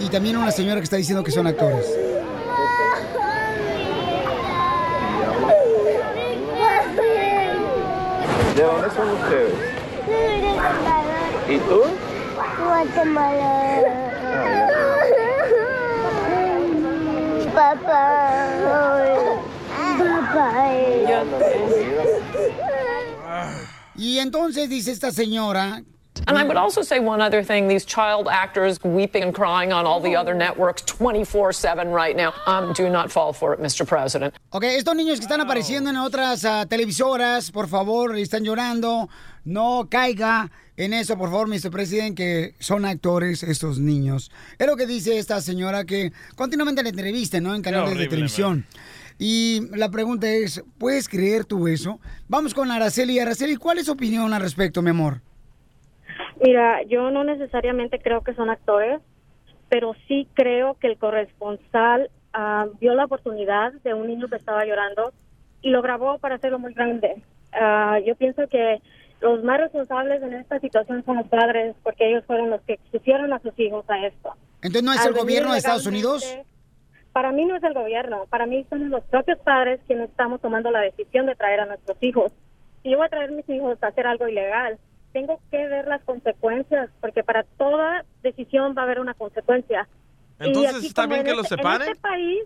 y 0.00 0.08
también 0.08 0.36
una 0.36 0.50
señora 0.50 0.80
que 0.80 0.84
está 0.84 0.96
diciendo 0.96 1.24
que 1.24 1.30
son 1.30 1.46
actores. 1.46 1.86
¿De 8.54 8.62
dónde 8.62 8.90
son 8.90 9.08
ustedes? 9.10 9.54
¿Y 11.48 11.58
tú? 11.58 11.82
Guatemala. 12.64 14.08
Papá. 17.54 18.46
Papá. 19.98 20.52
Y 23.96 24.18
entonces 24.18 24.68
dice 24.68 24.92
esta 24.92 25.10
señora 25.10 25.82
And 26.26 26.36
I 26.38 26.44
would 26.44 26.56
also 26.56 26.82
say 26.82 26.98
one 26.98 27.20
other 27.20 27.42
thing 27.42 27.68
these 27.68 27.84
child 27.84 28.28
actors 28.28 28.78
weeping 28.82 29.22
and 29.22 29.34
crying 29.34 29.72
on 29.72 29.86
all 29.86 30.00
the 30.00 30.16
other 30.16 30.34
networks 30.34 30.82
24 30.82 31.52
7 31.52 31.88
right 31.88 32.16
now. 32.16 32.32
Um, 32.46 32.72
do 32.72 32.88
not 32.88 33.10
fall 33.10 33.32
for 33.32 33.54
it, 33.54 33.60
Mr. 33.60 33.86
President. 33.86 34.34
Ok, 34.50 34.64
estos 34.64 34.94
niños 34.94 35.18
que 35.18 35.26
están 35.26 35.40
apareciendo 35.40 35.90
en 35.90 35.96
otras 35.96 36.44
ah, 36.44 36.66
televisoras, 36.66 37.50
por 37.50 37.68
favor, 37.68 38.16
están 38.16 38.44
llorando, 38.44 39.08
no 39.44 39.88
caiga 39.90 40.50
en 40.76 40.92
eso, 40.92 41.18
por 41.18 41.30
favor, 41.30 41.48
Mr. 41.48 41.70
President, 41.70 42.16
que 42.16 42.54
son 42.60 42.84
actores 42.84 43.42
estos 43.42 43.78
niños. 43.78 44.30
Es 44.58 44.66
lo 44.66 44.76
que 44.76 44.86
dice 44.86 45.18
esta 45.18 45.40
señora 45.40 45.84
que 45.84 46.12
continuamente 46.36 46.82
la 46.82 46.90
entrevista, 46.90 47.40
¿no? 47.40 47.54
En 47.54 47.62
canales 47.62 47.88
horrible, 47.88 48.04
de 48.04 48.10
televisión. 48.10 48.66
Y 49.18 49.68
la 49.76 49.90
pregunta 49.90 50.30
es, 50.30 50.62
¿puedes 50.78 51.08
creer 51.08 51.44
tú 51.44 51.66
eso? 51.66 51.98
Vamos 52.28 52.54
con 52.54 52.70
Araceli. 52.70 53.18
Araceli, 53.18 53.56
¿cuál 53.56 53.78
es 53.78 53.86
tu 53.86 53.92
opinión 53.92 54.32
al 54.32 54.40
respecto, 54.40 54.80
mi 54.80 54.90
amor? 54.90 55.20
Mira, 56.40 56.82
yo 56.84 57.10
no 57.10 57.24
necesariamente 57.24 57.98
creo 57.98 58.22
que 58.22 58.34
son 58.34 58.50
actores, 58.50 59.00
pero 59.68 59.94
sí 60.06 60.28
creo 60.34 60.74
que 60.74 60.86
el 60.86 60.98
corresponsal 60.98 62.10
ah, 62.32 62.66
vio 62.80 62.94
la 62.94 63.06
oportunidad 63.06 63.72
de 63.84 63.94
un 63.94 64.06
niño 64.06 64.28
que 64.28 64.36
estaba 64.36 64.64
llorando 64.64 65.12
y 65.62 65.70
lo 65.70 65.82
grabó 65.82 66.18
para 66.18 66.36
hacerlo 66.36 66.58
muy 66.58 66.74
grande. 66.74 67.22
Ah, 67.52 67.98
yo 68.04 68.14
pienso 68.16 68.46
que 68.48 68.80
los 69.20 69.42
más 69.42 69.58
responsables 69.58 70.22
en 70.22 70.34
esta 70.34 70.60
situación 70.60 71.04
son 71.04 71.16
los 71.16 71.26
padres, 71.26 71.74
porque 71.82 72.08
ellos 72.08 72.24
fueron 72.24 72.50
los 72.50 72.60
que 72.62 72.74
expusieron 72.74 73.32
a 73.32 73.40
sus 73.40 73.58
hijos 73.58 73.84
a 73.88 74.06
esto. 74.06 74.32
Entonces, 74.62 74.82
¿no 74.84 74.92
es 74.92 75.00
Al 75.00 75.08
el 75.08 75.14
gobierno 75.14 75.52
de 75.52 75.58
Estados 75.58 75.86
Unidos? 75.86 76.38
Para 77.12 77.32
mí 77.32 77.44
no 77.44 77.56
es 77.56 77.62
el 77.64 77.74
gobierno, 77.74 78.26
para 78.30 78.46
mí 78.46 78.64
son 78.70 78.90
los 78.90 79.02
propios 79.04 79.38
padres 79.40 79.80
quienes 79.88 80.10
estamos 80.10 80.40
tomando 80.40 80.70
la 80.70 80.80
decisión 80.80 81.26
de 81.26 81.34
traer 81.34 81.60
a 81.60 81.66
nuestros 81.66 81.96
hijos. 82.00 82.32
Si 82.82 82.90
yo 82.90 82.98
voy 82.98 83.06
a 83.06 83.08
traer 83.08 83.30
a 83.30 83.32
mis 83.32 83.48
hijos 83.48 83.82
a 83.82 83.88
hacer 83.88 84.06
algo 84.06 84.28
ilegal, 84.28 84.78
tengo 85.12 85.40
que 85.50 85.56
ver 85.68 85.86
las 85.86 86.02
consecuencias, 86.02 86.90
porque 87.00 87.22
para 87.22 87.44
toda 87.44 88.04
decisión 88.22 88.74
va 88.76 88.82
a 88.82 88.84
haber 88.84 89.00
una 89.00 89.14
consecuencia. 89.14 89.88
Entonces, 90.38 90.76
aquí 90.76 90.86
¿está 90.86 91.06
bien 91.06 91.20
en 91.20 91.26
que 91.26 91.34
los 91.34 91.44
este- 91.44 91.56
separen? 91.56 91.82
En 91.82 91.88
este 91.88 92.00
país, 92.00 92.44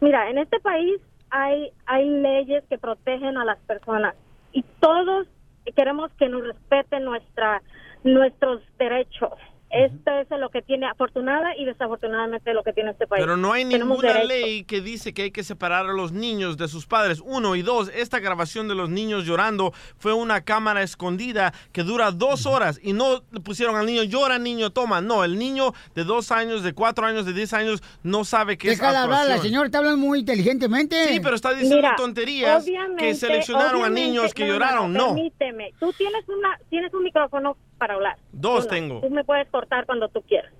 mira, 0.00 0.30
en 0.30 0.38
este 0.38 0.60
país 0.60 1.00
hay, 1.30 1.70
hay 1.86 2.08
leyes 2.08 2.64
que 2.68 2.78
protegen 2.78 3.38
a 3.38 3.44
las 3.44 3.58
personas 3.60 4.14
y 4.52 4.62
todos 4.80 5.26
queremos 5.74 6.10
que 6.18 6.28
nos 6.28 6.46
respeten 6.46 7.04
nuestra, 7.04 7.62
nuestros 8.04 8.60
derechos. 8.78 9.32
Esto 9.72 10.10
es 10.20 10.28
lo 10.38 10.50
que 10.50 10.60
tiene 10.60 10.86
afortunada 10.86 11.56
y 11.56 11.64
desafortunadamente 11.64 12.52
lo 12.52 12.62
que 12.62 12.74
tiene 12.74 12.90
este 12.90 13.06
país. 13.06 13.22
Pero 13.22 13.38
no 13.38 13.52
hay 13.52 13.64
Tenemos 13.64 14.02
ninguna 14.02 14.22
ley 14.22 14.64
que 14.64 14.82
dice 14.82 15.14
que 15.14 15.22
hay 15.22 15.30
que 15.30 15.42
separar 15.42 15.86
a 15.88 15.92
los 15.94 16.12
niños 16.12 16.58
de 16.58 16.68
sus 16.68 16.86
padres. 16.86 17.20
Uno 17.24 17.56
y 17.56 17.62
dos, 17.62 17.90
esta 17.94 18.20
grabación 18.20 18.68
de 18.68 18.74
los 18.74 18.90
niños 18.90 19.24
llorando 19.24 19.72
fue 19.96 20.12
una 20.12 20.42
cámara 20.42 20.82
escondida 20.82 21.54
que 21.72 21.84
dura 21.84 22.10
dos 22.10 22.44
horas 22.44 22.78
y 22.82 22.92
no 22.92 23.22
le 23.30 23.40
pusieron 23.40 23.76
al 23.76 23.86
niño, 23.86 24.02
llora 24.02 24.38
niño, 24.38 24.70
toma. 24.70 25.00
No, 25.00 25.24
el 25.24 25.38
niño 25.38 25.72
de 25.94 26.04
dos 26.04 26.30
años, 26.32 26.62
de 26.62 26.74
cuatro 26.74 27.06
años, 27.06 27.24
de 27.24 27.32
diez 27.32 27.54
años 27.54 27.82
no 28.02 28.24
sabe 28.24 28.58
qué 28.58 28.72
es 28.72 28.78
Déjala 28.78 29.04
hablar, 29.04 29.26
la 29.26 29.38
señora 29.38 29.66
está 29.66 29.78
hablando 29.78 29.98
muy 29.98 30.18
inteligentemente. 30.18 31.08
Sí, 31.08 31.20
pero 31.20 31.34
está 31.34 31.50
diciendo 31.52 31.76
Mira, 31.76 31.96
tonterías 31.96 32.62
obviamente- 32.62 33.02
que 33.04 33.14
seleccionaron 33.14 33.84
a 33.84 33.88
niños 33.88 34.34
que 34.34 34.42
no, 34.42 34.48
no, 34.48 34.52
lloraron. 34.54 34.92
No, 34.92 35.14
Permíteme, 35.14 35.72
tú 35.80 35.92
tienes 35.94 36.28
una, 36.28 36.58
tienes 36.68 36.92
un 36.92 37.04
micrófono 37.04 37.56
para 37.82 37.94
hablar. 37.94 38.16
Dos 38.30 38.60
Uno. 38.60 38.70
tengo. 38.70 39.00
Tú 39.00 39.10
me 39.10 39.24
puedes 39.24 39.48
cortar 39.48 39.86
cuando 39.86 40.08
tú 40.08 40.22
quieras. 40.22 40.52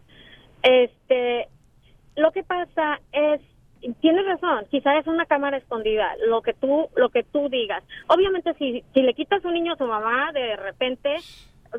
Este, 0.61 1.47
lo 2.17 2.33
que 2.33 2.43
pasa 2.43 3.01
es, 3.13 3.41
tienes 4.01 4.27
razón, 4.27 4.67
quizás 4.73 4.97
es 4.97 5.07
una 5.07 5.25
cámara 5.27 5.57
escondida, 5.57 6.17
lo 6.27 6.43
que 6.43 6.53
tú, 6.53 6.89
lo 6.97 7.11
que 7.11 7.23
tú 7.23 7.49
digas. 7.49 7.85
Obviamente, 8.09 8.55
si, 8.55 8.83
si 8.93 9.03
le 9.03 9.15
quitas 9.15 9.45
un 9.45 9.55
niño 9.55 9.75
a 9.75 9.77
su 9.77 9.87
mamá, 9.87 10.33
de 10.33 10.57
repente 10.57 11.15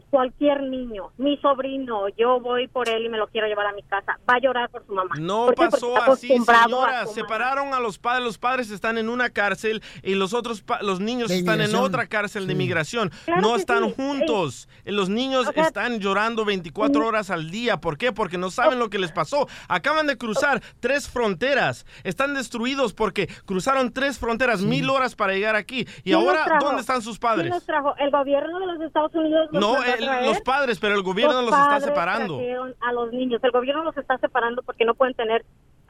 cualquier 0.10 0.64
niño, 0.64 1.12
mi 1.18 1.38
sobrino, 1.38 2.08
yo 2.18 2.40
voy 2.40 2.68
por 2.68 2.90
él 2.90 3.06
y 3.06 3.10
me 3.10 3.18
lo 3.18 3.28
quiero 3.28 3.48
llevar 3.48 3.68
a 3.68 3.74
mi 3.74 3.84
casa, 3.84 4.18
va 4.30 4.36
a 4.36 4.40
llorar 4.40 4.70
por 4.70 4.86
su 4.86 4.94
mamá. 4.94 5.16
No 5.20 5.48
pasó 5.56 5.96
así, 6.02 6.34
a 6.34 6.64
señora. 6.64 7.06
Separaron 7.08 7.74
a 7.74 7.80
los 7.80 7.98
padres. 8.00 8.24
Los 8.24 8.38
padres 8.38 8.70
están 8.72 8.98
en 8.98 9.10
una 9.10 9.30
cárcel 9.30 9.82
y 10.04 10.16
los 10.16 10.34
otros, 10.34 10.62
pa- 10.62 10.82
los 10.82 11.00
niños 11.00 11.30
De 11.30 11.38
están 11.40 11.62
en 11.62 11.76
otra 11.76 12.08
cárcel 12.08 12.48
de 12.48 12.54
inmigración. 12.54 13.12
Claro 13.26 13.42
no 13.42 13.56
están 13.56 13.86
sí. 13.86 13.94
juntos. 13.96 14.68
Los 14.86 15.10
niños 15.10 15.48
O 15.48 15.52
sea, 15.52 15.64
están 15.68 16.00
llorando 16.00 16.46
24 16.46 17.06
horas 17.06 17.30
al 17.30 17.50
día. 17.52 17.78
¿Por 17.78 17.98
qué? 17.98 18.12
Porque 18.12 18.38
no 18.38 18.50
saben 18.52 18.80
lo 18.80 18.90
que 18.90 19.00
les 19.00 19.12
pasó. 19.12 19.48
Acaban 19.68 20.08
de 20.08 20.18
cruzar 20.18 20.62
tres 20.80 21.10
fronteras. 21.10 21.86
Están 22.04 22.34
destruidos 22.34 22.94
porque 22.94 23.28
cruzaron 23.46 23.92
tres 23.92 24.20
fronteras, 24.20 24.62
mil 24.62 24.90
horas 24.90 25.16
para 25.16 25.34
llegar 25.34 25.56
aquí. 25.56 25.82
Y 26.00 26.12
¿Quién 26.12 26.16
ahora? 26.16 26.58
¿dónde 26.60 26.82
están 26.82 27.02
sus 27.02 27.18
¿Quién 27.20 27.30
padres? 27.32 27.50
los 27.54 27.66
trajo? 27.66 27.96
¿El 27.98 28.12
gobierno 28.12 28.60
de 28.60 28.66
los 28.68 28.82
Estados 28.82 29.14
Unidos 29.16 29.48
los 29.52 29.62
No, 29.86 30.14
el- 30.20 30.26
los 30.26 30.42
padres, 30.42 30.80
pero 30.80 30.96
el 30.96 31.04
gobierno 31.04 31.42
los, 31.42 31.52
está 31.52 31.80
separando. 31.80 32.40
a 32.82 32.92
los 32.94 33.12
niños. 33.12 33.44
El 33.44 33.52
gobierno 33.52 33.84
los 33.84 33.98
está 33.98 34.18
separando 34.18 34.62
porque 34.64 34.86
no 34.86 34.94
pueden 34.96 35.14
tener 35.16 35.46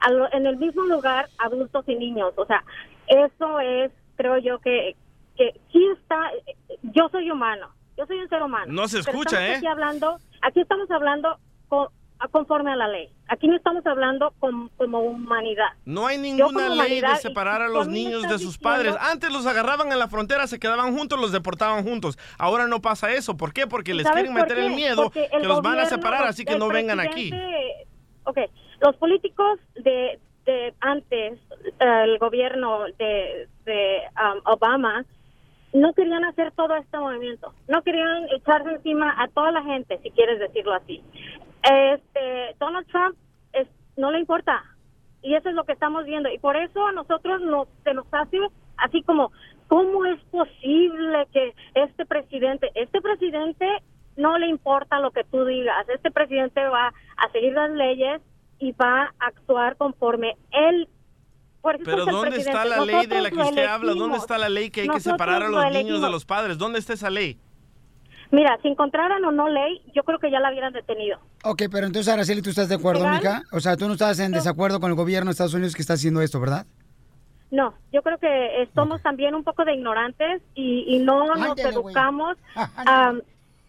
lo- 0.10 0.32
en 0.34 0.46
el 0.46 0.58
mismo 0.58 0.84
lugar 0.84 1.30
adultos 1.38 1.86
y 1.88 1.96
niños. 1.96 2.34
O 2.36 2.46
sea, 2.46 2.64
eso 3.08 3.60
es, 3.60 3.92
creo 4.16 4.38
yo, 4.38 4.60
que, 4.60 4.96
que 5.38 5.60
sí 5.72 5.86
está. 5.98 6.30
Yo 6.84 7.08
soy 7.10 7.32
humano, 7.32 7.70
yo 7.98 8.06
soy 8.06 8.20
un 8.20 8.30
ser 8.30 8.42
humano. 8.44 8.66
No 8.72 8.88
se 8.88 9.00
escucha, 9.00 9.46
¿eh? 9.48 9.56
Aquí 9.56 9.68
hablando, 9.68 10.18
aquí 10.42 10.62
estamos 10.62 10.90
hablando 10.92 11.38
co- 11.70 11.92
conforme 12.32 12.72
a 12.72 12.76
la 12.76 12.88
ley. 12.88 13.10
Aquí 13.28 13.48
no 13.48 13.56
estamos 13.56 13.86
hablando 13.86 14.34
com- 14.40 14.70
como 14.78 15.00
humanidad. 15.02 15.70
No 15.86 16.08
hay 16.08 16.18
ninguna 16.18 16.70
ley 16.70 17.02
de 17.02 17.16
separar 17.18 17.62
a 17.62 17.68
los 17.70 17.88
niños 17.88 18.24
de 18.24 18.30
sus 18.40 18.58
diciendo- 18.58 18.64
padres. 18.64 18.96
Antes 19.00 19.32
los 19.32 19.46
agarraban 19.46 19.92
en 19.92 20.00
la 20.00 20.08
frontera, 20.08 20.48
se 20.48 20.60
quedaban 20.60 20.96
juntos, 20.98 21.20
los 21.20 21.32
deportaban 21.32 21.84
juntos. 21.84 22.18
Ahora 22.38 22.68
no 22.68 22.82
pasa 22.82 23.12
eso. 23.12 23.36
¿Por 23.38 23.54
qué? 23.54 23.68
Porque 23.68 23.94
les 23.94 24.04
¿Sabes 24.04 24.24
quieren 24.24 24.34
meter 24.34 24.58
el 24.60 24.72
miedo 24.72 25.10
que 25.10 25.28
los 25.44 25.62
van 25.62 25.80
a 25.80 25.86
separar, 25.86 26.24
así 26.26 26.46
que 26.46 26.58
no 26.58 26.68
vengan 26.70 27.00
aquí. 27.00 27.32
Ok, 28.26 28.38
los 28.82 28.96
políticos 28.98 29.60
de, 29.76 30.20
de 30.46 30.74
antes, 30.80 31.40
eh, 31.80 32.04
el 32.06 32.18
gobierno 32.20 32.84
de, 32.98 33.48
de 33.66 34.00
um, 34.16 34.42
Obama, 34.46 35.04
no 35.74 35.92
querían 35.94 36.24
hacer 36.24 36.52
todo 36.52 36.76
este 36.76 36.98
movimiento. 37.00 37.52
No 37.68 37.82
querían 37.82 38.26
echarse 38.36 38.70
encima 38.76 39.14
a 39.22 39.28
toda 39.28 39.52
la 39.52 39.64
gente, 39.64 40.00
si 40.04 40.12
quieres 40.12 40.40
decirlo 40.40 40.74
así. 40.74 41.04
Este, 41.64 42.56
Donald 42.60 42.88
Trump 42.88 43.16
es, 43.54 43.68
no 43.98 44.12
le 44.12 44.20
importa. 44.20 44.64
Y 45.22 45.36
eso 45.36 45.50
es 45.50 45.56
lo 45.56 45.64
que 45.64 45.74
estamos 45.74 46.06
viendo. 46.06 46.30
Y 46.30 46.38
por 46.38 46.56
eso 46.58 46.86
a 46.86 46.92
nosotros 46.92 47.42
nos, 47.42 47.68
se 47.84 47.94
nos 47.94 48.06
hace 48.12 48.40
así 48.78 49.02
como, 49.04 49.32
¿cómo 49.68 50.06
es 50.06 50.20
posible 50.26 51.28
que 51.32 51.56
este 51.76 52.06
presidente, 52.06 52.72
este 52.76 53.02
presidente 53.02 53.66
no 54.18 54.38
le 54.38 54.48
importa 54.48 55.00
lo 55.00 55.12
que 55.12 55.24
tú 55.24 55.46
digas, 55.46 55.88
este 55.90 56.12
presidente 56.12 56.64
va 56.68 56.94
a 57.18 57.32
seguir 57.32 57.54
las 57.54 57.72
leyes 57.72 58.22
y 58.60 58.72
va 58.74 59.04
a 59.20 59.28
actuar 59.28 59.76
conforme 59.78 60.36
él 60.52 60.88
por 61.62 61.76
eso 61.76 61.84
Pero 61.86 62.04
es 62.04 62.12
¿dónde 62.12 62.38
está 62.38 62.66
la 62.66 62.84
ley 62.84 63.08
de 63.08 63.22
la 63.22 63.32
que 63.32 63.38
usted 63.38 63.66
habla? 63.66 63.94
¿Dónde 63.94 64.18
está 64.18 64.38
la 64.38 64.50
ley 64.50 64.70
que 64.70 64.82
hay 64.82 64.90
que 64.90 65.00
separar 65.00 65.44
a 65.44 65.48
lo 65.48 65.62
los 65.62 65.72
niños 65.72 66.02
de 66.02 66.10
los 66.10 66.26
padres? 66.26 66.58
¿Dónde 66.58 66.78
está 66.78 66.92
esa 66.92 67.10
ley? 67.10 67.40
Mira, 68.34 68.58
si 68.64 68.68
encontraran 68.68 69.24
o 69.26 69.32
no 69.32 69.48
ley, 69.48 69.80
yo 69.94 70.02
creo 70.02 70.18
que 70.18 70.32
ya 70.32 70.40
la 70.40 70.50
hubieran 70.50 70.74
detenido. 70.74 71.20
Ok, 71.44 71.66
pero 71.72 71.86
entonces, 71.86 72.12
Araceli, 72.12 72.42
¿tú 72.42 72.50
estás 72.50 72.68
de 72.68 72.74
acuerdo, 72.74 73.04
¿Legal? 73.04 73.20
mija? 73.20 73.42
O 73.52 73.60
sea, 73.60 73.78
tú 73.78 73.86
no 73.86 73.94
estás 73.94 74.20
en 74.20 74.32
desacuerdo 74.32 74.80
con 74.80 74.90
el 74.90 74.96
gobierno 74.96 75.28
de 75.30 75.34
Estados 75.34 75.54
Unidos 75.54 75.76
que 75.76 75.84
está 75.84 75.94
haciendo 75.94 76.20
esto, 76.20 76.40
¿verdad? 76.40 76.66
No, 77.52 77.76
yo 77.92 78.02
creo 78.02 78.18
que 78.18 78.64
eh, 78.64 78.68
somos 78.74 79.04
también 79.04 79.36
un 79.36 79.44
poco 79.44 79.64
de 79.64 79.76
ignorantes 79.76 80.42
y, 80.56 80.84
y 80.88 80.98
no 80.98 81.28
nos 81.28 81.52
Ándale, 81.52 81.70
educamos 81.70 82.36
am, 82.88 83.22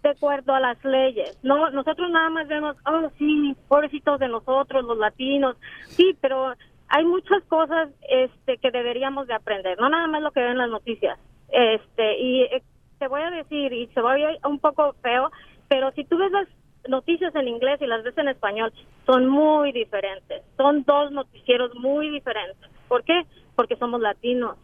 de 0.02 0.08
acuerdo 0.08 0.54
a 0.54 0.60
las 0.60 0.82
leyes. 0.82 1.38
No, 1.42 1.68
nosotros 1.68 2.10
nada 2.10 2.30
más 2.30 2.48
vemos, 2.48 2.74
oh 2.86 3.10
sí, 3.18 3.54
pobrecitos 3.68 4.18
de 4.18 4.28
nosotros, 4.28 4.82
los 4.86 4.96
latinos. 4.96 5.56
Sí, 5.88 6.16
pero 6.22 6.54
hay 6.88 7.04
muchas 7.04 7.42
cosas 7.48 7.90
este 8.08 8.56
que 8.56 8.70
deberíamos 8.70 9.26
de 9.26 9.34
aprender, 9.34 9.78
no 9.78 9.90
nada 9.90 10.06
más 10.06 10.22
lo 10.22 10.30
que 10.30 10.40
ven 10.40 10.52
en 10.52 10.58
las 10.58 10.70
noticias. 10.70 11.18
Este, 11.50 12.18
y 12.18 12.40
eh, 12.44 12.62
te 12.99 13.09
voy 13.09 13.22
a 13.22 13.30
decir 13.30 13.72
y 13.72 13.86
se 13.95 14.01
va 14.01 14.12
a 14.12 14.14
oír 14.14 14.26
un 14.45 14.59
poco 14.59 14.95
feo, 15.03 15.30
pero 15.68 15.90
si 15.92 16.05
tú 16.05 16.16
ves 16.18 16.30
las 16.32 16.49
noticias 16.88 17.34
en 17.34 17.49
inglés 17.49 17.80
y 17.80 17.86
las 17.86 18.03
ves 18.05 18.16
en 18.18 18.28
español, 18.28 18.72
son 19.07 19.28
muy 19.28 19.72
diferentes. 19.72 20.42
Son 20.57 20.84
dos 20.84 21.11
noticieros 21.12 21.74
muy 21.76 22.11
diferentes. 22.11 22.70
¿Por 22.88 23.05
qué? 23.05 23.22
Porque 23.57 23.76
somos 23.76 24.01
latinos. 24.01 24.57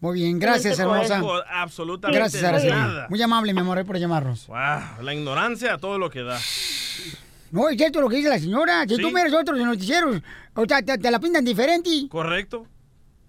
Muy 0.00 0.14
bien, 0.20 0.38
gracias, 0.40 0.78
hermosa. 0.80 1.22
Absolutamente 1.48 2.18
Gracias, 2.18 2.42
Araceli. 2.42 2.72
nada. 2.72 3.06
Muy 3.08 3.22
amable, 3.22 3.54
mi 3.54 3.60
amor, 3.60 3.78
eh, 3.78 3.84
por 3.84 3.96
llamarnos. 3.98 4.48
Wow, 4.48 5.02
la 5.02 5.14
ignorancia 5.14 5.74
a 5.74 5.78
todo 5.78 5.96
lo 5.98 6.10
que 6.10 6.22
da. 6.22 6.38
No, 7.52 7.68
es 7.68 7.76
cierto 7.76 8.00
lo 8.00 8.08
que 8.08 8.16
dice 8.16 8.28
la 8.28 8.38
señora. 8.38 8.82
Si 8.88 8.96
Sí. 8.96 9.02
tú 9.02 9.10
miras 9.10 9.32
otros 9.32 9.56
noticieros, 9.58 10.20
o 10.54 10.64
sea, 10.66 10.82
te, 10.82 10.98
te 10.98 11.10
la 11.10 11.20
pintan 11.20 11.44
diferente. 11.44 11.90
¿Correcto? 12.08 12.66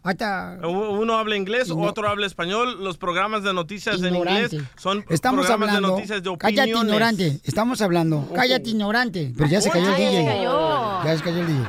Hasta... 0.04 0.60
Uno 0.68 1.18
habla 1.18 1.38
inglés, 1.38 1.72
otro 1.72 2.10
habla 2.10 2.26
español. 2.28 2.84
Los 2.84 2.98
programas 2.98 3.44
de 3.44 3.54
noticias 3.54 4.00
en 4.02 4.08
Ignorante. 4.14 4.56
inglés 4.58 4.72
son 4.76 5.06
Estamos 5.10 5.46
programas 5.46 5.70
hablando... 5.70 5.88
de 5.88 5.94
noticias 5.96 6.24
de 6.24 6.30
opiniones. 6.30 6.60
Cállate, 6.74 6.86
ignorante. 6.88 7.40
Estamos 7.46 7.82
hablando. 7.82 8.30
Cállate, 8.36 8.70
ignorante. 8.70 9.34
Pero 9.38 9.50
ya 9.50 9.62
se 9.62 9.70
cayó 9.70 9.86
el 9.86 9.92
ya 9.92 9.98
se 9.98 10.18
DJ. 10.18 10.26
cayó. 10.26 11.04
Ya 11.06 11.18
se 11.18 11.24
cayó 11.24 11.38
el 11.40 11.48
DJ. 11.48 11.64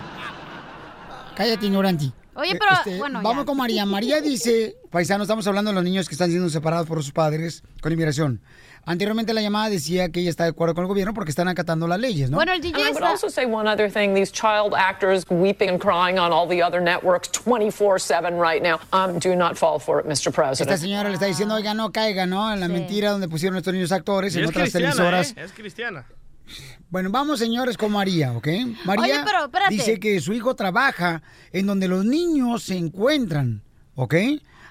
Cállate, 1.36 1.66
ignorante. 1.66 2.12
Oye, 2.36 2.52
Eh, 2.52 2.58
pero, 2.84 2.98
bueno, 2.98 3.20
Vamos 3.22 3.42
ya. 3.42 3.46
con 3.46 3.56
María. 3.56 3.86
María 3.86 4.20
dice, 4.20 4.76
paisano, 4.90 5.22
estamos 5.22 5.46
hablando 5.46 5.70
de 5.70 5.76
los 5.76 5.84
niños 5.84 6.08
que 6.08 6.16
están 6.16 6.30
siendo 6.30 6.48
separados 6.50 6.86
por 6.88 7.00
sus 7.02 7.12
padres 7.12 7.62
con 7.80 7.92
inmigración. 7.92 8.40
Anteriormente 8.86 9.32
la 9.32 9.40
llamada 9.40 9.70
decía 9.70 10.10
que 10.10 10.20
ella 10.20 10.30
está 10.30 10.44
de 10.44 10.50
acuerdo 10.50 10.74
con 10.74 10.84
el 10.84 10.88
gobierno 10.88 11.14
porque 11.14 11.30
están 11.30 11.48
acatando 11.48 11.86
las 11.86 11.98
leyes, 11.98 12.30
¿no? 12.30 12.36
Bueno, 12.36 12.52
el 12.52 12.60
DJ 12.60 12.80
I 12.80 12.84
would 12.88 12.96
está... 12.96 13.10
also 13.10 13.28
say 13.30 13.46
one 13.46 13.68
other 13.68 13.90
thing. 13.90 14.14
These 14.14 14.30
child 14.32 14.74
actors 14.76 15.24
weeping 15.30 15.70
and 15.70 15.80
crying 15.80 16.18
on 16.18 16.32
all 16.32 16.46
the 16.46 16.62
other 16.62 16.82
networks 16.82 17.30
24-7 17.30 18.38
right 18.38 18.62
now. 18.62 18.78
Um, 18.92 19.18
do 19.18 19.34
not 19.34 19.56
fall 19.56 19.78
for 19.78 20.00
it, 20.00 20.06
Mr. 20.06 20.28
Esta 20.28 20.32
President. 20.32 20.78
señora 20.80 21.08
le 21.08 21.14
está 21.14 21.26
diciendo, 21.26 21.54
oiga, 21.54 21.72
no 21.74 21.90
caiga, 21.92 22.26
¿no? 22.26 22.52
En 22.52 22.60
la 22.60 22.68
mentira 22.68 23.10
donde 23.10 23.28
pusieron 23.28 23.56
estos 23.56 23.72
niños 23.72 23.90
actores 23.92 24.34
Y 24.34 24.38
en 24.38 24.44
es 24.44 24.50
otras 24.50 24.64
cristiana, 24.70 24.92
televisoras. 24.92 25.30
¿eh? 25.30 25.34
Es 25.44 25.52
cristiana. 25.52 26.06
Bueno, 26.90 27.10
vamos, 27.10 27.38
señores, 27.38 27.76
con 27.78 27.90
María, 27.90 28.32
¿ok? 28.32 28.48
María 28.84 29.22
Oye, 29.22 29.24
pero 29.24 29.68
dice 29.70 29.98
que 29.98 30.20
su 30.20 30.32
hijo 30.32 30.54
trabaja 30.54 31.22
en 31.52 31.66
donde 31.66 31.88
los 31.88 32.04
niños 32.04 32.62
se 32.64 32.76
encuentran, 32.76 33.62
¿ok? 33.94 34.14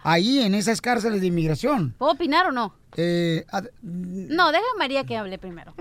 Ahí 0.03 0.39
en 0.39 0.53
esas 0.53 0.81
cárceles 0.81 1.21
de 1.21 1.27
inmigración. 1.27 1.95
¿Puedo 1.97 2.11
opinar 2.11 2.47
o 2.47 2.51
no? 2.51 2.75
Eh, 2.95 3.45
No, 3.81 4.51
deja 4.51 4.63
a 4.75 4.77
María 4.77 5.03
que 5.05 5.17
hable 5.17 5.37
primero. 5.37 5.73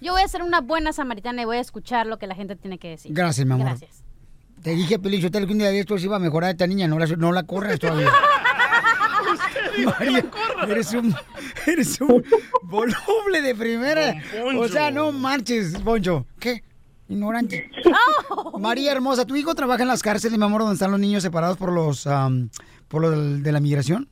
Yo 0.00 0.12
voy 0.12 0.22
a 0.22 0.28
ser 0.28 0.42
una 0.42 0.60
buena 0.60 0.92
samaritana 0.92 1.42
y 1.42 1.44
voy 1.44 1.56
a 1.56 1.60
escuchar 1.60 2.06
lo 2.06 2.18
que 2.18 2.26
la 2.26 2.34
gente 2.34 2.54
tiene 2.56 2.78
que 2.78 2.90
decir. 2.90 3.12
Gracias, 3.14 3.46
mi 3.46 3.54
amor. 3.54 3.66
Gracias. 3.66 4.04
Te 4.62 4.70
dije, 4.76 4.98
Pelichotelo, 4.98 5.46
que 5.46 5.52
un 5.54 5.58
día 5.58 5.70
de 5.70 5.80
estos 5.80 6.04
iba 6.04 6.16
a 6.16 6.20
mejorar 6.20 6.50
esta 6.50 6.66
niña, 6.66 6.86
no 6.86 6.98
la, 6.98 7.06
no 7.06 7.32
la 7.32 7.42
corres 7.42 7.80
todavía. 7.80 8.10
María, 9.98 10.24
eres 10.68 10.92
un, 10.92 11.14
eres 11.66 12.00
un 12.00 12.22
voluble 12.62 13.42
de 13.42 13.54
primera. 13.54 14.14
O 14.56 14.68
sea, 14.68 14.90
no 14.90 15.10
marches, 15.12 15.78
Poncho. 15.78 16.26
¿Qué? 16.38 16.62
Ignorante. 17.08 17.70
María 18.58 18.92
hermosa, 18.92 19.26
¿tu 19.26 19.36
hijo 19.36 19.54
trabaja 19.54 19.82
en 19.82 19.88
las 19.88 20.02
cárceles, 20.02 20.38
mi 20.38 20.44
amor, 20.44 20.60
donde 20.62 20.74
están 20.74 20.90
los 20.90 21.00
niños 21.00 21.22
separados 21.22 21.56
por 21.56 21.72
los 21.72 22.06
am, 22.06 22.48
por 22.92 23.00
lo 23.02 23.10
del- 23.10 23.42
de 23.42 23.50
la 23.52 23.58
migración? 23.60 24.08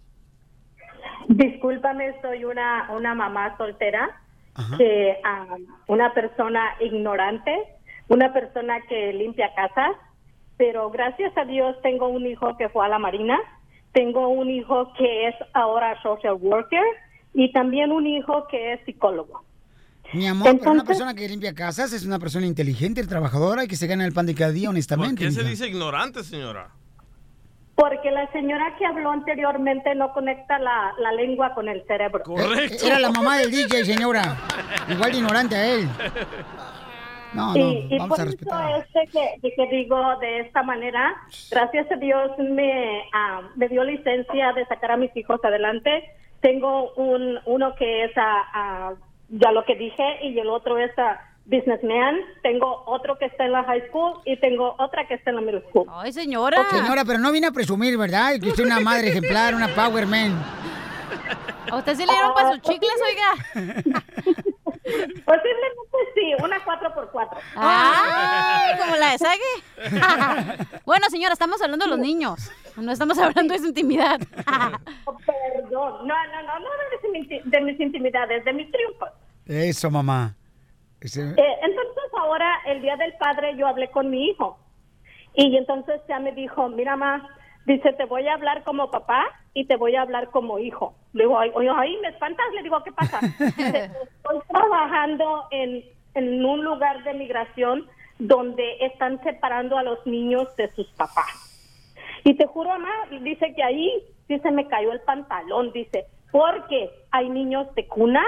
Discúlpame, 1.28 2.14
soy 2.22 2.44
una, 2.44 2.90
una 2.96 3.14
mamá 3.14 3.56
soltera, 3.56 4.10
que 4.76 5.16
ah, 5.24 5.46
una 5.86 6.12
persona 6.12 6.60
ignorante, 6.80 7.54
una 8.08 8.32
persona 8.32 8.80
que 8.88 9.12
limpia 9.12 9.50
casas, 9.54 9.92
pero 10.56 10.90
gracias 10.90 11.32
a 11.36 11.44
Dios 11.44 11.76
tengo 11.82 12.08
un 12.08 12.26
hijo 12.26 12.56
que 12.58 12.68
fue 12.68 12.84
a 12.84 12.88
la 12.88 12.98
Marina, 12.98 13.38
tengo 13.92 14.28
un 14.28 14.50
hijo 14.50 14.92
que 14.98 15.28
es 15.28 15.34
ahora 15.54 16.00
social 16.02 16.34
worker 16.40 16.82
y 17.32 17.52
también 17.52 17.92
un 17.92 18.06
hijo 18.06 18.46
que 18.50 18.72
es 18.74 18.80
psicólogo. 18.84 19.44
Mi 20.12 20.26
amor, 20.26 20.44
pero 20.44 20.54
una 20.56 20.80
Entonces- 20.80 20.86
persona 20.88 21.14
que 21.14 21.28
limpia 21.28 21.54
casas 21.54 21.92
es 21.92 22.04
una 22.04 22.18
persona 22.18 22.44
inteligente, 22.46 23.06
trabajadora 23.06 23.64
y 23.64 23.68
que 23.68 23.76
se 23.76 23.86
gana 23.86 24.04
el 24.04 24.12
pan 24.12 24.26
de 24.26 24.34
cada 24.34 24.50
día 24.52 24.66
¿Por 24.68 24.74
honestamente. 24.74 25.24
qué 25.24 25.30
se 25.30 25.44
dice 25.44 25.68
ignorante, 25.68 26.24
señora? 26.24 26.70
Porque 27.80 28.10
la 28.10 28.30
señora 28.30 28.74
que 28.78 28.84
habló 28.84 29.10
anteriormente 29.10 29.94
no 29.94 30.12
conecta 30.12 30.58
la, 30.58 30.92
la 30.98 31.12
lengua 31.12 31.54
con 31.54 31.66
el 31.66 31.82
cerebro. 31.86 32.22
Correcto. 32.22 32.84
Era 32.86 32.98
la 32.98 33.10
mamá 33.10 33.38
del 33.38 33.50
DJ, 33.50 33.86
señora. 33.86 34.36
Igual 34.86 35.10
de 35.12 35.16
ignorante 35.16 35.56
a 35.56 35.66
él. 35.66 35.88
No, 37.32 37.54
no, 37.54 37.70
y, 37.72 37.98
por 38.06 38.20
a 38.20 38.24
eso 38.24 39.00
es 39.02 39.10
que, 39.12 39.52
que 39.54 39.66
digo 39.70 39.98
de 40.20 40.40
esta 40.40 40.62
manera, 40.62 41.14
gracias 41.50 41.90
a 41.90 41.96
Dios 41.96 42.32
me, 42.38 43.04
ah, 43.14 43.42
me 43.56 43.68
dio 43.68 43.82
licencia 43.84 44.52
de 44.52 44.66
sacar 44.66 44.90
a 44.90 44.96
mis 44.98 45.16
hijos 45.16 45.40
adelante. 45.42 46.04
Tengo 46.40 46.92
un 46.96 47.38
uno 47.46 47.74
que 47.76 48.04
es 48.04 48.12
a, 48.18 48.42
a- 48.52 48.94
ya 49.30 49.52
lo 49.52 49.64
que 49.64 49.76
dije 49.76 50.18
y 50.26 50.38
el 50.38 50.50
otro 50.50 50.76
es 50.76 50.90
a 50.98 51.29
businessman. 51.50 52.20
Tengo 52.42 52.84
otro 52.86 53.18
que 53.18 53.26
está 53.26 53.44
en 53.44 53.52
la 53.52 53.64
high 53.64 53.88
school 53.88 54.20
y 54.24 54.38
tengo 54.38 54.74
otra 54.78 55.06
que 55.06 55.14
está 55.14 55.30
en 55.30 55.36
la 55.36 55.42
middle 55.42 55.62
school. 55.68 55.86
Ay, 55.90 56.12
señora. 56.12 56.64
Señora, 56.70 57.04
pero 57.04 57.18
no 57.18 57.32
vine 57.32 57.48
a 57.48 57.50
presumir, 57.50 57.98
¿verdad? 57.98 58.38
Que 58.40 58.48
usted 58.48 58.64
es 58.64 58.70
una 58.70 58.80
madre 58.80 59.08
ejemplar, 59.08 59.54
una 59.54 59.68
power 59.74 60.06
man. 60.06 60.40
¿A 61.70 61.76
usted 61.76 61.94
sí 61.96 62.06
le 62.06 62.12
dieron 62.12 62.34
para 62.34 62.52
sus 62.52 62.62
chicles, 62.62 62.92
oiga? 63.06 63.74
Posiblemente 65.24 65.80
sí, 66.14 66.34
una 66.42 66.64
4x4. 66.64 67.38
¡Ay! 67.54 68.78
Como 68.78 68.96
la 68.96 69.12
de 69.12 69.18
Sage. 69.18 70.74
bueno, 70.84 71.08
señora, 71.10 71.34
estamos 71.34 71.62
hablando 71.62 71.84
de 71.84 71.90
los 71.90 71.98
niños. 71.98 72.50
No 72.76 72.90
estamos 72.90 73.18
hablando 73.18 73.52
de 73.52 73.60
su 73.60 73.66
intimidad. 73.66 74.20
Oh, 75.04 75.16
Perdón, 75.26 76.06
no, 76.06 76.14
no, 76.26 76.42
no, 76.42 76.58
no 76.58 76.68
de 77.02 77.18
mis, 77.18 77.28
de 77.44 77.60
mis 77.60 77.80
intimidades, 77.80 78.44
de 78.44 78.52
mis 78.52 78.70
triunfos. 78.70 79.08
Eso, 79.46 79.90
mamá. 79.90 80.34
Ese- 81.00 81.22
Eh, 81.30 81.56
entonces 81.62 82.04
ahora, 82.18 82.60
el 82.66 82.82
Día 82.82 82.96
del 82.96 83.14
Padre, 83.14 83.56
yo 83.56 83.66
hablé 83.66 83.88
con 83.90 84.10
mi 84.10 84.26
hijo. 84.28 84.58
Y 85.34 85.56
entonces 85.56 86.00
ya 86.08 86.18
me 86.18 86.32
dijo, 86.32 86.68
mira, 86.68 86.96
ma, 86.96 87.26
dice, 87.66 87.92
te 87.94 88.04
voy 88.04 88.26
a 88.28 88.34
hablar 88.34 88.64
como 88.64 88.90
papá 88.90 89.24
y 89.54 89.64
te 89.66 89.76
voy 89.76 89.94
a 89.96 90.02
hablar 90.02 90.30
como 90.30 90.58
hijo. 90.58 90.94
Le 91.12 91.24
digo, 91.24 91.38
ay, 91.38 91.50
ay, 91.76 91.96
me 92.02 92.08
espantas. 92.08 92.46
Le 92.54 92.62
digo, 92.62 92.82
¿qué 92.82 92.92
pasa? 92.92 93.20
Dice, 93.56 93.90
Estoy 94.16 94.40
trabajando 94.48 95.44
en, 95.50 95.84
en 96.14 96.44
un 96.44 96.64
lugar 96.64 97.02
de 97.04 97.14
migración 97.14 97.86
donde 98.18 98.76
están 98.80 99.22
separando 99.22 99.78
a 99.78 99.82
los 99.82 100.04
niños 100.06 100.54
de 100.56 100.68
sus 100.72 100.86
papás. 100.92 101.46
Y 102.24 102.34
te 102.34 102.46
juro, 102.46 102.68
mamá, 102.70 102.92
dice 103.22 103.54
que 103.54 103.62
ahí 103.62 103.90
se 104.28 104.50
me 104.50 104.68
cayó 104.68 104.92
el 104.92 105.00
pantalón, 105.00 105.72
dice, 105.72 106.04
porque 106.30 106.90
hay 107.10 107.28
niños 107.30 107.74
de 107.74 107.86
cuna, 107.88 108.22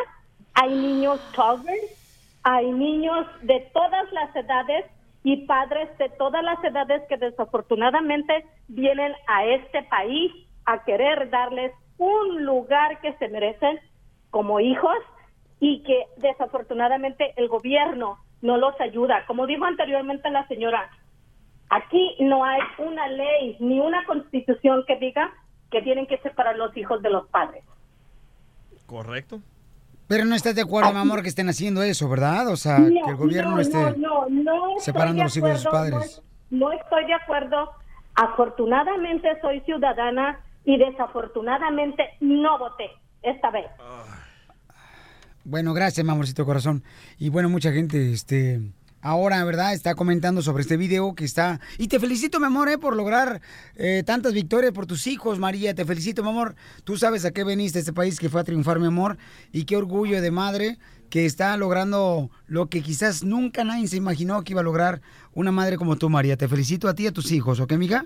hay 0.54 0.70
niños 0.70 1.20
toddlers, 1.36 2.01
hay 2.42 2.70
niños 2.70 3.26
de 3.42 3.60
todas 3.72 4.10
las 4.12 4.34
edades 4.34 4.86
y 5.24 5.46
padres 5.46 5.96
de 5.98 6.08
todas 6.10 6.42
las 6.42 6.62
edades 6.64 7.02
que 7.08 7.16
desafortunadamente 7.16 8.44
vienen 8.68 9.12
a 9.28 9.44
este 9.44 9.82
país 9.84 10.32
a 10.64 10.84
querer 10.84 11.30
darles 11.30 11.72
un 11.98 12.44
lugar 12.44 13.00
que 13.00 13.12
se 13.14 13.28
merecen 13.28 13.78
como 14.30 14.58
hijos 14.58 14.96
y 15.60 15.82
que 15.84 16.06
desafortunadamente 16.16 17.34
el 17.36 17.48
gobierno 17.48 18.18
no 18.40 18.56
los 18.56 18.80
ayuda. 18.80 19.24
Como 19.26 19.46
dijo 19.46 19.64
anteriormente 19.64 20.28
la 20.30 20.46
señora, 20.48 20.90
Aquí 21.72 22.16
no 22.20 22.44
hay 22.44 22.60
una 22.76 23.08
ley 23.08 23.56
ni 23.58 23.80
una 23.80 24.04
constitución 24.04 24.84
que 24.86 24.96
diga 24.96 25.32
que 25.70 25.80
tienen 25.80 26.06
que 26.06 26.18
separar 26.18 26.58
los 26.58 26.76
hijos 26.76 27.00
de 27.00 27.08
los 27.08 27.26
padres. 27.28 27.64
Correcto. 28.84 29.40
Pero 30.12 30.26
no 30.26 30.34
estás 30.34 30.54
de 30.54 30.60
acuerdo, 30.60 30.92
mi 30.92 30.98
amor, 30.98 31.22
que 31.22 31.30
estén 31.30 31.48
haciendo 31.48 31.82
eso, 31.82 32.06
¿verdad? 32.06 32.48
O 32.48 32.56
sea, 32.56 32.80
No, 32.80 33.02
que 33.02 33.10
el 33.12 33.16
gobierno 33.16 33.52
no, 33.52 33.60
esté 33.60 33.96
no, 33.96 34.28
no, 34.28 34.78
separando 34.78 35.22
los 35.22 35.34
hijos 35.34 35.48
de 35.48 35.56
sus 35.56 35.72
padres. 35.72 36.22
No, 36.50 36.66
no 36.66 36.72
estoy 36.72 37.06
de 37.06 37.14
acuerdo. 37.14 37.70
Afortunadamente 38.14 39.26
soy 39.40 39.60
ciudadana 39.60 40.38
y 40.66 40.76
desafortunadamente 40.76 42.02
no 42.20 42.58
voté 42.58 42.90
esta 43.22 43.50
vez. 43.52 43.64
Bueno, 45.44 45.72
gracias, 45.72 46.04
mi 46.04 46.12
amorcito 46.12 46.44
corazón. 46.44 46.84
Y 47.18 47.30
bueno, 47.30 47.48
mucha 47.48 47.72
gente, 47.72 48.12
este, 48.12 48.60
ahora, 49.02 49.44
¿verdad? 49.44 49.74
Está 49.74 49.94
comentando 49.94 50.40
sobre 50.40 50.62
este 50.62 50.76
video 50.76 51.14
que 51.14 51.24
está... 51.24 51.60
Y 51.78 51.88
te 51.88 51.98
felicito, 51.98 52.40
mi 52.40 52.46
amor, 52.46 52.68
¿eh? 52.68 52.78
por 52.78 52.96
lograr 52.96 53.40
eh, 53.76 54.02
tantas 54.06 54.32
victorias 54.32 54.72
por 54.72 54.86
tus 54.86 55.06
hijos, 55.06 55.38
María. 55.38 55.74
Te 55.74 55.84
felicito, 55.84 56.22
mi 56.22 56.30
amor. 56.30 56.54
Tú 56.84 56.96
sabes 56.96 57.24
a 57.24 57.32
qué 57.32 57.44
veniste 57.44 57.78
a 57.78 57.80
este 57.80 57.92
país 57.92 58.18
que 58.18 58.28
fue 58.28 58.40
a 58.40 58.44
triunfar, 58.44 58.78
mi 58.78 58.86
amor. 58.86 59.18
Y 59.52 59.64
qué 59.64 59.76
orgullo 59.76 60.22
de 60.22 60.30
madre 60.30 60.78
que 61.10 61.26
está 61.26 61.54
logrando 61.58 62.30
lo 62.46 62.66
que 62.66 62.80
quizás 62.80 63.22
nunca 63.22 63.64
nadie 63.64 63.86
se 63.88 63.98
imaginó 63.98 64.42
que 64.44 64.52
iba 64.52 64.62
a 64.62 64.64
lograr 64.64 65.02
una 65.34 65.52
madre 65.52 65.76
como 65.76 65.96
tú, 65.96 66.08
María. 66.08 66.36
Te 66.36 66.48
felicito 66.48 66.88
a 66.88 66.94
ti 66.94 67.04
y 67.04 67.08
a 67.08 67.12
tus 67.12 67.32
hijos, 67.32 67.60
¿ok, 67.60 67.72
amiga? 67.72 68.04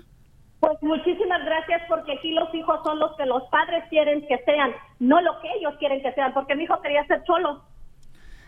Pues 0.59 0.77
muchísimas 0.81 1.45
gracias 1.45 1.83
porque 1.87 2.13
aquí 2.13 2.31
los 2.31 2.53
hijos 2.53 2.79
son 2.83 2.99
los 2.99 3.15
que 3.15 3.25
los 3.25 3.43
padres 3.51 3.83
quieren 3.89 4.27
que 4.27 4.37
sean, 4.43 4.71
no 4.99 5.21
lo 5.21 5.39
que 5.39 5.47
ellos 5.59 5.75
quieren 5.77 6.01
que 6.01 6.11
sean, 6.13 6.33
porque 6.33 6.55
mi 6.55 6.63
hijo 6.63 6.81
quería 6.81 7.05
ser 7.05 7.23
cholo. 7.23 7.63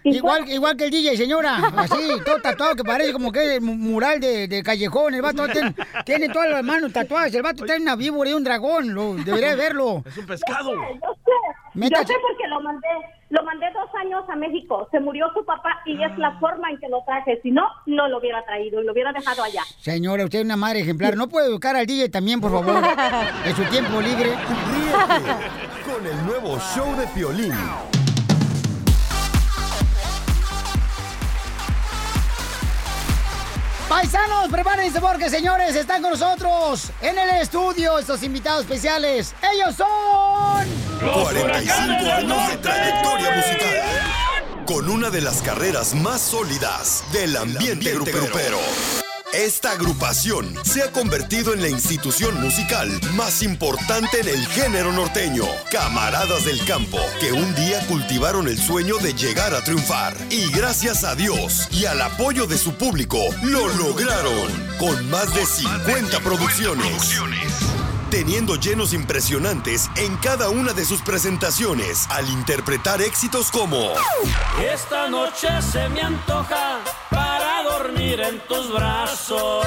Igual, 0.03 0.49
igual 0.49 0.77
que 0.77 0.85
el 0.85 0.91
DJ, 0.91 1.17
señora. 1.17 1.57
Así, 1.77 1.95
todo 2.25 2.39
tatuado 2.41 2.75
que 2.75 2.83
parece 2.83 3.11
como 3.13 3.31
que 3.31 3.55
es 3.55 3.61
mu- 3.61 3.75
mural 3.75 4.19
de, 4.19 4.47
de 4.47 4.63
callejón. 4.63 5.13
El 5.13 5.21
vato 5.21 5.47
tiene, 5.49 5.75
tiene 6.05 6.29
todas 6.29 6.49
las 6.49 6.63
manos 6.63 6.93
tatuadas. 6.93 7.33
El 7.33 7.41
vato 7.43 7.65
tiene 7.65 7.81
una 7.81 7.95
víbora 7.95 8.29
y 8.29 8.33
un 8.33 8.43
dragón. 8.43 8.93
Lo, 8.93 9.13
debería 9.15 9.55
verlo. 9.55 10.03
Es 10.05 10.17
un 10.17 10.25
pescado. 10.25 10.73
Yo 10.73 10.81
sé, 10.81 10.99
yo 11.01 11.13
sé, 11.25 11.31
Métase. 11.79 12.03
yo 12.03 12.07
sé 12.13 12.19
porque 12.27 12.47
lo 12.47 12.61
mandé, 12.61 12.87
lo 13.29 13.43
mandé 13.43 13.65
dos 13.73 13.89
años 14.01 14.23
a 14.29 14.35
México, 14.35 14.87
se 14.91 14.99
murió 14.99 15.27
su 15.33 15.45
papá 15.45 15.81
y 15.85 16.01
es 16.01 16.17
la 16.17 16.37
forma 16.39 16.69
en 16.71 16.77
que 16.79 16.87
lo 16.89 17.03
traje, 17.05 17.39
si 17.43 17.51
no, 17.51 17.63
no 17.85 18.07
lo 18.07 18.17
hubiera 18.19 18.43
traído, 18.45 18.81
lo 18.81 18.91
hubiera 18.93 19.11
dejado 19.13 19.43
allá. 19.43 19.61
Señora, 19.79 20.23
usted 20.23 20.39
es 20.39 20.45
una 20.45 20.55
madre 20.57 20.79
ejemplar. 20.79 21.15
¿No 21.15 21.27
puede 21.29 21.47
educar 21.47 21.75
al 21.75 21.85
DJ 21.85 22.09
también, 22.09 22.39
por 22.41 22.51
favor? 22.51 22.83
En 23.45 23.55
su 23.55 23.63
tiempo 23.65 24.01
libre. 24.01 24.31
Con 25.85 26.05
el 26.05 26.25
nuevo 26.25 26.57
show 26.59 26.95
de 26.97 27.05
Piolín. 27.07 27.53
Paisanos, 33.89 34.49
prepárense 34.51 35.01
porque, 35.01 35.31
señores, 35.31 35.75
están 35.75 36.03
con 36.03 36.11
nosotros 36.11 36.91
en 37.01 37.17
el 37.17 37.41
estudio 37.41 37.97
estos 37.97 38.21
invitados 38.21 38.61
especiales. 38.61 39.33
Ellos 39.51 39.75
son... 39.75 40.67
45 41.11 42.11
años 42.11 42.51
de 42.51 42.57
trayectoria 42.57 43.31
musical. 43.31 44.65
Con 44.67 44.89
una 44.91 45.09
de 45.09 45.21
las 45.21 45.41
carreras 45.41 45.95
más 45.95 46.21
sólidas 46.21 47.03
del 47.11 47.35
ambiente 47.35 47.91
grupero. 47.93 48.59
Esta 49.33 49.73
agrupación 49.73 50.55
se 50.63 50.81
ha 50.81 50.91
convertido 50.91 51.53
en 51.53 51.61
la 51.61 51.69
institución 51.69 52.41
musical 52.41 52.89
más 53.13 53.43
importante 53.43 54.21
en 54.21 54.27
el 54.27 54.47
género 54.47 54.91
norteño. 54.91 55.43
Camaradas 55.71 56.45
del 56.45 56.65
campo, 56.65 56.97
que 57.19 57.31
un 57.31 57.53
día 57.53 57.79
cultivaron 57.87 58.47
el 58.47 58.57
sueño 58.57 58.97
de 58.97 59.13
llegar 59.13 59.53
a 59.53 59.63
triunfar. 59.63 60.17
Y 60.31 60.51
gracias 60.51 61.03
a 61.03 61.13
Dios 61.13 61.67
y 61.71 61.85
al 61.85 62.01
apoyo 62.01 62.47
de 62.47 62.57
su 62.57 62.73
público, 62.73 63.19
lo 63.43 63.67
lograron. 63.75 64.49
Con 64.79 65.09
más 65.11 65.31
de 65.35 65.45
50 65.45 66.19
producciones 66.21 67.19
teniendo 68.09 68.55
llenos 68.55 68.93
impresionantes 68.93 69.89
en 69.95 70.15
cada 70.17 70.49
una 70.49 70.73
de 70.73 70.85
sus 70.85 71.01
presentaciones 71.01 72.07
al 72.09 72.29
interpretar 72.29 73.01
éxitos 73.01 73.51
como 73.51 73.93
Esta 74.61 75.07
noche 75.07 75.47
se 75.61 75.87
me 75.89 76.01
antoja 76.01 76.79
para 77.09 77.63
dormir 77.63 78.19
en 78.21 78.39
tus 78.47 78.73
brazos. 78.73 79.65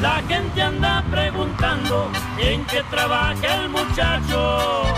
La 0.00 0.22
gente 0.28 0.60
anda 0.60 1.04
preguntando 1.10 2.10
en 2.38 2.64
qué 2.66 2.82
trabaja 2.90 3.62
el 3.62 3.68
muchacho. 3.70 4.95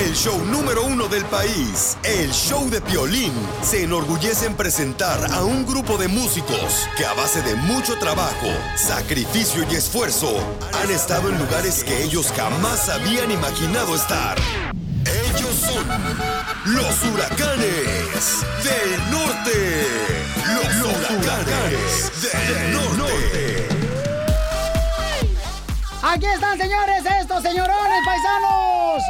El 0.00 0.14
show 0.14 0.38
número 0.46 0.84
uno 0.84 1.08
del 1.08 1.24
país, 1.26 1.98
el 2.04 2.32
show 2.32 2.68
de 2.70 2.80
Piolín, 2.80 3.32
se 3.62 3.84
enorgullece 3.84 4.46
en 4.46 4.54
presentar 4.54 5.30
a 5.30 5.44
un 5.44 5.66
grupo 5.66 5.98
de 5.98 6.08
músicos 6.08 6.88
que 6.96 7.04
a 7.04 7.12
base 7.12 7.42
de 7.42 7.54
mucho 7.54 7.98
trabajo, 7.98 8.48
sacrificio 8.76 9.62
y 9.70 9.74
esfuerzo 9.74 10.32
han 10.82 10.90
estado 10.90 11.28
en 11.28 11.38
lugares 11.38 11.84
que 11.84 12.02
ellos 12.02 12.32
jamás 12.34 12.88
habían 12.88 13.30
imaginado 13.30 13.94
estar. 13.94 14.38
Ellos 15.04 15.54
son 15.54 15.86
los 16.74 17.04
huracanes 17.04 18.40
del 18.64 19.10
norte. 19.10 19.86
Los, 20.46 21.10
huracanes, 21.10 22.12
del 22.22 22.72
norte. 22.72 23.68
Aquí 26.02 26.26
están, 26.26 26.56
señores, 26.56 27.04
estos 27.20 27.42
señorones 27.42 28.00
paisanos. 28.06 28.79
Los, 28.94 29.02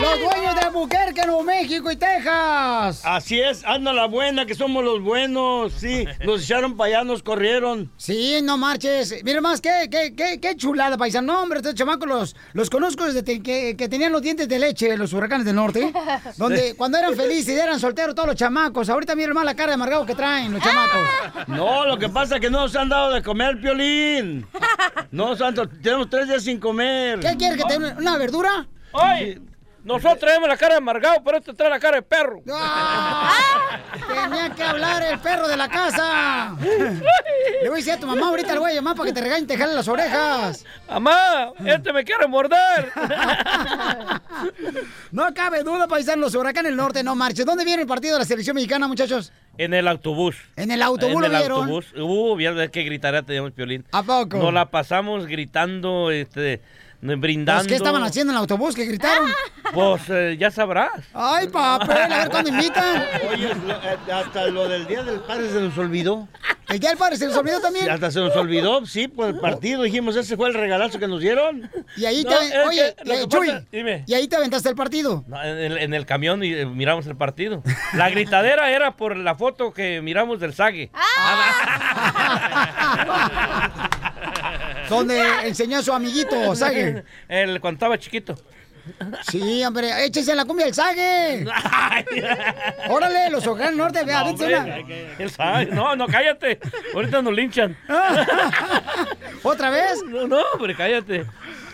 los 0.00 0.20
dueños 0.20 0.54
de 0.56 0.60
Albuquerque, 0.62 1.22
Nuevo 1.24 1.42
México 1.44 1.90
y 1.90 1.96
Texas. 1.96 3.00
Así 3.04 3.40
es, 3.40 3.64
anda 3.64 3.92
la 3.92 4.06
buena, 4.06 4.44
que 4.44 4.54
somos 4.56 4.82
los 4.84 5.00
buenos, 5.00 5.72
sí. 5.72 6.04
Nos 6.24 6.42
echaron 6.42 6.76
para 6.76 6.88
allá, 6.98 7.04
nos 7.04 7.22
corrieron. 7.22 7.92
Sí, 7.96 8.40
no 8.42 8.56
marches. 8.56 9.22
Mira 9.22 9.40
más, 9.40 9.60
qué, 9.60 9.88
qué, 9.90 10.14
qué, 10.16 10.40
qué 10.40 10.56
chulada, 10.56 10.96
paisano. 10.98 11.32
No, 11.32 11.42
hombre, 11.42 11.58
estos 11.58 11.74
chamacos 11.76 12.08
los, 12.08 12.36
los 12.54 12.70
conozco 12.70 13.04
desde 13.04 13.22
que, 13.42 13.76
que 13.76 13.88
tenían 13.88 14.10
los 14.12 14.22
dientes 14.22 14.48
de 14.48 14.58
leche, 14.58 14.96
los 14.96 15.12
huracanes 15.12 15.44
del 15.46 15.54
norte. 15.56 15.92
Donde 16.36 16.70
Sí. 16.70 16.74
cuando 16.76 16.98
eran 16.98 17.14
felices 17.14 17.54
y 17.56 17.58
eran 17.60 17.78
solteros 17.78 18.14
todos 18.16 18.28
los 18.28 18.36
chamacos. 18.36 18.88
Ahorita 18.88 19.14
miren 19.14 19.32
más 19.34 19.44
la 19.44 19.54
cara 19.54 19.68
de 19.68 19.74
amargado 19.74 20.04
que 20.06 20.14
traen 20.16 20.52
los 20.52 20.62
chamacos. 20.62 21.00
No, 21.48 21.84
lo 21.86 21.98
que 21.98 22.08
pasa 22.08 22.36
es 22.36 22.40
que 22.40 22.50
no 22.50 22.60
nos 22.62 22.74
han 22.76 22.88
dado 22.88 23.12
de 23.12 23.22
comer 23.22 23.60
piolín. 23.60 24.46
No, 25.10 25.34
santo, 25.36 25.66
tenemos 25.68 26.10
tres 26.10 26.28
días 26.28 26.42
sin 26.42 26.58
comer. 26.60 27.20
¿Qué 27.20 27.34
quieres 27.38 27.56
que 27.56 27.64
te 27.64 27.76
una, 27.78 27.94
una 27.98 28.18
verdura? 28.18 28.66
Oye, 28.92 29.40
nosotros 29.84 30.18
traemos 30.18 30.48
la 30.48 30.56
cara 30.56 30.74
de 30.74 30.78
amargado, 30.78 31.22
pero 31.24 31.38
este 31.38 31.54
trae 31.54 31.70
la 31.70 31.78
cara 31.78 31.96
de 31.96 32.02
perro. 32.02 32.42
Tenía 34.06 34.50
que 34.54 34.62
hablar 34.62 35.02
el 35.02 35.18
perro 35.20 35.48
de 35.48 35.56
la 35.56 35.68
casa. 35.68 36.56
Le 36.60 37.68
voy 37.68 37.72
a 37.72 37.76
decir 37.76 37.92
a 37.92 37.98
tu 38.00 38.06
mamá 38.06 38.28
ahorita, 38.28 38.52
le 38.54 38.58
voy 38.60 38.70
a 38.72 38.74
llamar 38.74 38.96
para 38.96 39.06
que 39.08 39.12
te 39.14 39.20
regañe 39.20 39.44
y 39.44 39.46
te 39.46 39.56
jale 39.56 39.74
las 39.74 39.88
orejas. 39.88 40.64
Mamá, 40.88 41.52
este 41.64 41.92
me 41.92 42.04
quiere 42.04 42.26
morder. 42.26 42.92
No 45.12 45.32
cabe 45.34 45.62
duda, 45.62 45.86
paisano, 45.88 46.22
los 46.22 46.34
huracanes 46.34 46.70
del 46.70 46.76
norte 46.76 47.02
no 47.02 47.14
marchen. 47.14 47.46
¿Dónde 47.46 47.64
viene 47.64 47.82
el 47.82 47.88
partido 47.88 48.14
de 48.14 48.20
la 48.20 48.24
selección 48.26 48.54
mexicana, 48.56 48.88
muchachos? 48.88 49.32
En 49.56 49.74
el 49.74 49.88
autobús. 49.88 50.36
¿En 50.56 50.70
el 50.70 50.82
autobús 50.82 51.14
En 51.16 51.20
lo 51.20 51.26
el 51.26 51.32
vieron? 51.42 51.58
autobús. 51.62 51.86
Uh, 51.96 52.36
vieron 52.36 52.68
que 52.70 52.82
gritará 52.84 53.22
teníamos 53.22 53.52
piolín. 53.52 53.84
¿A 53.92 54.02
poco? 54.02 54.36
Nos 54.38 54.52
la 54.52 54.66
pasamos 54.66 55.26
gritando, 55.26 56.10
este, 56.10 56.60
brindando. 57.00 57.60
Pues, 57.62 57.68
¿Qué 57.68 57.74
estaban 57.76 58.02
haciendo 58.02 58.32
en 58.32 58.36
el 58.36 58.40
autobús 58.40 58.74
que 58.74 58.84
gritaron? 58.84 59.30
Pues 59.72 60.02
eh, 60.08 60.36
ya 60.38 60.50
sabrás. 60.50 60.90
Ay, 61.14 61.48
papel, 61.48 62.12
a 62.12 62.18
ver 62.18 62.30
cuándo 62.30 62.50
invitan. 62.50 63.04
Oye, 63.32 63.48
eh, 63.50 64.12
hasta 64.12 64.46
lo 64.48 64.68
del 64.68 64.86
Día 64.86 65.02
del 65.02 65.20
Padre 65.20 65.48
se 65.50 65.60
nos 65.60 65.76
olvidó. 65.78 66.26
¿El 66.68 66.80
Día 66.80 66.90
del 66.90 66.98
Padre 66.98 67.16
se 67.16 67.26
les 67.26 67.34
olvidó 67.36 67.60
también? 67.60 67.86
Sí, 67.86 67.90
hasta 67.90 68.10
se 68.10 68.20
nos 68.20 68.36
olvidó, 68.36 68.84
sí, 68.84 69.08
por 69.08 69.28
el 69.28 69.38
partido. 69.40 69.82
Dijimos, 69.84 70.16
ese 70.16 70.36
fue 70.36 70.48
el 70.48 70.54
regalazo 70.54 70.98
que 70.98 71.08
nos 71.08 71.20
dieron. 71.20 71.70
Y 71.96 72.04
ahí 72.04 72.22
No, 72.24 72.30
te... 72.30 72.58
Oye, 72.60 72.94
que 73.02 73.14
eh, 73.22 73.26
Chuy, 73.26 73.46
pasa- 73.46 73.64
dime. 73.72 74.04
y 74.06 74.12
ahí 74.12 74.28
te 74.28 74.36
aventaste 74.36 74.68
el 74.68 74.74
partido. 74.74 75.24
No, 75.28 75.42
en, 75.42 75.56
el, 75.56 75.78
en 75.78 75.94
el 75.94 76.04
camión 76.04 76.44
y 76.44 76.52
eh, 76.52 76.66
miramos 76.66 77.06
el 77.06 77.16
partido. 77.16 77.62
La 77.94 78.10
gritadera 78.10 78.70
era 78.70 78.96
por 78.96 79.16
la 79.16 79.34
foto 79.34 79.72
que 79.72 80.02
miramos 80.02 80.40
del 80.40 80.52
Sague. 80.52 80.90
Donde 84.88 85.20
enseñó 85.46 85.78
a 85.78 85.82
su 85.82 85.92
amiguito. 85.92 86.34
El, 87.28 87.60
cuando 87.60 87.76
estaba 87.76 87.98
chiquito. 87.98 88.34
Sí, 89.30 89.62
hombre, 89.64 90.06
échese 90.06 90.34
la 90.34 90.46
cumbia 90.46 90.64
del 90.64 90.74
Sague. 90.74 91.44
Órale, 92.88 93.28
los 93.30 93.44
del 93.44 93.76
norte, 93.76 94.02
vea, 94.04 94.24
No, 94.24 94.30
hombre, 94.30 95.14
el 95.18 95.30
Sague. 95.30 95.66
No, 95.72 95.94
no, 95.94 96.06
cállate. 96.06 96.58
Ahorita 96.94 97.20
nos 97.20 97.34
linchan. 97.34 97.76
¿Otra 99.42 99.70
vez? 99.70 100.02
No, 100.06 100.26
no, 100.26 100.38
hombre, 100.54 100.74
cállate. 100.74 101.26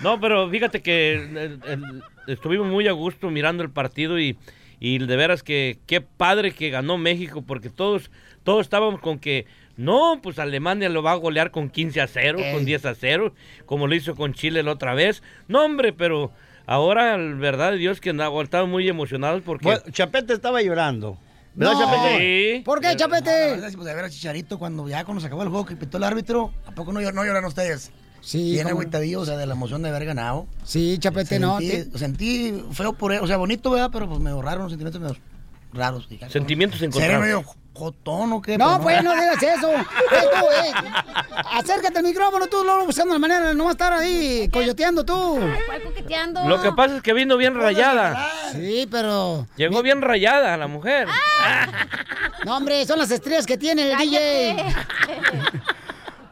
No, 0.03 0.21
pero 0.21 0.49
fíjate 0.51 0.83
que 0.83 1.15
eh, 1.15 1.59
el- 1.67 2.03
estuvimos 2.27 2.67
muy 2.67 2.89
a 2.89 2.93
gusto 2.93 3.31
mirando 3.31 3.63
el 3.63 3.71
partido 3.71 4.19
y, 4.19 4.37
y 4.81 4.99
de 4.99 5.17
veras 5.17 5.43
que 5.43 5.79
qué 5.87 6.01
padre 6.01 6.53
que 6.53 6.71
ganó 6.71 6.99
México 6.99 7.43
porque 7.47 7.71
todos, 7.71 8.11
todos 8.43 8.63
estábamos 8.63 9.01
con 9.01 9.19
que 9.19 9.47
no, 9.77 10.21
pues 10.23 10.39
Alemania 10.39 10.89
lo 10.89 11.03
va 11.03 11.13
a 11.13 11.17
golear 11.17 11.51
con 11.51 11.69
15 11.71 12.01
a 12.01 12.07
0, 12.07 12.39
con 12.39 12.61
Ey. 12.61 12.65
10 12.65 12.87
a 12.87 12.95
0, 12.95 13.35
como 13.67 13.87
lo 13.87 13.95
hizo 13.95 14.15
con 14.15 14.33
Chile 14.35 14.63
la 14.63 14.73
otra 14.73 14.95
vez. 14.95 15.23
No, 15.49 15.65
hombre, 15.65 15.93
pero 15.93 16.31
ahora, 16.67 17.17
verdad 17.17 17.73
de 17.73 17.79
Dios, 17.79 18.01
que 18.01 18.11
estaban 18.43 18.71
muy 18.71 18.89
emocionados 18.89 19.43
porque... 19.45 19.65
Bueno, 19.65 19.81
Chapete 19.91 20.33
estaba 20.33 20.63
llorando. 20.63 21.19
¿Verdad, 21.57 21.75
No. 21.75 21.81
Chapete? 21.81 22.19
Sí. 22.57 22.63
¿Por 22.65 22.81
qué, 22.81 22.97
Chapete? 22.97 23.59
pues, 23.61 23.85
de 23.87 23.95
ver 23.95 24.05
a 24.05 24.11
Chicharito 24.11 24.59
cuando 24.59 24.89
ya 24.89 25.05
cuando 25.05 25.21
se 25.21 25.27
acabó 25.29 25.43
el 25.45 25.49
juego 25.51 25.65
que 25.67 25.77
pitó 25.77 25.99
el 25.99 26.05
árbitro, 26.05 26.53
¿a 26.67 26.73
poco 26.73 26.93
no, 26.93 27.01
llor- 27.01 27.13
no 27.15 27.25
lloran 27.25 27.45
ustedes? 27.45 27.93
Sí, 28.21 28.53
Bien 28.53 28.67
agüitadillo, 28.69 29.21
o 29.21 29.25
sea, 29.27 29.37
de 29.37 29.47
la 29.47 29.53
emoción 29.55 29.83
de 29.83 29.91
haber 29.91 30.07
ganado. 30.07 30.47
Sí, 30.65 30.97
Chapete, 30.99 31.39
no. 31.39 31.59
Sentí, 31.61 31.91
te- 31.91 31.99
sentí 31.99 32.65
feo 32.73 32.95
por 32.95 33.13
él, 33.13 33.21
o 33.23 33.27
sea, 33.27 33.37
bonito, 33.37 33.71
¿verdad? 33.71 33.91
Pero 33.93 34.09
pues 34.09 34.19
me 34.21 34.31
raro, 34.41 34.61
unos 34.61 34.73
sentimientos 34.73 35.01
medio 35.01 35.17
raros. 35.73 36.09
Sentimientos 36.31 36.79
¿Seré 36.81 36.87
encontrados. 36.87 37.57
Jotón 37.75 38.33
o 38.33 38.41
qué? 38.43 38.57
No, 38.57 38.81
pues 38.81 39.03
no 39.03 39.13
digas 39.13 39.43
eso. 39.43 39.71
Eh, 40.15 40.29
tú, 40.39 40.47
eh, 40.47 40.73
acércate 41.53 41.99
al 41.99 42.05
micrófono, 42.05 42.47
tú, 42.47 42.63
luego 42.63 42.87
buscando 42.87 43.15
la 43.15 43.19
manera 43.19 43.49
de 43.49 43.55
no 43.55 43.71
estar 43.71 43.93
ahí 43.93 44.49
coyoteando 44.53 45.05
tú. 45.05 45.41
Lo 46.47 46.63
que 46.63 46.73
pasa 46.73 46.97
es 46.97 47.03
que 47.03 47.13
vino 47.13 47.37
bien 47.37 47.55
rayada. 47.55 48.31
Sí, 48.53 48.87
pero. 48.91 49.47
Llegó 49.57 49.83
bien 49.83 50.03
rayada 50.03 50.57
la 50.57 50.67
mujer. 50.67 51.09
No, 52.45 52.59
hombre, 52.59 52.85
son 52.85 52.99
las 52.99 53.11
estrellas 53.11 53.47
que 53.47 53.57
tiene 53.57 53.91
el 53.91 53.97
DJ. 53.97 54.57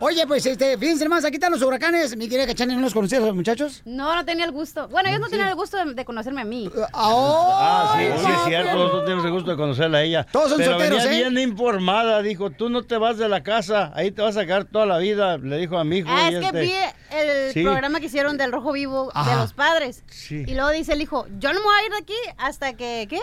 Oye, 0.04 0.26
pues, 0.26 0.44
este, 0.46 0.76
fíjense 0.78 1.08
más, 1.08 1.24
aquí 1.24 1.34
están 1.36 1.52
los 1.52 1.62
huracanes. 1.62 2.16
Mi 2.16 2.28
querida 2.28 2.44
Cachani, 2.48 2.74
¿no 2.74 2.80
los 2.80 2.92
conocías 2.92 3.22
a 3.22 3.26
los 3.26 3.36
muchachos? 3.36 3.82
No, 3.84 4.16
no 4.16 4.24
tenía 4.24 4.44
el 4.44 4.50
gusto. 4.50 4.88
Bueno, 4.88 5.08
ellos 5.08 5.20
no 5.20 5.28
tenían 5.28 5.46
el 5.46 5.54
gusto 5.54 5.76
de, 5.76 5.94
de 5.94 6.04
conocerme 6.04 6.40
a 6.40 6.44
mí. 6.44 6.68
Ah, 6.92 7.94
sí, 7.96 8.06
sí, 8.18 8.32
es 8.32 8.44
cierto, 8.46 8.90
tú 8.90 9.04
tienes 9.04 9.24
el 9.24 9.30
gusto 9.30 9.52
de 9.52 9.56
conocerla 9.56 9.98
a 9.98 10.02
ella. 10.02 10.26
Todos 10.32 10.48
son 10.50 10.58
Pero 10.58 10.72
solteros, 10.72 11.04
venía 11.04 11.18
¿eh? 11.28 11.30
bien 11.30 11.48
informada, 11.48 12.20
dijo, 12.20 12.50
tú 12.50 12.68
no 12.68 12.82
te 12.82 12.96
vas 12.98 13.16
de 13.16 13.28
la 13.28 13.44
casa, 13.44 13.92
ahí 13.94 14.10
te 14.10 14.22
vas 14.22 14.36
a 14.36 14.40
sacar 14.40 14.64
toda 14.64 14.86
la 14.86 14.98
vida, 14.98 15.38
le 15.38 15.56
dijo 15.58 15.78
a 15.78 15.84
mi 15.84 15.98
hijo. 15.98 16.08
Ah, 16.10 16.30
es 16.30 16.40
que 16.40 16.46
este- 16.46 16.60
vi 16.62 16.72
el 17.16 17.52
Sí. 17.52 17.62
programa 17.62 18.00
que 18.00 18.06
hicieron 18.06 18.36
del 18.38 18.50
Rojo 18.50 18.72
Vivo 18.72 19.12
Ajá. 19.14 19.30
de 19.30 19.36
los 19.36 19.52
padres. 19.52 20.02
Sí. 20.10 20.42
Y 20.48 20.54
luego 20.54 20.70
dice 20.70 20.94
el 20.94 21.00
hijo, 21.00 21.28
yo 21.38 21.52
no 21.52 21.60
me 21.60 21.64
voy 21.64 21.74
a 21.80 21.86
ir 21.86 21.92
de 21.92 21.98
aquí 21.98 22.14
hasta 22.38 22.72
que, 22.72 23.06
¿qué? 23.08 23.20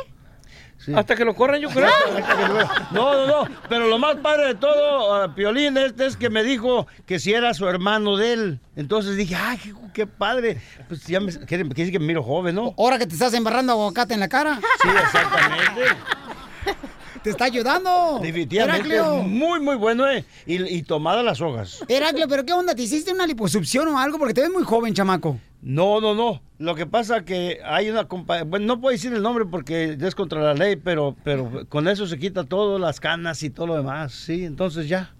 Hasta 0.96 1.16
que 1.16 1.26
lo 1.26 1.36
corran, 1.36 1.60
yo 1.62 1.70
creo. 1.70 1.90
No, 2.92 3.14
no, 3.14 3.28
no, 3.28 3.50
pero 3.68 3.88
lo 3.88 3.98
más 4.00 4.16
padre 4.18 4.48
de 4.48 4.56
todo, 4.56 5.14
ah, 5.14 5.36
Piolín, 5.36 5.78
este 5.78 6.06
es 6.06 6.18
que 6.18 6.30
me 6.30 6.44
dijo 6.44 6.88
que 7.06 7.20
si 7.20 7.34
era 7.34 7.54
su 7.54 7.68
hermano 7.68 8.18
de 8.18 8.34
él. 8.34 8.60
Entonces 8.76 9.16
dije, 9.18 9.36
ay, 9.36 9.58
qué, 9.58 9.74
qué 9.94 10.08
padre. 10.08 10.62
Pues 10.88 11.06
ya 11.06 11.20
me, 11.20 11.32
quiere, 11.32 11.46
quiere 11.46 11.64
decir 11.64 11.92
que 11.92 12.00
me 12.00 12.06
miro 12.06 12.24
joven, 12.24 12.56
¿no? 12.56 12.74
Ahora 12.78 12.98
que 12.98 13.06
te 13.06 13.14
estás 13.14 13.34
embarrando 13.34 13.74
aguacate 13.74 14.14
en 14.14 14.20
la 14.20 14.28
cara. 14.30 14.60
Sí, 14.82 14.88
exactamente. 14.90 15.82
Te 17.24 17.32
está 17.32 17.46
ayudando. 17.46 18.20
Definitivamente, 18.22 18.96
Heraclio. 18.96 19.24
muy, 19.24 19.60
muy 19.60 19.76
bueno, 19.76 20.10
¿eh? 20.10 20.24
Y, 20.46 20.64
y 20.74 20.84
tomadas 20.84 21.26
las 21.26 21.42
hojas. 21.42 21.84
Heraclio, 21.90 22.30
¿pero 22.30 22.46
qué 22.46 22.54
onda? 22.54 22.74
¿Te 22.74 22.82
hiciste 22.84 23.12
una 23.12 23.28
liposucción 23.28 23.90
o 23.90 24.00
algo? 24.00 24.18
Porque 24.18 24.34
te 24.34 24.40
ves 24.42 24.50
muy 24.50 24.64
joven, 24.64 24.94
chamaco. 24.94 25.38
No, 25.62 25.99
no, 25.99 26.16
no. 26.16 26.41
Lo 26.57 26.76
que 26.76 26.86
pasa 26.86 27.26
que 27.26 27.60
hay 27.66 27.89
una 27.89 28.05
compa... 28.07 28.43
Bueno, 28.43 28.66
no 28.66 28.80
puedo 28.82 28.91
decir 28.93 29.14
el 29.14 29.22
nombre 29.22 29.45
porque 29.45 29.97
es 29.99 30.16
contra 30.16 30.41
la 30.41 30.53
ley, 30.53 30.76
pero, 30.78 31.16
pero 31.24 31.66
con 31.68 31.88
eso 31.88 32.07
se 32.07 32.18
quita 32.18 32.43
todo, 32.45 32.80
las 32.80 32.99
canas 32.99 33.43
y 33.43 33.49
todo 33.49 33.68
lo 33.68 33.76
demás. 33.76 34.14
Sí, 34.14 34.45
entonces 34.45 34.88
ya. 34.88 35.14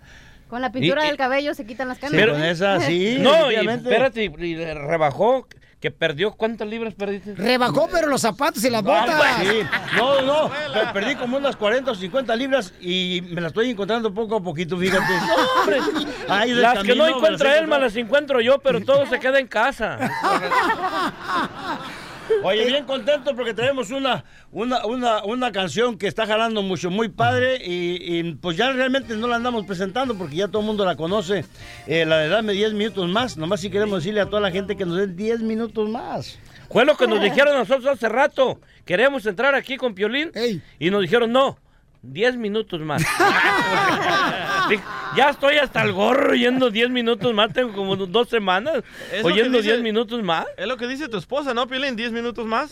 Con 0.48 0.62
la 0.62 0.72
pintura 0.72 1.04
Y- 1.04 1.08
del 1.10 1.18
cabello 1.18 1.54
se 1.54 1.66
quitan 1.66 1.90
las 1.90 2.00
canas. 2.00 2.20
Sí, 2.20 2.28
con 2.28 2.42
esa, 2.44 2.80
sí. 2.80 3.18
No, 3.22 3.52
y 3.52 3.56
espérate, 3.56 4.24
y, 4.26 4.44
y 4.46 4.56
le 4.56 4.74
rebajó, 4.74 5.48
que 5.80 5.92
perdió, 5.92 6.32
¿cuántas 6.34 6.68
libras 6.68 6.94
perdiste? 6.94 7.36
Rebajó, 7.36 7.88
pero 7.92 8.08
los 8.08 8.20
zapatos 8.22 8.64
y 8.66 8.70
las 8.70 8.84
No, 8.84 8.92
botas. 8.92 9.16
pues, 9.16 9.50
sí. 9.50 9.60
No, 9.96 10.22
no, 10.22 10.52
per- 10.74 10.92
perdí 10.92 11.16
como 11.16 11.38
unas 11.38 11.56
40 11.56 11.92
o 11.92 11.96
50 11.96 12.36
libras 12.36 12.74
y 12.82 13.24
me 13.30 13.40
las 13.40 13.52
estoy 13.52 13.70
encontrando 13.70 14.14
poco 14.14 14.36
a 14.36 14.44
poquito, 14.44 14.78
fíjate. 14.78 15.14
No, 15.30 15.62
hombre. 15.62 15.80
Ay, 16.28 16.50
del 16.52 16.62
las 16.62 16.84
que 16.84 16.96
no 16.96 17.08
encuentra 17.08 17.58
él, 17.58 17.68
me 17.68 17.80
las 17.80 17.96
encuentro 17.96 18.42
yo, 18.42 18.60
pero 18.60 18.82
todo 18.82 19.06
se 19.06 19.20
queda 19.20 19.40
en 19.40 19.48
casa. 19.48 19.98
Oye, 22.44 22.66
bien 22.66 22.86
contento 22.86 23.36
porque 23.36 23.54
tenemos 23.54 23.92
una, 23.92 24.24
una, 24.52 24.86
una, 24.86 25.24
una 25.24 25.52
canción 25.52 25.98
que 25.98 26.08
está 26.08 26.26
jalando 26.26 26.62
mucho, 26.62 26.90
muy 26.90 27.10
padre 27.10 27.58
y, 27.64 28.20
y, 28.20 28.34
pues 28.36 28.58
ya 28.58 28.72
realmente 28.72 29.16
no 29.16 29.28
la 29.28 29.36
andamos 29.38 29.66
presentando 29.66 30.16
porque 30.16 30.36
ya 30.36 30.48
todo 30.48 30.62
el 30.62 30.68
mundo 30.68 30.86
la 30.86 30.96
conoce. 30.96 31.46
Eh, 31.88 32.06
la 32.06 32.20
de 32.20 32.30
Dame 32.30 32.54
10 32.54 32.74
minutos 32.74 33.10
más, 33.10 33.38
nomás 33.38 33.62
si 33.62 33.70
queremos 33.70 34.04
decirle 34.04 34.22
a 34.22 34.26
toda 34.26 34.42
la 34.42 34.52
gente 34.52 34.76
que 34.76 34.86
nos 34.86 34.98
den 34.98 35.16
10 35.16 35.42
minutos 35.42 35.90
más. 35.90 36.40
Fue 36.70 36.86
lo 36.86 36.96
que 36.96 37.08
nos 37.08 37.22
dijeron 37.22 37.58
nosotros 37.58 37.88
hace 37.88 38.08
rato. 38.10 38.60
Queremos 38.86 39.26
entrar 39.26 39.56
aquí 39.56 39.76
con 39.78 39.96
Piolín. 39.96 40.32
Y 40.80 40.90
nos 40.92 41.02
dijeron, 41.02 41.32
no, 41.32 41.58
10 42.04 42.38
minutos 42.38 42.80
más. 42.82 43.02
Ya 45.16 45.30
estoy 45.32 45.58
hasta 45.58 45.82
el 45.84 45.92
gorro 45.92 46.34
yendo 46.36 46.70
10 46.70 46.90
minutos 46.92 47.34
más. 47.34 47.52
Tengo 47.54 47.74
como 47.74 47.96
dos 47.96 48.30
semanas 48.30 48.84
Es 49.12 49.24
oyendo 49.24 49.58
dice- 49.58 49.72
10 49.72 49.82
minutos 49.84 50.22
más. 50.24 50.46
Es 50.58 50.68
lo 50.68 50.78
que 50.78 50.88
dice 50.88 51.08
tu 51.10 51.18
esposa, 51.18 51.54
¿no, 51.54 51.68
Piolín? 51.68 51.96
¿10 51.98 52.12
minutos 52.12 52.46
más? 52.46 52.70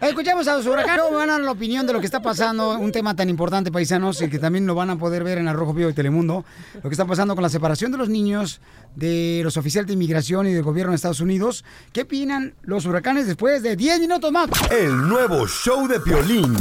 Escuchamos 0.00 0.46
a 0.48 0.56
los 0.56 0.66
huracanes. 0.66 1.04
Van 1.12 1.28
a 1.28 1.32
dar 1.34 1.40
la 1.42 1.50
opinión 1.50 1.86
de 1.86 1.92
lo 1.92 2.00
que 2.00 2.06
está 2.06 2.22
pasando, 2.22 2.78
un 2.78 2.92
tema 2.92 3.14
tan 3.16 3.28
importante, 3.28 3.70
paisanos, 3.72 4.22
y 4.22 4.30
que 4.30 4.38
también 4.38 4.66
lo 4.66 4.74
van 4.74 4.90
a 4.90 4.96
poder 4.96 5.24
ver 5.24 5.38
en 5.38 5.48
Arrojo 5.48 5.74
Vivo 5.74 5.88
de 5.88 5.94
Telemundo. 5.94 6.44
Lo 6.74 6.82
que 6.82 6.90
está 6.94 7.04
pasando 7.04 7.34
con 7.34 7.42
la 7.42 7.48
separación 7.48 7.90
de 7.92 7.98
los 7.98 8.08
niños 8.08 8.60
de 8.94 9.40
los 9.44 9.56
oficiales 9.56 9.88
de 9.88 9.94
inmigración 9.94 10.46
y 10.46 10.52
del 10.54 10.62
gobierno 10.62 10.92
de 10.92 10.96
Estados 10.96 11.20
Unidos. 11.20 11.64
¿Qué 11.92 12.02
opinan 12.02 12.54
los 12.62 12.86
huracanes 12.86 13.26
después 13.26 13.62
de 13.62 13.76
10 13.76 14.00
minutos 14.00 14.30
más? 14.32 14.48
El 14.70 15.08
nuevo 15.08 15.46
show 15.48 15.86
de 15.88 15.98
Piolín. 16.00 16.56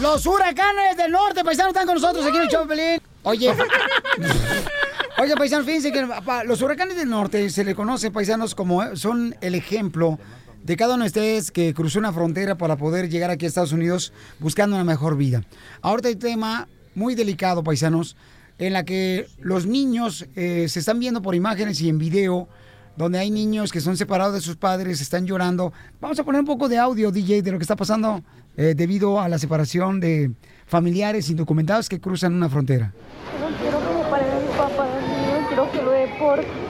Los 0.00 0.26
huracanes 0.26 0.96
del 0.98 1.10
norte, 1.10 1.42
paisanos, 1.42 1.70
están 1.70 1.86
con 1.86 1.94
nosotros 1.94 2.26
aquí 2.26 2.36
en 2.36 2.42
el 2.42 2.48
show, 2.48 2.66
de 2.66 2.68
Pelín. 2.68 3.02
Oye. 3.22 3.50
Oye, 5.18 5.34
paisanos, 5.34 5.64
fíjense 5.64 5.90
que 5.90 6.06
los 6.44 6.60
huracanes 6.60 6.96
del 6.96 7.08
norte 7.08 7.48
se 7.48 7.64
le 7.64 7.74
conoce, 7.74 8.10
paisanos, 8.10 8.54
como 8.54 8.82
eh, 8.82 8.96
son 8.96 9.34
el 9.40 9.54
ejemplo 9.54 10.18
de 10.62 10.76
cada 10.76 10.96
uno 10.96 11.04
de 11.04 11.08
ustedes 11.08 11.50
que 11.50 11.72
cruzó 11.72 11.98
una 11.98 12.12
frontera 12.12 12.58
para 12.58 12.76
poder 12.76 13.08
llegar 13.08 13.30
aquí 13.30 13.46
a 13.46 13.48
Estados 13.48 13.72
Unidos 13.72 14.12
buscando 14.38 14.76
una 14.76 14.84
mejor 14.84 15.16
vida. 15.16 15.42
Ahorita 15.80 16.08
hay 16.08 16.14
un 16.14 16.20
tema 16.20 16.68
muy 16.94 17.14
delicado, 17.14 17.64
paisanos, 17.64 18.16
en 18.58 18.74
la 18.74 18.84
que 18.84 19.26
los 19.38 19.64
niños 19.64 20.26
eh, 20.36 20.66
se 20.68 20.80
están 20.80 21.00
viendo 21.00 21.22
por 21.22 21.34
imágenes 21.34 21.80
y 21.80 21.88
en 21.88 21.98
video 21.98 22.48
donde 22.96 23.18
hay 23.18 23.30
niños 23.30 23.72
que 23.72 23.80
son 23.80 23.96
separados 23.96 24.34
de 24.34 24.40
sus 24.40 24.56
padres, 24.56 25.00
están 25.00 25.26
llorando. 25.26 25.72
Vamos 26.00 26.18
a 26.18 26.24
poner 26.24 26.40
un 26.40 26.46
poco 26.46 26.68
de 26.68 26.78
audio, 26.78 27.10
DJ, 27.10 27.42
de 27.42 27.52
lo 27.52 27.58
que 27.58 27.64
está 27.64 27.76
pasando 27.76 28.22
eh, 28.56 28.74
debido 28.76 29.20
a 29.20 29.28
la 29.28 29.38
separación 29.38 30.00
de 30.00 30.30
familiares 30.66 31.30
indocumentados 31.30 31.88
que 31.88 32.00
cruzan 32.00 32.34
una 32.34 32.48
frontera. 32.48 32.92
No 33.40 33.56
quiero 33.58 33.78
que 33.78 33.94
me 33.94 34.10
paren 34.10 34.30
a 34.30 34.40
mi 34.40 34.48
papá, 34.56 34.86
no 34.86 35.48
quiero 35.48 35.70
que 35.72 35.82
lo 35.82 35.90
deporten. 35.90 36.66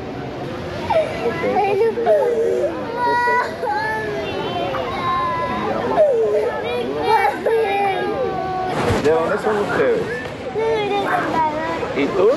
¿De 9.02 9.10
dónde 9.12 9.38
son 9.38 9.56
ustedes? 9.58 10.02
¿Y 11.96 12.06
tú? 12.06 12.28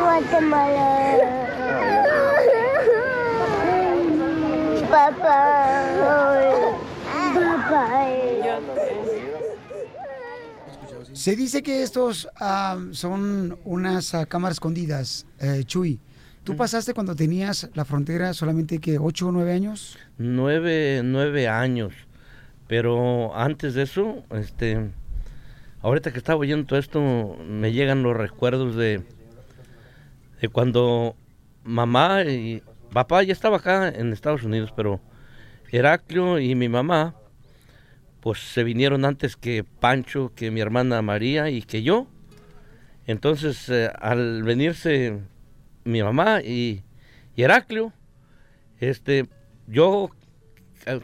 Guatemala. 0.00 1.30
Papá. 4.90 5.44
Papá. 7.34 8.23
Se 11.24 11.36
dice 11.36 11.62
que 11.62 11.82
estos 11.82 12.28
ah, 12.38 12.78
son 12.90 13.58
unas 13.64 14.14
ah, 14.14 14.26
cámaras 14.26 14.56
escondidas. 14.56 15.26
Eh, 15.40 15.64
Chuy, 15.64 15.98
¿tú 16.42 16.54
pasaste 16.54 16.92
cuando 16.92 17.16
tenías 17.16 17.70
la 17.72 17.86
frontera 17.86 18.34
solamente 18.34 18.78
que 18.78 18.98
8 18.98 19.28
o 19.28 19.32
9 19.32 19.50
años? 19.54 19.96
Nueve, 20.18 21.00
nueve 21.02 21.48
años. 21.48 21.94
Pero 22.68 23.34
antes 23.34 23.72
de 23.72 23.84
eso, 23.84 24.22
este, 24.32 24.90
ahorita 25.80 26.12
que 26.12 26.18
estaba 26.18 26.38
oyendo 26.40 26.66
todo 26.66 26.78
esto, 26.78 27.00
me 27.48 27.72
llegan 27.72 28.02
los 28.02 28.14
recuerdos 28.14 28.76
de, 28.76 29.02
de 30.42 30.48
cuando 30.50 31.16
mamá 31.62 32.22
y 32.24 32.62
papá 32.92 33.22
ya 33.22 33.32
estaba 33.32 33.56
acá 33.56 33.88
en 33.88 34.12
Estados 34.12 34.42
Unidos, 34.42 34.74
pero 34.76 35.00
Heraclio 35.72 36.38
y 36.38 36.54
mi 36.54 36.68
mamá, 36.68 37.14
pues 38.24 38.38
se 38.38 38.64
vinieron 38.64 39.04
antes 39.04 39.36
que 39.36 39.64
Pancho, 39.64 40.32
que 40.34 40.50
mi 40.50 40.62
hermana 40.62 41.02
María 41.02 41.50
y 41.50 41.60
que 41.60 41.82
yo. 41.82 42.06
Entonces, 43.06 43.68
eh, 43.68 43.90
al 44.00 44.42
venirse 44.44 45.20
mi 45.84 46.02
mamá 46.02 46.40
y, 46.40 46.84
y 47.36 47.42
Heraclio, 47.42 47.92
este, 48.80 49.26
yo 49.66 50.10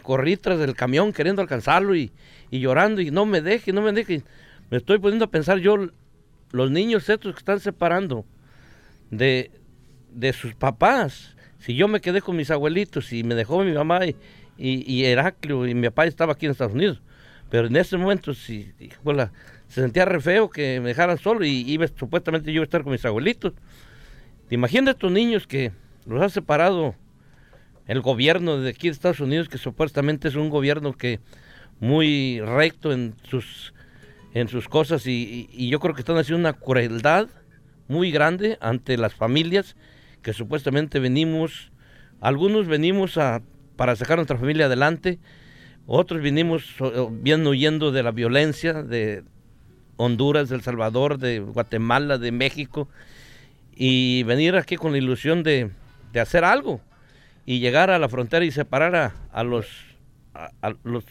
corrí 0.01 0.39
tras 0.39 0.61
del 0.61 0.75
camión 0.75 1.13
queriendo 1.13 1.43
alcanzarlo 1.43 1.95
y, 1.95 2.11
y 2.51 2.61
llorando 2.61 3.03
y 3.03 3.11
no 3.11 3.27
me 3.27 3.43
deje, 3.43 3.75
no 3.75 3.83
me 3.83 3.93
deje. 3.93 4.23
Me 4.71 4.79
estoy 4.79 4.99
poniendo 4.99 5.27
a 5.27 5.31
pensar 5.31 5.59
yo, 5.59 5.77
los 6.53 6.71
niños 6.71 7.07
estos 7.11 7.35
que 7.35 7.41
están 7.41 7.61
separando 7.61 8.25
de, 9.11 9.51
de 10.11 10.33
sus 10.33 10.55
papás. 10.55 11.37
Si 11.59 11.75
yo 11.75 11.87
me 11.87 12.01
quedé 12.01 12.23
con 12.23 12.35
mis 12.35 12.51
abuelitos 12.51 13.13
y 13.13 13.25
me 13.25 13.35
dejó 13.35 13.63
mi 13.63 13.73
mamá 13.73 14.07
y, 14.07 14.17
y, 14.57 14.91
y 14.91 15.05
Heraclio 15.05 15.67
y 15.67 15.75
mi 15.75 15.89
papá 15.89 16.07
estaba 16.07 16.33
aquí 16.33 16.47
en 16.47 16.53
Estados 16.53 16.73
Unidos. 16.73 17.03
Pero 17.51 17.67
en 17.67 17.77
ese 17.77 17.97
momento 17.97 18.33
sí, 18.33 18.73
híjola, 18.79 19.33
se 19.69 19.83
sentía 19.83 20.05
re 20.05 20.21
feo 20.21 20.49
que 20.51 20.81
me 20.81 20.89
dejaran 20.89 21.19
solo 21.19 21.45
y 21.45 21.65
iba 21.71 21.87
supuestamente 21.89 22.53
yo 22.53 22.57
iba 22.57 22.63
a 22.63 22.65
estar 22.65 22.83
con 22.83 22.93
mis 22.93 23.05
abuelitos. 23.05 23.53
¿Te 24.49 24.55
imaginas 24.55 24.95
estos 24.95 25.13
niños 25.13 25.47
que 25.47 25.73
los 26.07 26.23
ha 26.23 26.29
separado 26.29 26.95
el 27.87 28.01
gobierno 28.01 28.59
de 28.59 28.71
aquí 28.71 28.89
de 28.89 28.93
Estados 28.93 29.21
Unidos, 29.21 29.49
que 29.49 29.59
supuestamente 29.59 30.29
es 30.29 30.37
un 30.37 30.49
gobierno 30.49 30.93
que 30.93 31.21
muy 31.81 32.41
recto 32.41 32.93
en 32.93 33.15
sus 33.25 33.75
en 34.33 34.49
sus 34.49 34.69
cosas 34.69 35.07
y, 35.07 35.49
yo 35.69 35.81
creo 35.81 35.95
que 35.95 36.03
están 36.03 36.17
haciendo 36.17 36.41
una 36.49 36.53
crueldad 36.53 37.29
muy 37.89 38.11
grande 38.13 38.59
ante 38.61 38.97
las 38.97 39.15
familias 39.15 39.77
que 40.23 40.33
supuestamente 40.33 41.01
venimos, 41.01 41.73
algunos 42.21 42.69
venimos 42.69 43.19
a, 43.19 43.43
para 43.77 43.97
sacar 43.97 44.19
nuestra 44.19 44.39
familia 44.39 44.67
adelante, 44.67 45.19
otros 45.93 46.21
bien 46.23 47.47
huyendo 47.47 47.91
de 47.91 48.03
la 48.03 48.13
violencia 48.13 48.83
de 48.83 49.25
Honduras, 49.97 50.49
de 50.49 50.57
El 50.57 50.63
Salvador, 50.63 51.19
de 51.19 51.41
Guatemala, 51.41 52.17
de 52.19 52.31
México, 52.33 52.89
y 53.75 54.23
venir 54.23 54.57
aquí 54.57 54.77
con 54.77 54.93
la 54.93 54.99
ilusión 54.99 55.43
de, 55.43 55.71
de 56.13 56.21
hacer 56.21 56.45
algo 56.45 56.81
y 57.47 57.59
llegar 57.59 57.91
a 57.91 57.99
la 57.99 58.09
frontera 58.09 58.45
y 58.45 58.51
separar 58.51 58.95
a, 58.95 59.15
a 59.33 59.43
los, 59.43 59.67
a, 60.35 60.51
a 60.63 60.75
los 60.85 61.05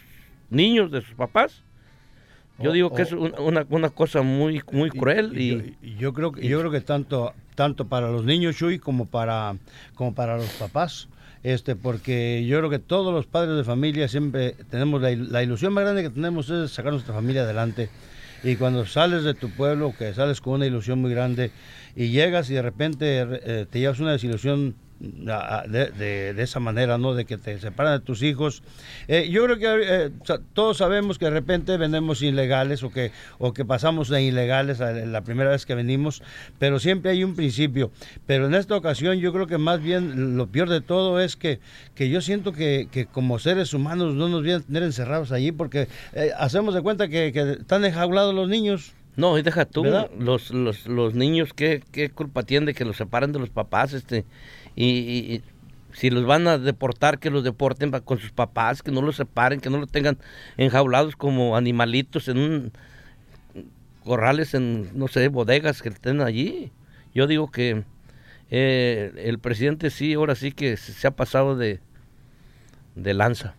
niños 0.49 0.91
de 0.91 1.01
sus 1.01 1.13
papás. 1.15 1.63
Yo 2.59 2.71
digo 2.73 2.93
que 2.93 3.03
es 3.03 3.11
un- 3.13 3.33
una, 3.39 3.65
una 3.69 3.89
cosa 3.89 4.21
muy, 4.21 4.61
muy 4.71 4.89
cruel 4.89 5.37
y, 5.39 5.75
Y 5.81 5.95
yo 5.95 6.13
creo 6.13 6.31
que 6.31 6.47
yo 6.47 6.59
creo 6.59 6.71
que 6.71 6.81
tanto 6.81 7.33
tanto 7.55 7.87
para 7.87 8.09
los 8.11 8.23
niños 8.25 8.55
Chuy 8.57 8.79
como 8.79 9.05
para 9.05 9.55
como 9.95 10.13
para 10.15 10.37
los 10.37 10.49
papás 10.53 11.07
este 11.43 11.75
porque 11.75 12.45
yo 12.45 12.57
creo 12.57 12.69
que 12.69 12.79
todos 12.79 13.13
los 13.13 13.27
padres 13.27 13.55
de 13.55 13.63
familia 13.63 14.07
siempre 14.07 14.55
tenemos 14.69 15.01
la, 15.01 15.11
il- 15.11 15.31
la 15.31 15.41
ilusión 15.43 15.73
más 15.73 15.83
grande 15.83 16.03
que 16.03 16.09
tenemos 16.09 16.49
es 16.49 16.71
sacar 16.71 16.91
nuestra 16.91 17.13
familia 17.13 17.43
adelante. 17.43 17.91
Y 18.41 18.55
cuando 18.55 18.85
sales 18.85 19.23
de 19.23 19.33
tu 19.33 19.53
pueblo 19.53 19.95
que 19.95 20.13
sales 20.13 20.41
con 20.41 20.53
una 20.53 20.65
ilusión 20.65 20.99
muy 20.99 21.11
grande 21.11 21.51
y 21.95 22.09
llegas 22.09 22.49
y 22.49 22.53
de 22.53 22.61
repente 22.61 23.19
eh, 23.21 23.65
te 23.69 23.79
llevas 23.79 23.99
una 23.99 24.11
desilusión 24.13 24.75
de, 24.99 25.91
de- 25.91 26.33
de 26.33 26.43
esa 26.43 26.59
manera, 26.59 26.97
¿no? 26.97 27.13
De 27.13 27.25
que 27.25 27.37
te 27.37 27.57
separan 27.59 27.99
de 27.99 28.05
tus 28.05 28.21
hijos. 28.21 28.63
Eh, 29.07 29.29
yo 29.31 29.43
creo 29.45 29.57
que 29.57 29.67
eh, 30.07 30.09
todos 30.53 30.77
sabemos 30.77 31.17
que 31.17 31.25
de 31.25 31.31
repente 31.31 31.77
venimos 31.77 32.21
ilegales 32.21 32.83
o 32.83 32.91
que, 32.91 33.11
o 33.37 33.53
que 33.53 33.63
pasamos 33.65 34.09
de 34.09 34.21
ilegales 34.23 34.81
a 34.81 34.91
la 34.91 35.21
primera 35.21 35.49
vez 35.51 35.65
que 35.65 35.75
venimos, 35.75 36.21
pero 36.57 36.79
siempre 36.79 37.11
hay 37.11 37.23
un 37.23 37.35
principio. 37.35 37.91
Pero 38.25 38.47
en 38.47 38.55
esta 38.55 38.75
ocasión 38.75 39.17
yo 39.19 39.31
creo 39.31 39.47
que 39.47 39.57
más 39.57 39.81
bien 39.81 40.35
lo 40.37 40.47
peor 40.47 40.69
de 40.69 40.81
todo 40.81 41.19
es 41.19 41.35
que, 41.35 41.59
que 41.95 42.09
yo 42.09 42.21
siento 42.21 42.51
que, 42.51 42.87
que 42.91 43.05
como 43.05 43.39
seres 43.39 43.73
humanos 43.73 44.15
no 44.15 44.27
nos 44.29 44.43
vienen 44.43 44.61
a 44.61 44.65
tener 44.65 44.83
encerrados 44.83 45.31
allí 45.31 45.51
porque 45.51 45.87
eh, 46.13 46.31
hacemos 46.37 46.73
de 46.73 46.81
cuenta 46.81 47.07
que, 47.07 47.31
que 47.31 47.51
están 47.53 47.85
enjaulados 47.85 48.35
los 48.35 48.49
niños. 48.49 48.93
No, 49.15 49.37
y 49.37 49.41
deja 49.41 49.65
tú, 49.65 49.83
los, 50.17 50.51
los, 50.51 50.85
los 50.87 51.13
niños, 51.13 51.51
¿qué, 51.53 51.83
¿qué 51.91 52.09
culpa 52.09 52.43
tienen 52.43 52.67
de 52.67 52.73
que 52.73 52.85
los 52.85 52.95
separen 52.95 53.33
de 53.33 53.39
los 53.39 53.49
papás? 53.49 53.91
este 53.91 54.23
y, 54.75 55.41
si 55.91 56.09
los 56.09 56.25
van 56.25 56.47
a 56.47 56.57
deportar, 56.57 57.19
que 57.19 57.29
los 57.29 57.43
deporten 57.43 57.91
con 57.91 58.19
sus 58.19 58.31
papás, 58.31 58.83
que 58.83 58.91
no 58.91 59.01
los 59.01 59.15
separen, 59.15 59.59
que 59.59 59.69
no 59.69 59.79
los 59.79 59.91
tengan 59.91 60.17
enjaulados 60.55 61.15
como 61.15 61.57
animalitos 61.57 62.27
en 62.27 62.37
un 62.37 62.71
corrales, 64.03 64.53
en, 64.53 64.97
no 64.97 65.07
sé, 65.07 65.27
bodegas 65.27 65.81
que 65.81 65.89
estén 65.89 66.21
allí. 66.21 66.71
Yo 67.13 67.27
digo 67.27 67.51
que 67.51 67.83
eh, 68.49 69.11
el 69.17 69.39
presidente 69.39 69.89
sí, 69.89 70.13
ahora 70.13 70.35
sí 70.35 70.51
que 70.51 70.77
se 70.77 71.07
ha 71.07 71.11
pasado 71.11 71.55
de, 71.55 71.79
de 72.95 73.13
lanza. 73.13 73.55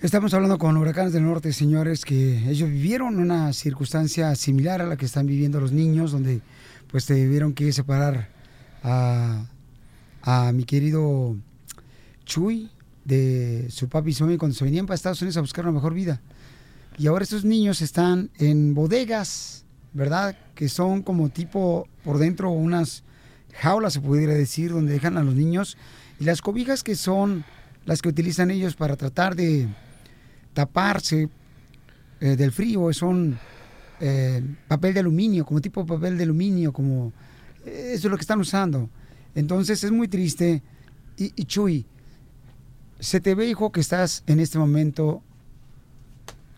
Estamos 0.00 0.34
hablando 0.34 0.58
con 0.58 0.76
huracanes 0.76 1.12
del 1.12 1.24
norte, 1.24 1.52
señores, 1.52 2.04
que 2.04 2.50
ellos 2.50 2.68
vivieron 2.68 3.20
una 3.20 3.52
circunstancia 3.52 4.34
similar 4.34 4.82
a 4.82 4.86
la 4.86 4.96
que 4.96 5.06
están 5.06 5.26
viviendo 5.26 5.60
los 5.60 5.70
niños, 5.70 6.10
donde 6.10 6.40
pues 6.90 7.06
tuvieron 7.06 7.54
que 7.54 7.72
separar 7.72 8.31
a, 8.82 9.46
a 10.22 10.52
mi 10.52 10.64
querido 10.64 11.36
Chuy 12.24 12.70
de 13.04 13.66
su 13.70 13.88
papi 13.88 14.10
y 14.10 14.12
su 14.14 14.24
mami 14.24 14.36
cuando 14.36 14.56
se 14.56 14.64
venían 14.64 14.86
para 14.86 14.94
Estados 14.94 15.20
Unidos 15.22 15.36
a 15.36 15.40
buscar 15.40 15.64
una 15.64 15.72
mejor 15.72 15.94
vida. 15.94 16.20
Y 16.98 17.06
ahora 17.06 17.24
estos 17.24 17.44
niños 17.44 17.80
están 17.80 18.30
en 18.38 18.74
bodegas, 18.74 19.64
¿verdad? 19.92 20.36
Que 20.54 20.68
son 20.68 21.02
como 21.02 21.30
tipo 21.30 21.88
por 22.04 22.18
dentro 22.18 22.50
unas 22.50 23.02
jaulas, 23.54 23.94
se 23.94 24.00
pudiera 24.00 24.34
decir, 24.34 24.72
donde 24.72 24.92
dejan 24.92 25.16
a 25.16 25.22
los 25.22 25.34
niños. 25.34 25.76
Y 26.20 26.24
las 26.24 26.42
cobijas 26.42 26.82
que 26.82 26.94
son 26.94 27.44
las 27.84 28.02
que 28.02 28.08
utilizan 28.08 28.50
ellos 28.50 28.76
para 28.76 28.96
tratar 28.96 29.34
de 29.34 29.68
taparse 30.54 31.28
eh, 32.20 32.36
del 32.36 32.52
frío 32.52 32.92
son 32.92 33.38
eh, 34.00 34.42
papel 34.68 34.94
de 34.94 35.00
aluminio, 35.00 35.44
como 35.44 35.60
tipo 35.60 35.84
papel 35.86 36.16
de 36.16 36.24
aluminio, 36.24 36.72
como 36.72 37.12
eso 37.64 38.06
es 38.06 38.10
lo 38.10 38.16
que 38.16 38.22
están 38.22 38.40
usando. 38.40 38.88
Entonces 39.34 39.82
es 39.84 39.90
muy 39.90 40.08
triste. 40.08 40.62
Y, 41.16 41.44
Chuy, 41.44 41.86
se 42.98 43.20
te 43.20 43.34
ve, 43.34 43.48
hijo, 43.48 43.70
que 43.70 43.80
estás 43.80 44.24
en 44.26 44.40
este 44.40 44.58
momento 44.58 45.22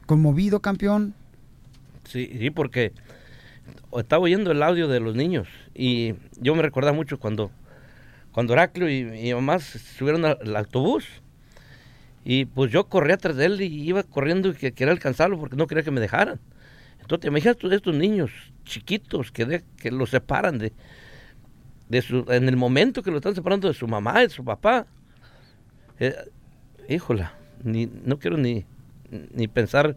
conmovido, 0.06 0.60
campeón. 0.60 1.14
Sí, 2.04 2.30
sí, 2.38 2.50
porque 2.50 2.92
estaba 3.98 4.22
oyendo 4.22 4.50
el 4.50 4.62
audio 4.62 4.88
de 4.88 5.00
los 5.00 5.14
niños 5.14 5.48
y 5.74 6.14
yo 6.40 6.54
me 6.54 6.62
recordaba 6.62 6.94
mucho 6.94 7.18
cuando, 7.18 7.50
cuando 8.32 8.52
Heraclio 8.52 8.88
y 8.88 9.04
mi 9.04 9.34
mamá 9.34 9.58
subieron 9.58 10.24
al, 10.24 10.56
autobús 10.56 11.06
y 12.24 12.44
pues 12.46 12.70
yo 12.70 12.88
corrí 12.88 13.12
atrás 13.12 13.36
de 13.36 13.46
él 13.46 13.60
y 13.60 13.66
iba 13.66 14.02
corriendo 14.02 14.50
y 14.50 14.54
que 14.54 14.72
quería 14.72 14.92
alcanzarlo 14.92 15.38
porque 15.38 15.56
no 15.56 15.66
quería 15.66 15.84
que 15.84 15.90
me 15.90 16.00
dejaran. 16.00 16.40
Entonces, 17.00 17.20
te 17.20 17.28
imaginas 17.28 17.56
tú 17.56 17.70
estos 17.70 17.94
niños 17.94 18.30
chiquitos 18.64 19.30
que, 19.32 19.44
de- 19.44 19.64
que 19.76 19.90
los 19.90 20.10
separan 20.10 20.58
de, 20.58 20.72
de 21.88 22.02
su, 22.02 22.24
en 22.28 22.48
el 22.48 22.56
momento 22.56 23.02
que 23.02 23.10
lo 23.10 23.18
están 23.18 23.34
separando 23.34 23.68
de 23.68 23.74
su 23.74 23.86
mamá, 23.86 24.20
de 24.20 24.30
su 24.30 24.44
papá. 24.44 24.86
Eh, 26.00 26.14
híjola, 26.88 27.34
ni, 27.62 27.86
no 27.86 28.18
quiero 28.18 28.36
ni, 28.36 28.64
ni 29.32 29.48
pensar 29.48 29.96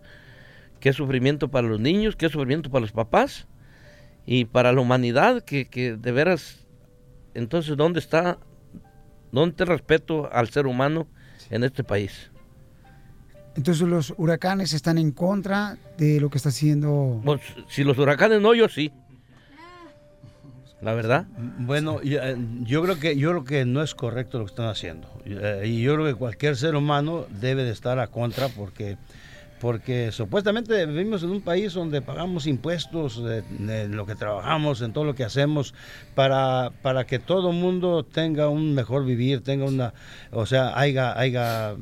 qué 0.80 0.94
sufrimiento 0.94 1.50
para 1.50 1.68
los 1.68 1.80
niños, 1.80 2.16
qué 2.16 2.30
sufrimiento 2.30 2.70
para 2.70 2.82
los 2.82 2.92
papás 2.92 3.48
y 4.26 4.46
para 4.46 4.72
la 4.74 4.82
humanidad, 4.82 5.44
que, 5.44 5.66
que 5.66 5.96
de 5.96 6.12
veras, 6.12 6.66
entonces, 7.34 7.78
¿dónde 7.78 8.00
está, 8.00 8.38
dónde 9.32 9.52
está 9.52 9.64
el 9.64 9.70
respeto 9.70 10.30
al 10.32 10.50
ser 10.50 10.68
humano 10.68 11.08
en 11.50 11.64
este 11.64 11.84
país? 11.84 12.30
Entonces 13.58 13.88
los 13.88 14.14
huracanes 14.18 14.72
están 14.74 15.00
en 15.00 15.12
contra 15.12 15.78
de 15.98 16.22
lo 16.22 16.30
que 16.30 16.38
está 16.38 16.50
haciendo. 16.50 17.20
Pues, 17.26 17.42
si 17.68 17.84
los 17.84 17.98
huracanes 17.98 18.40
no, 18.40 18.54
yo 18.54 18.70
sí. 18.70 18.92
La 20.80 20.94
verdad. 20.94 21.26
Bueno, 21.58 22.00
eh, 22.04 22.38
yo 22.62 22.84
creo 22.84 23.00
que 23.00 23.18
yo 23.18 23.32
creo 23.32 23.44
que 23.44 23.66
no 23.66 23.82
es 23.82 23.96
correcto 23.96 24.38
lo 24.38 24.46
que 24.46 24.52
están 24.52 24.68
haciendo. 24.68 25.10
Eh, 25.26 25.64
Y 25.66 25.82
yo 25.82 25.96
creo 25.96 26.06
que 26.06 26.14
cualquier 26.14 26.56
ser 26.56 26.76
humano 26.76 27.26
debe 27.42 27.64
de 27.64 27.72
estar 27.72 27.98
a 27.98 28.08
contra 28.08 28.48
porque 28.50 28.98
porque 29.60 30.12
supuestamente 30.12 30.86
vivimos 30.86 31.24
en 31.24 31.30
un 31.32 31.42
país 31.42 31.74
donde 31.74 32.02
pagamos 32.02 32.46
impuestos 32.48 33.24
de 33.24 33.88
lo 33.90 34.06
que 34.06 34.16
trabajamos, 34.16 34.82
en 34.82 34.94
todo 34.94 35.04
lo 35.04 35.16
que 35.16 35.24
hacemos, 35.24 35.74
para, 36.16 36.72
para 36.82 37.06
que 37.06 37.20
todo 37.20 37.52
mundo 37.52 38.04
tenga 38.04 38.50
un 38.50 38.74
mejor 38.74 39.06
vivir, 39.06 39.42
tenga 39.42 39.66
una, 39.66 39.94
o 40.32 40.46
sea, 40.46 40.78
haya, 40.80 41.18
haya, 41.20 41.72
eh, 41.72 41.76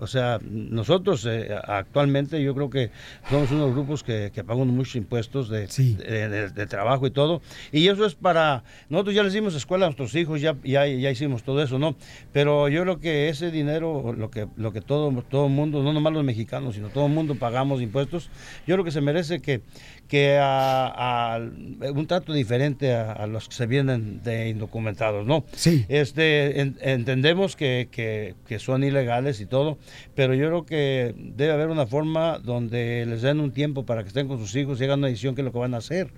o 0.00 0.06
sea, 0.06 0.38
nosotros 0.50 1.26
eh, 1.28 1.48
actualmente 1.64 2.42
yo 2.42 2.54
creo 2.54 2.70
que 2.70 2.90
somos 3.28 3.50
unos 3.50 3.72
grupos 3.72 4.02
que, 4.02 4.30
que 4.34 4.42
pagamos 4.44 4.68
muchos 4.68 4.96
impuestos 4.96 5.48
de, 5.48 5.66
de, 5.94 6.28
de- 6.28 6.50
de 6.50 6.66
trabajo 6.66 7.06
y 7.06 7.10
todo, 7.10 7.42
y 7.72 7.88
eso 7.88 8.06
es 8.06 8.14
para, 8.14 8.64
nosotros 8.88 9.14
ya 9.14 9.22
les 9.22 9.32
dimos 9.32 9.54
escuela 9.54 9.86
a 9.86 9.88
nuestros 9.88 10.14
hijos, 10.14 10.40
ya, 10.40 10.56
ya, 10.64 10.86
ya 10.86 11.10
hicimos 11.10 11.42
todo 11.42 11.62
eso, 11.62 11.78
¿no? 11.78 11.96
Pero 12.32 12.68
yo 12.68 12.82
creo 12.82 12.98
que 13.00 13.28
ese 13.28 13.50
dinero, 13.50 14.14
lo 14.16 14.30
que, 14.30 14.48
lo 14.56 14.72
que 14.72 14.80
todo, 14.80 15.10
todo 15.28 15.48
mundo, 15.48 15.82
no 15.82 15.92
nomás 15.92 16.12
los 16.12 16.24
mexicanos, 16.24 16.74
sino 16.76 16.88
todo 16.88 17.08
mundo 17.10 17.34
pagamos 17.34 17.80
impuestos, 17.82 18.30
yo 18.66 18.74
creo 18.74 18.84
que 18.84 18.90
se 18.90 19.00
merece 19.00 19.40
que, 19.40 19.60
que 20.08 20.38
a, 20.40 21.34
a 21.36 21.38
un 21.38 22.06
trato 22.06 22.32
diferente 22.32 22.92
a, 22.94 23.12
a 23.12 23.26
los 23.26 23.48
que 23.48 23.54
se 23.54 23.66
vienen 23.66 24.22
de 24.22 24.48
indocumentados, 24.48 25.26
¿no? 25.26 25.44
Sí. 25.52 25.84
Este, 25.88 26.60
en- 26.60 26.78
entendemos 26.80 27.56
que, 27.56 27.88
que- 27.90 28.34
que 28.46 28.58
son 28.58 28.82
ilegales 28.84 29.40
y 29.40 29.46
todo, 29.46 29.78
pero 30.14 30.34
yo 30.34 30.46
creo 30.48 30.66
que 30.66 31.14
debe 31.16 31.52
haber 31.52 31.68
una 31.68 31.86
forma 31.86 32.38
donde 32.38 33.04
les 33.06 33.22
den 33.22 33.40
un 33.40 33.52
tiempo 33.52 33.84
para 33.84 34.02
que 34.02 34.08
estén 34.08 34.28
con 34.28 34.38
sus 34.38 34.54
hijos 34.56 34.80
y 34.80 34.84
hagan 34.84 34.98
una 35.00 35.08
decisión 35.08 35.34
qué 35.34 35.40
es 35.42 35.44
lo 35.44 35.52
que 35.52 35.58
van 35.58 35.74
a 35.74 35.78
hacer. 35.78 36.08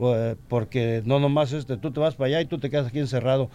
Eh, 0.00 0.36
Porque 0.48 1.02
no 1.04 1.18
nomás 1.18 1.52
este, 1.52 1.76
tú 1.76 1.90
te 1.90 1.98
vas 1.98 2.14
para 2.14 2.28
allá 2.28 2.40
y 2.40 2.46
tú 2.46 2.58
te 2.58 2.70
quedas 2.70 2.86
aquí 2.86 3.00
encerrado. 3.00 3.50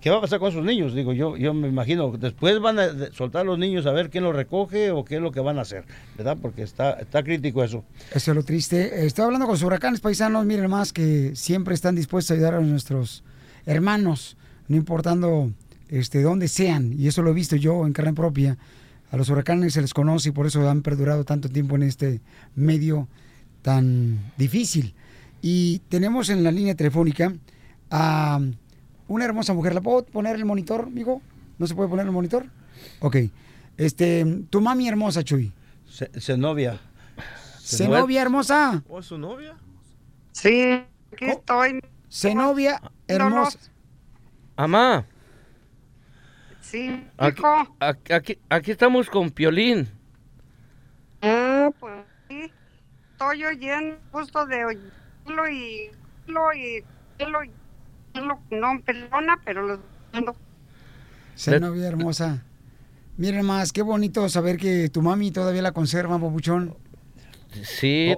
¿Qué 0.00 0.10
va 0.10 0.18
a 0.18 0.20
pasar 0.20 0.38
con 0.38 0.50
esos 0.50 0.64
niños? 0.64 0.94
Digo, 0.94 1.12
yo, 1.12 1.36
yo 1.36 1.54
me 1.54 1.68
imagino, 1.68 2.12
después 2.18 2.60
van 2.60 2.78
a 2.78 2.88
soltar 3.12 3.42
a 3.42 3.44
los 3.44 3.58
niños 3.58 3.86
a 3.86 3.92
ver 3.92 4.10
quién 4.10 4.24
los 4.24 4.36
recoge 4.36 4.90
o 4.90 5.04
qué 5.04 5.16
es 5.16 5.22
lo 5.22 5.32
que 5.32 5.40
van 5.40 5.58
a 5.58 5.62
hacer, 5.62 5.84
¿verdad? 6.16 6.36
Porque 6.40 6.62
está, 6.62 6.92
está 6.94 7.22
crítico 7.22 7.64
eso. 7.64 7.84
Eso 8.12 8.30
es 8.30 8.36
lo 8.36 8.42
triste. 8.42 9.06
Estoy 9.06 9.24
hablando 9.24 9.46
con 9.46 9.54
los 9.54 9.62
huracanes 9.62 10.00
paisanos, 10.00 10.44
miren 10.44 10.70
más 10.70 10.92
que 10.92 11.34
siempre 11.34 11.74
están 11.74 11.94
dispuestos 11.94 12.32
a 12.32 12.34
ayudar 12.34 12.54
a 12.54 12.60
nuestros 12.60 13.24
hermanos, 13.64 14.36
no 14.68 14.76
importando 14.76 15.50
este, 15.88 16.20
dónde 16.20 16.48
sean. 16.48 16.92
Y 16.92 17.08
eso 17.08 17.22
lo 17.22 17.30
he 17.30 17.34
visto 17.34 17.56
yo 17.56 17.86
en 17.86 17.92
carne 17.92 18.12
propia. 18.12 18.58
A 19.10 19.16
los 19.16 19.30
huracanes 19.30 19.72
se 19.72 19.80
les 19.80 19.94
conoce 19.94 20.28
y 20.28 20.32
por 20.32 20.46
eso 20.46 20.68
han 20.68 20.82
perdurado 20.82 21.24
tanto 21.24 21.48
tiempo 21.48 21.76
en 21.76 21.84
este 21.84 22.20
medio 22.54 23.08
tan 23.62 24.32
difícil. 24.36 24.94
Y 25.48 25.78
tenemos 25.88 26.28
en 26.28 26.42
la 26.42 26.50
línea 26.50 26.74
telefónica 26.74 27.32
a 27.88 28.40
una 29.06 29.24
hermosa 29.24 29.54
mujer. 29.54 29.74
¿La 29.76 29.80
puedo 29.80 30.04
poner 30.04 30.34
en 30.34 30.40
el 30.40 30.44
monitor, 30.44 30.80
amigo? 30.86 31.22
¿No 31.56 31.68
se 31.68 31.74
puede 31.76 31.88
poner 31.88 32.02
en 32.02 32.08
el 32.08 32.14
monitor? 32.14 32.46
Ok. 32.98 33.16
Este, 33.76 34.24
tu 34.50 34.60
mami 34.60 34.88
hermosa, 34.88 35.22
Chuy. 35.22 35.52
Se, 35.88 36.10
Zenobia. 36.20 36.80
Zenobia 37.60 38.22
hermosa. 38.22 38.82
¿O 38.88 38.98
es 38.98 39.06
su 39.06 39.18
novia? 39.18 39.54
Sí, 40.32 40.82
Aquí 41.12 41.26
estoy. 41.26 41.78
Zenobia 42.10 42.82
hermosa. 43.06 43.56
Amá, 44.56 45.06
Sí, 46.60 47.06
aquí, 47.18 47.38
hijo. 47.38 47.76
aquí, 47.78 48.12
aquí- 48.12 48.38
aquí 48.48 48.70
estamos 48.72 49.08
con 49.08 49.30
Piolín. 49.30 49.88
Ah, 51.22 51.70
pues 51.78 52.04
sí. 52.28 52.50
Estoy 53.12 53.44
oyendo 53.44 53.96
justo 54.10 54.44
de 54.46 54.76
oírlo 55.26 55.48
y 55.48 55.90
lo 56.26 56.52
y 56.52 56.84
lo 57.30 57.44
y 57.44 58.20
lo 58.20 58.38
no 58.50 58.80
perdona, 58.84 59.38
pero 59.44 59.66
lo 59.66 59.80
ando. 60.12 60.34
Zenobia 61.36 61.88
hermosa. 61.88 62.42
Miren 63.18 63.46
más, 63.46 63.72
qué 63.72 63.82
bonito 63.82 64.28
saber 64.28 64.56
que 64.58 64.88
tu 64.90 65.02
mami 65.02 65.30
todavía 65.30 65.62
la 65.62 65.72
conserva, 65.72 66.18
papuchón. 66.18 66.76
Sí. 67.62 68.14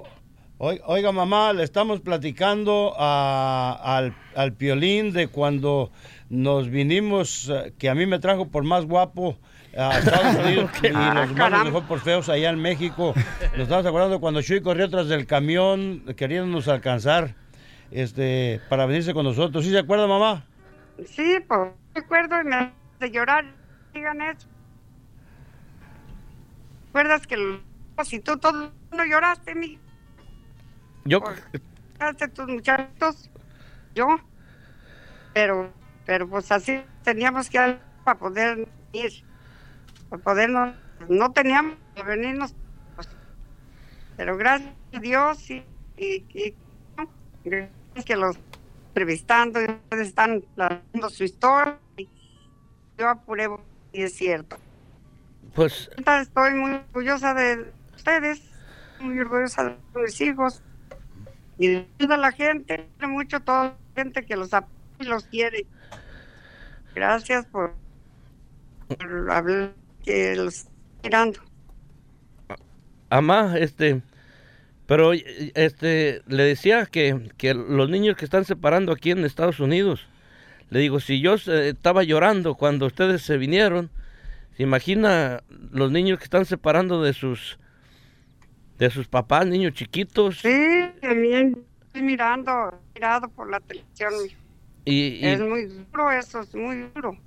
Oi- 0.57 0.81
Oiga, 0.85 1.11
mamá, 1.13 1.53
le 1.53 1.63
estamos 1.63 2.01
platicando 2.01 2.93
a- 2.97 3.79
al, 3.81 4.13
al 4.35 4.53
piolín 4.53 5.13
de 5.13 5.27
cuando 5.29 5.89
nos 6.29 6.69
vinimos, 6.69 7.49
eh, 7.49 7.73
que 7.77 7.89
a 7.89 7.95
mí 7.95 8.05
me 8.05 8.19
trajo 8.19 8.49
por 8.49 8.63
más 8.65 8.85
guapo 8.85 9.37
a 9.77 9.99
Estados 9.99 10.35
Unidos 10.45 10.71
y 10.83 10.87
Ah, 10.93 11.13
nos 11.13 11.31
caramba. 11.37 11.63
dejó 11.65 11.83
por 11.83 11.99
feos 11.99 12.29
allá 12.29 12.49
en 12.49 12.61
México. 12.61 13.13
Nos 13.53 13.61
estamos 13.61 13.85
acordando 13.85 14.19
cuando 14.19 14.41
Chuy 14.41 14.61
corrió 14.61 14.89
tras 14.89 15.07
del 15.07 15.25
camión 15.27 16.03
queriéndonos 16.17 16.67
alcanzar 16.67 17.35
este, 17.91 18.61
para 18.69 18.85
venirse 18.85 19.13
con 19.13 19.25
nosotros. 19.25 19.63
¿Sí 19.63 19.71
se 19.71 19.79
acuerda, 19.79 20.07
mamá? 20.07 20.45
Sí, 21.05 21.37
pues 21.47 21.71
recuerdo 21.93 22.39
y 22.41 22.43
me 22.45 22.55
hace 22.55 23.11
llorar. 23.11 23.45
Digan 23.93 24.21
eso. 24.21 24.47
¿Recuerdas 26.87 27.27
que 27.27 27.37
lo- 27.37 27.61
si 28.03 28.19
tú 28.19 28.37
todo 28.37 28.63
el 28.63 28.71
mundo 28.91 29.05
lloraste, 29.05 29.53
mi 29.55 29.77
Yo, 31.05 31.21
lloraste 31.99 32.27
tus 32.29 32.47
muchachos? 32.47 33.29
Yo. 33.95 34.07
Pero, 35.33 35.71
pero 36.05 36.27
pues 36.27 36.51
así 36.51 36.81
teníamos 37.03 37.49
que 37.49 37.77
para 38.03 38.17
poder 38.17 38.67
ir. 38.93 39.23
Para 40.09 40.23
podernos, 40.23 40.75
no 41.07 41.31
teníamos 41.31 41.75
que 41.95 42.03
venirnos. 42.03 42.53
pues, 42.95 43.07
pero 44.17 44.37
gracias 44.37 44.73
a 44.93 44.99
Dios 44.99 45.49
y, 45.49 45.63
y, 45.97 46.55
que 47.43 48.15
los 48.15 48.37
entrevistando 48.89 49.61
y 49.61 49.65
ustedes 49.65 50.07
están 50.07 50.43
dando 50.55 51.09
su 51.09 51.23
historia. 51.23 51.79
y 51.97 52.09
yo 52.97 53.07
apuré 53.07 53.47
y 53.93 54.03
es 54.03 54.13
cierto. 54.15 54.57
pues, 55.55 55.89
Estoy 56.21 56.53
muy 56.53 56.71
orgullosa 56.71 57.33
de 57.33 57.71
ustedes, 57.95 58.41
muy 58.99 59.19
orgullosa 59.19 59.63
de 59.63 59.77
mis 60.01 60.19
hijos 60.21 60.61
y 61.57 61.67
de 61.67 61.81
toda 61.97 62.17
la 62.17 62.31
gente, 62.31 62.89
mucho 63.01 63.39
toda 63.41 63.63
la 63.65 63.75
gente 63.95 64.25
que 64.25 64.35
los 64.35 64.53
apoya 64.53 64.73
y 64.99 65.03
los 65.03 65.25
quiere. 65.25 65.65
Gracias 66.95 67.45
por, 67.45 67.73
por 68.87 69.31
hablar, 69.31 69.73
que 70.09 70.35
los 70.35 70.65
mirando. 71.03 71.39
Amá, 73.11 73.55
este, 73.57 74.01
pero 74.87 75.13
este, 75.13 76.21
le 76.27 76.43
decía 76.43 76.85
que, 76.87 77.29
que 77.37 77.53
los 77.53 77.89
niños 77.89 78.17
que 78.17 78.25
están 78.25 78.45
separando 78.45 78.91
aquí 78.91 79.11
en 79.11 79.25
Estados 79.25 79.59
Unidos, 79.59 80.07
le 80.69 80.79
digo, 80.79 80.99
si 80.99 81.21
yo 81.21 81.35
eh, 81.47 81.69
estaba 81.69 82.03
llorando 82.03 82.55
cuando 82.55 82.87
ustedes 82.87 83.21
se 83.21 83.37
vinieron, 83.37 83.89
¿se 84.57 84.63
imagina 84.63 85.43
los 85.71 85.91
niños 85.91 86.19
que 86.19 86.25
están 86.25 86.45
separando 86.45 87.01
de 87.03 87.13
sus, 87.13 87.59
de 88.77 88.89
sus 88.89 89.07
papás, 89.07 89.45
niños 89.47 89.73
chiquitos? 89.73 90.39
Sí, 90.39 90.49
también 91.01 91.65
estoy 91.81 92.01
mirando, 92.01 92.79
mirado 92.95 93.29
por 93.29 93.49
la 93.49 93.59
televisión. 93.59 94.13
Y, 94.85 94.93
y- 94.93 95.25
Es 95.25 95.41
muy 95.41 95.65
duro 95.65 96.11
eso, 96.11 96.41
es 96.41 96.55
muy 96.55 96.89
duro. 96.95 97.17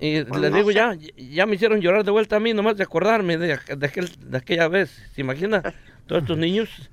Y 0.00 0.24
pues 0.24 0.40
les 0.40 0.50
no 0.50 0.56
digo, 0.56 0.70
ya, 0.70 0.96
ya 1.16 1.46
me 1.46 1.54
hicieron 1.56 1.80
llorar 1.80 2.04
de 2.04 2.10
vuelta 2.10 2.36
a 2.36 2.40
mí, 2.40 2.54
nomás 2.54 2.76
de 2.76 2.82
acordarme 2.84 3.36
de, 3.38 3.48
de, 3.48 3.86
aquel- 3.88 4.16
de 4.16 4.38
aquella 4.38 4.68
vez. 4.68 4.90
¿Se 5.14 5.20
imagina? 5.20 5.62
Todos 6.06 6.22
estos 6.22 6.38
niños. 6.38 6.90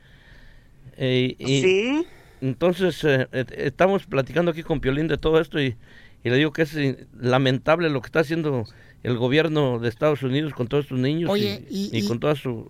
Eh, 0.97 1.35
y 1.39 1.61
Sí. 1.61 2.07
Entonces, 2.41 3.03
eh, 3.03 3.27
eh, 3.31 3.45
estamos 3.57 4.05
platicando 4.05 4.51
aquí 4.51 4.61
con 4.61 4.79
Piolín 4.79 5.07
de 5.07 5.17
todo 5.17 5.39
esto 5.41 5.59
y, 5.59 5.75
y 6.23 6.29
le 6.29 6.35
digo 6.37 6.51
que 6.53 6.61
es 6.63 6.77
lamentable 7.19 7.89
lo 7.89 8.01
que 8.01 8.07
está 8.07 8.19
haciendo 8.19 8.65
el 9.03 9.17
gobierno 9.17 9.79
de 9.79 9.89
Estados 9.89 10.21
Unidos 10.21 10.53
con 10.53 10.67
todos 10.67 10.85
estos 10.85 10.99
niños 10.99 11.29
Oye, 11.31 11.65
y, 11.69 11.89
y- 11.93 11.97
y 11.97 11.99
y- 12.03 12.07
con 12.07 12.19
todas 12.19 12.37
sus 12.39 12.67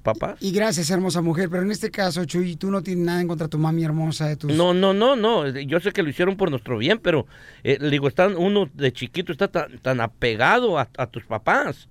papás. 0.00 0.38
Y 0.40 0.52
gracias, 0.52 0.90
hermosa 0.90 1.20
mujer, 1.20 1.48
pero 1.50 1.62
en 1.62 1.70
este 1.70 1.90
caso, 1.90 2.24
Chuy, 2.24 2.56
tú 2.56 2.70
no 2.70 2.82
tienes 2.82 3.04
nada 3.04 3.20
en 3.20 3.28
contra 3.28 3.46
de 3.46 3.50
tu 3.50 3.58
mami 3.58 3.84
hermosa, 3.84 4.26
de 4.26 4.36
tus... 4.36 4.52
No, 4.52 4.74
no, 4.74 4.92
no, 4.92 5.16
no. 5.16 5.48
Yo 5.48 5.80
sé 5.80 5.92
que 5.92 6.02
lo 6.02 6.08
hicieron 6.10 6.36
por 6.36 6.50
nuestro 6.50 6.78
bien, 6.78 6.98
pero 6.98 7.26
eh, 7.64 7.78
le 7.80 7.90
digo, 7.90 8.08
están, 8.08 8.36
uno 8.36 8.68
de 8.72 8.92
chiquito 8.92 9.32
está 9.32 9.48
tan, 9.48 9.78
tan 9.78 10.00
apegado 10.00 10.78
a, 10.78 10.88
a 10.96 11.06
tus 11.06 11.24
papás. 11.24 11.88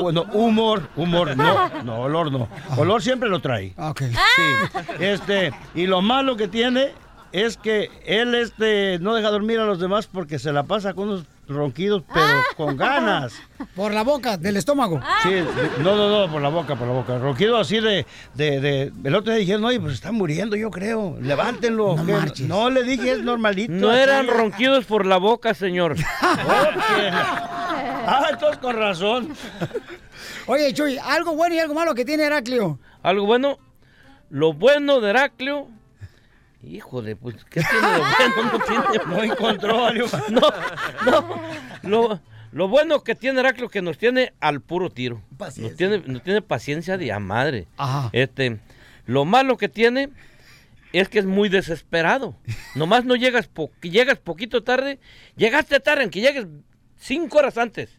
bueno, 0.00 0.24
humor, 0.32 0.88
humor, 0.96 1.36
no, 1.36 1.82
no, 1.82 2.00
olor 2.00 2.30
no. 2.32 2.48
Olor 2.76 3.02
siempre 3.02 3.28
lo 3.28 3.40
trae. 3.40 3.72
Ok. 3.76 4.02
Sí. 4.02 4.78
Este, 5.00 5.52
y 5.74 5.86
lo 5.86 6.02
malo 6.02 6.36
que 6.36 6.48
tiene 6.48 6.92
es 7.32 7.56
que 7.56 7.90
él 8.06 8.34
este, 8.34 8.98
no 9.00 9.14
deja 9.14 9.30
dormir 9.30 9.58
a 9.60 9.64
los 9.66 9.78
demás 9.80 10.06
porque 10.06 10.38
se 10.38 10.52
la 10.52 10.62
pasa 10.64 10.94
con 10.94 11.08
unos 11.08 11.24
ronquidos, 11.48 12.02
pero 12.12 12.42
con 12.56 12.76
ganas. 12.76 13.32
Por 13.74 13.92
la 13.92 14.02
boca, 14.04 14.36
del 14.36 14.56
estómago. 14.56 15.00
Sí, 15.22 15.30
de- 15.30 15.44
no, 15.82 15.96
no, 15.96 16.26
no, 16.26 16.32
por 16.32 16.42
la 16.42 16.48
boca, 16.50 16.76
por 16.76 16.86
la 16.86 16.92
boca. 16.94 17.18
Ronquido 17.18 17.56
así 17.58 17.80
de, 17.80 18.06
de, 18.34 18.60
de- 18.60 18.92
el 19.04 19.14
otro 19.14 19.32
día 19.32 19.40
dijeron, 19.40 19.64
oye, 19.64 19.80
pues 19.80 19.94
está 19.94 20.12
muriendo, 20.12 20.56
yo 20.56 20.70
creo. 20.70 21.16
Levántenlo. 21.20 21.96
No 21.96 22.20
no 22.46 22.70
le 22.70 22.82
dije, 22.84 23.12
es 23.12 23.22
normalito. 23.22 23.72
No 23.72 23.92
eran 23.92 24.26
ronquidos 24.28 24.84
por 24.84 25.06
la 25.06 25.16
boca, 25.16 25.54
señor. 25.54 25.96
Ah, 28.10 28.28
entonces 28.30 28.58
con 28.58 28.74
razón. 28.76 29.28
Oye, 30.46 30.72
Chuy, 30.72 30.96
algo 30.98 31.34
bueno 31.34 31.54
y 31.54 31.58
algo 31.58 31.74
malo 31.74 31.94
que 31.94 32.04
tiene 32.06 32.24
Heraclio. 32.24 32.78
Algo 33.02 33.26
bueno, 33.26 33.58
lo 34.30 34.52
bueno 34.54 35.00
de 35.00 35.10
Heraclio. 35.10 35.68
Híjole, 36.62 37.14
pues, 37.16 37.36
¿qué 37.44 37.60
tiene 37.62 37.98
lo 37.98 37.98
bueno? 38.00 38.52
No 38.52 38.58
tiene. 38.64 39.04
No 39.06 39.22
encontró. 39.22 39.90
No, 40.30 40.40
no. 41.10 41.42
Lo, 41.82 42.20
lo 42.52 42.68
bueno 42.68 43.04
que 43.04 43.14
tiene 43.14 43.40
Heraclio 43.40 43.68
que 43.68 43.80
nos 43.82 43.96
tiene 43.98 44.32
al 44.40 44.60
puro 44.60 44.90
tiro. 44.90 45.22
Nos 45.68 45.76
tiene, 45.76 45.98
nos 46.06 46.22
tiene 46.22 46.42
paciencia 46.42 46.98
de 46.98 47.12
a 47.12 47.20
madre. 47.20 47.66
Ajá. 47.76 48.10
Este, 48.12 48.58
lo 49.06 49.24
malo 49.24 49.56
que 49.56 49.68
tiene 49.68 50.10
es 50.92 51.08
que 51.08 51.20
es 51.20 51.26
muy 51.26 51.48
desesperado. 51.48 52.34
Nomás 52.74 53.04
no 53.04 53.14
llegas, 53.14 53.46
po- 53.46 53.70
llegas 53.82 54.18
poquito 54.18 54.64
tarde. 54.64 54.98
Llegaste 55.36 55.78
tarde, 55.80 56.04
en 56.04 56.10
que 56.10 56.20
llegues 56.20 56.46
cinco 56.96 57.38
horas 57.38 57.56
antes 57.56 57.90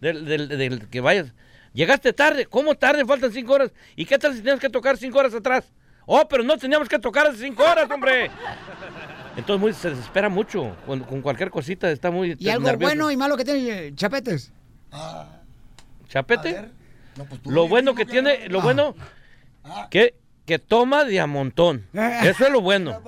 del, 0.00 0.26
del- 0.26 0.48
del 0.48 0.88
que 0.88 1.00
vayas. 1.00 1.32
Llegaste 1.72 2.12
tarde. 2.12 2.44
¿Cómo 2.44 2.74
tarde? 2.74 3.06
Faltan 3.06 3.32
cinco 3.32 3.54
horas. 3.54 3.70
¿Y 3.96 4.04
qué 4.04 4.18
tal 4.18 4.34
si 4.34 4.42
tienes 4.42 4.60
que 4.60 4.68
tocar 4.68 4.98
cinco 4.98 5.18
horas 5.18 5.34
atrás? 5.34 5.72
Oh, 6.14 6.28
pero 6.28 6.44
no 6.44 6.58
teníamos 6.58 6.90
que 6.90 6.98
tocar 6.98 7.26
hace 7.26 7.38
cinco 7.38 7.62
horas, 7.62 7.90
hombre. 7.90 8.30
Entonces 9.34 9.58
muy, 9.58 9.72
se 9.72 9.88
desespera 9.88 10.28
mucho. 10.28 10.76
Con, 10.84 11.00
con 11.04 11.22
cualquier 11.22 11.50
cosita 11.50 11.90
está 11.90 12.10
muy 12.10 12.36
¿Y 12.38 12.50
algo 12.50 12.66
nervioso. 12.66 12.90
bueno 12.94 13.10
y 13.10 13.16
malo 13.16 13.34
que 13.34 13.46
tiene 13.46 13.86
eh, 13.86 13.94
Chapetes? 13.94 14.52
¿Chapete? 16.08 16.68
lo 17.46 17.66
bueno 17.66 17.94
que 17.94 18.04
tiene, 18.04 18.46
lo 18.50 18.60
bueno, 18.60 18.94
que, 19.90 20.14
que 20.44 20.58
toma 20.58 21.04
de 21.04 21.18
a 21.18 21.26
montón. 21.26 21.86
Eso 21.94 22.44
es 22.44 22.50
lo 22.52 22.60
bueno. 22.60 23.00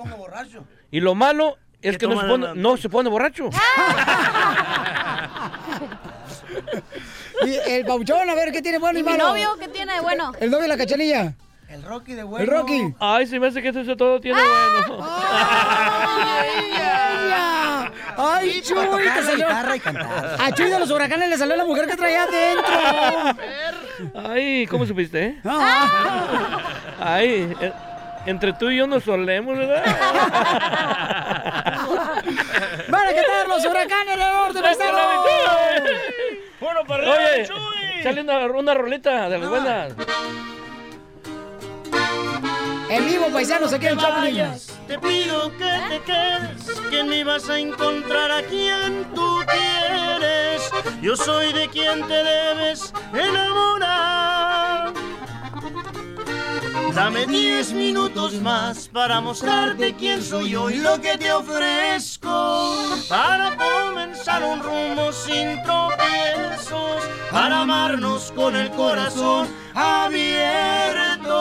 Y 0.89 0.99
lo 0.99 1.13
malo 1.13 1.57
es 1.83 1.99
que 1.99 2.07
no 2.07 2.19
se, 2.19 2.27
pone, 2.27 2.47
a 2.47 2.55
no 2.55 2.75
se 2.75 2.89
pone 2.89 3.07
borracho. 3.07 3.51
Y 7.45 7.53
el 7.69 7.85
Pauchón, 7.85 8.27
a 8.29 8.33
ver, 8.33 8.51
¿qué 8.51 8.61
tiene 8.61 8.79
bueno 8.79 8.97
y, 8.97 9.01
¿Y 9.01 9.03
mi 9.05 9.11
malo? 9.11 9.27
novio 9.27 9.49
qué 9.59 9.67
tiene 9.67 9.93
de 9.93 9.99
bueno? 9.99 10.31
El 10.39 10.49
novio 10.49 10.63
de 10.63 10.67
la 10.69 10.77
cachanilla. 10.77 11.35
El 11.75 11.83
Rocky 11.83 12.13
de 12.13 12.21
El 12.21 12.47
Rocky. 12.47 12.93
Ay, 12.99 13.27
se 13.27 13.37
me 13.39 13.47
hace 13.47 13.61
que 13.61 13.67
eso 13.69 13.97
todo 13.97 14.19
tiene 14.21 14.39
¡Ah! 14.41 14.79
bueno. 14.87 15.05
¡Ay, 18.17 18.61
Chuy! 18.61 18.85
tocar 18.85 19.13
te 19.13 19.23
salió- 19.23 19.45
guitarra 19.47 19.75
y 19.75 19.79
cantar. 19.81 20.37
A 20.39 20.51
Chuy 20.53 20.69
de 20.69 20.79
los 20.79 20.89
huracanes 20.89 21.29
le 21.29 21.37
salió 21.37 21.55
la 21.57 21.65
mujer 21.65 21.85
que 21.87 21.97
traía 21.97 22.23
adentro. 22.23 22.73
Ay, 24.29 24.65
¿cómo 24.67 24.85
supiste, 24.85 25.23
eh? 25.25 25.37
Ah. 25.45 26.59
Ay, 27.01 27.53
eh, 27.59 27.73
entre 28.25 28.53
tú 28.53 28.69
y 28.69 28.77
yo 28.77 28.87
nos 28.87 29.03
solemos, 29.03 29.57
¿verdad? 29.57 29.83
¡Van 32.87 33.07
a 33.07 33.13
cantar 33.13 33.47
los 33.49 33.65
huracanes 33.65 34.17
del 34.17 34.33
norte, 34.33 34.61
paisano! 34.61 34.97
¡Puro 36.59 36.85
para 36.87 37.03
Oye, 37.11 37.47
sale 38.01 38.21
una, 38.21 38.45
una 38.45 38.73
rolita 38.73 39.27
de 39.29 39.37
las 39.39 39.49
buenas. 39.49 39.93
En 42.89 43.05
vivo, 43.05 43.27
paisanos, 43.31 43.73
aquí 43.73 43.87
en 43.87 43.97
Chaplin. 43.97 44.51
Te 44.87 44.99
pido 44.99 45.51
que 45.57 45.81
te 45.89 46.01
quedes, 46.03 46.79
que 46.89 47.03
me 47.03 47.23
vas 47.23 47.49
a 47.49 47.57
encontrar 47.57 48.31
a 48.31 48.43
quien 48.43 49.05
tú 49.15 49.39
quieres. 49.47 50.69
Yo 51.01 51.15
soy 51.15 51.51
de 51.53 51.67
quien 51.69 52.07
te 52.07 52.23
debes 52.23 52.93
enamorar. 53.13 54.93
Dame 56.93 57.25
diez 57.25 57.73
minutos 57.73 58.33
más 58.35 58.87
para 58.87 59.19
mostrarte 59.19 59.95
quién 59.95 60.23
soy 60.23 60.51
yo 60.51 60.69
y 60.69 60.77
lo 60.77 61.01
que 61.01 61.17
te 61.17 61.33
ofrezco. 61.33 62.77
Para 63.09 63.57
comenzar 63.57 64.43
un 64.43 64.61
rumbo 64.61 65.11
sin 65.11 65.61
tropiezos, 65.63 67.03
para 67.31 67.61
amarnos 67.61 68.31
con 68.31 68.55
el 68.55 68.69
corazón 68.71 69.47
abierto. 69.73 71.35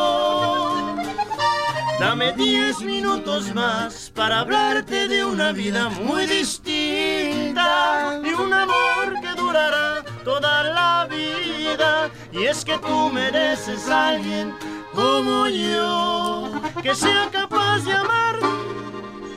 Dame 2.05 2.35
diez 2.35 2.81
minutos 2.83 3.55
más 3.55 4.13
para 4.15 4.41
hablarte 4.41 5.09
de 5.09 5.25
una 5.25 5.53
vida 5.53 5.89
muy 5.89 6.27
distinta, 6.27 8.21
de 8.21 8.35
un 8.35 8.53
amor 8.53 9.21
que 9.23 9.35
durará 9.41 10.05
toda 10.23 10.65
la 10.65 11.09
vida. 11.09 12.11
Y 12.31 12.45
es 12.45 12.63
que 12.63 12.77
tú 12.77 13.09
mereces 13.09 13.89
a 13.89 14.09
alguien 14.09 14.55
como 14.93 15.49
yo, 15.49 16.53
que 16.83 16.95
sea 16.95 17.31
capaz 17.33 17.79
de 17.79 17.95
amar 17.95 18.39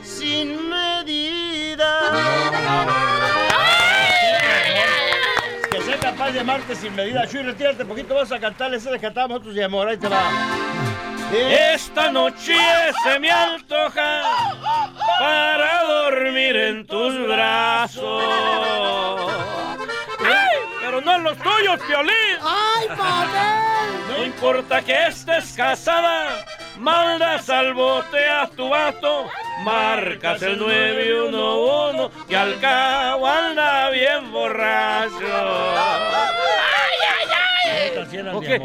sin 0.03 0.69
medida. 0.69 1.87
Capaz 6.01 6.31
de 6.31 6.39
amarte 6.41 6.75
sin 6.75 6.93
medida. 6.95 7.25
Chuy, 7.27 7.43
retírate 7.43 7.83
un 7.83 7.89
poquito, 7.89 8.13
vas 8.15 8.31
a 8.31 8.39
cantarle 8.39 8.77
ese 8.77 8.89
que 8.89 8.99
cantábamos 8.99 9.35
nosotros 9.35 9.55
de 9.55 9.63
amor. 9.63 9.87
Ahí 9.87 9.97
te 9.97 10.07
va. 10.09 10.86
Esta 11.31 12.09
noche 12.11 12.55
se 13.03 13.19
me 13.19 13.29
antoja 13.29 14.21
para 15.19 15.83
dormir 15.83 16.55
en 16.55 16.87
tus 16.87 17.27
brazos. 17.27 18.23
¡Ay! 20.19 20.57
Pero 20.79 21.01
no 21.01 21.15
en 21.15 21.23
los 21.23 21.37
tuyos, 21.37 21.79
Piolín. 21.85 22.37
¡Ay, 22.41 22.87
papel! 22.87 24.07
No 24.09 24.23
importa 24.23 24.81
que 24.81 25.07
estés 25.07 25.51
casada, 25.53 26.45
mandas 26.77 27.49
al 27.49 27.73
bote 27.73 28.29
a 28.29 28.47
tu 28.47 28.69
vato, 28.69 29.29
marcas 29.63 30.41
el 30.43 30.57
911 30.57 32.09
y 32.29 32.35
al 32.35 32.57
cabo 32.61 33.27
anda 33.27 33.89
bien 33.89 34.31
borracho. 34.31 35.17
¿O 38.33 38.41
qué? 38.41 38.59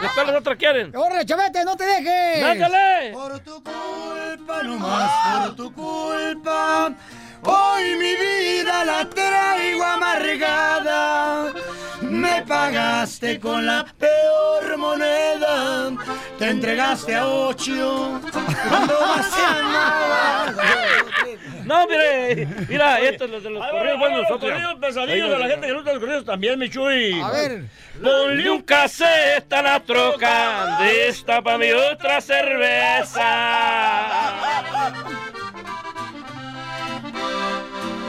Después 0.00 0.26
las 0.26 0.36
otras 0.36 0.56
quieren. 0.56 0.96
¡Órale, 0.96 1.26
chavete, 1.26 1.64
no 1.64 1.76
te 1.76 1.84
dejes! 1.84 2.42
¡Ándale! 2.44 3.12
Por 3.12 3.38
tu 3.40 3.62
culpa, 3.62 4.62
no 4.62 4.78
más 4.78 5.46
por 5.46 5.56
tu 5.56 5.72
culpa. 5.72 6.92
Hoy 7.42 7.94
mi 7.96 8.16
vida 8.16 8.84
la 8.84 9.08
traigo 9.08 9.84
amargada. 9.84 11.52
Me 12.40 12.46
pagaste 12.46 13.38
con 13.38 13.66
la 13.66 13.84
peor 13.98 14.78
moneda. 14.78 15.90
Te 16.38 16.48
entregaste 16.48 17.14
a 17.14 17.28
ocho 17.28 18.18
cuando 18.66 18.98
más. 19.00 19.30
No, 21.66 21.86
mire, 21.86 22.46
mira, 22.66 22.98
esto 23.00 23.26
es 23.26 23.30
lo 23.30 23.40
de 23.42 23.50
los 23.50 23.62
va, 23.62 23.70
corridos 23.70 23.98
buenos 23.98 24.24
los 24.30 24.40
corridos 24.40 24.74
pesadillos 24.80 25.30
de 25.30 25.38
la 25.38 25.48
gente 25.48 25.66
que 25.66 25.72
gusta 25.74 25.92
los 25.92 26.00
corridos 26.00 26.24
también, 26.24 26.58
mi 26.58 26.70
Chuy. 26.70 27.20
A 27.20 27.30
ver. 27.30 27.64
Ponle 28.02 28.50
un 28.50 28.62
cassette 28.62 29.52
a 29.52 29.60
la 29.60 29.80
troca, 29.80 30.78
destapa-me 30.80 31.74
otra 31.74 32.22
cerveza. 32.22 33.22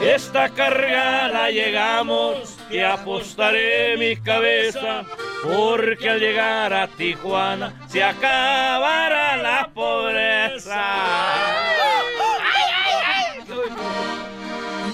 Esta 0.02 0.48
carga 0.48 1.28
la 1.28 1.50
llegamos, 1.50 2.56
te 2.72 2.82
apostaré 2.82 3.98
mi 3.98 4.16
cabeza, 4.16 5.04
porque 5.42 6.08
al 6.08 6.18
llegar 6.18 6.72
a 6.72 6.88
Tijuana 6.88 7.74
se 7.86 8.02
acabará 8.02 9.36
la 9.36 9.70
pobreza. 9.74 10.82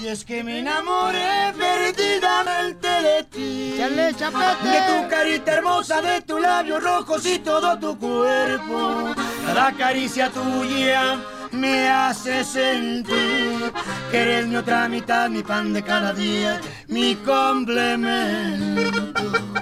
Y 0.01 0.07
es 0.07 0.25
que 0.25 0.43
me 0.43 0.59
enamoré 0.59 1.53
perdidamente 1.57 2.87
de 2.87 3.23
ti. 3.23 3.77
De 3.77 4.13
tu 4.13 5.09
carita 5.09 5.53
hermosa, 5.53 6.01
de 6.01 6.21
tus 6.21 6.41
labios 6.41 6.83
rojos 6.83 7.25
y 7.25 7.39
todo 7.39 7.79
tu 7.79 7.97
cuerpo. 7.97 9.13
Cada 9.45 9.71
caricia 9.71 10.29
tuya 10.29 11.17
me 11.51 11.89
hace 11.89 12.43
sentir 12.43 13.71
que 14.11 14.17
eres 14.21 14.47
mi 14.47 14.55
otra 14.55 14.87
mitad, 14.87 15.29
mi 15.29 15.43
pan 15.43 15.73
de 15.73 15.83
cada 15.83 16.13
día, 16.13 16.59
mi 16.87 17.15
complemento. 17.15 19.13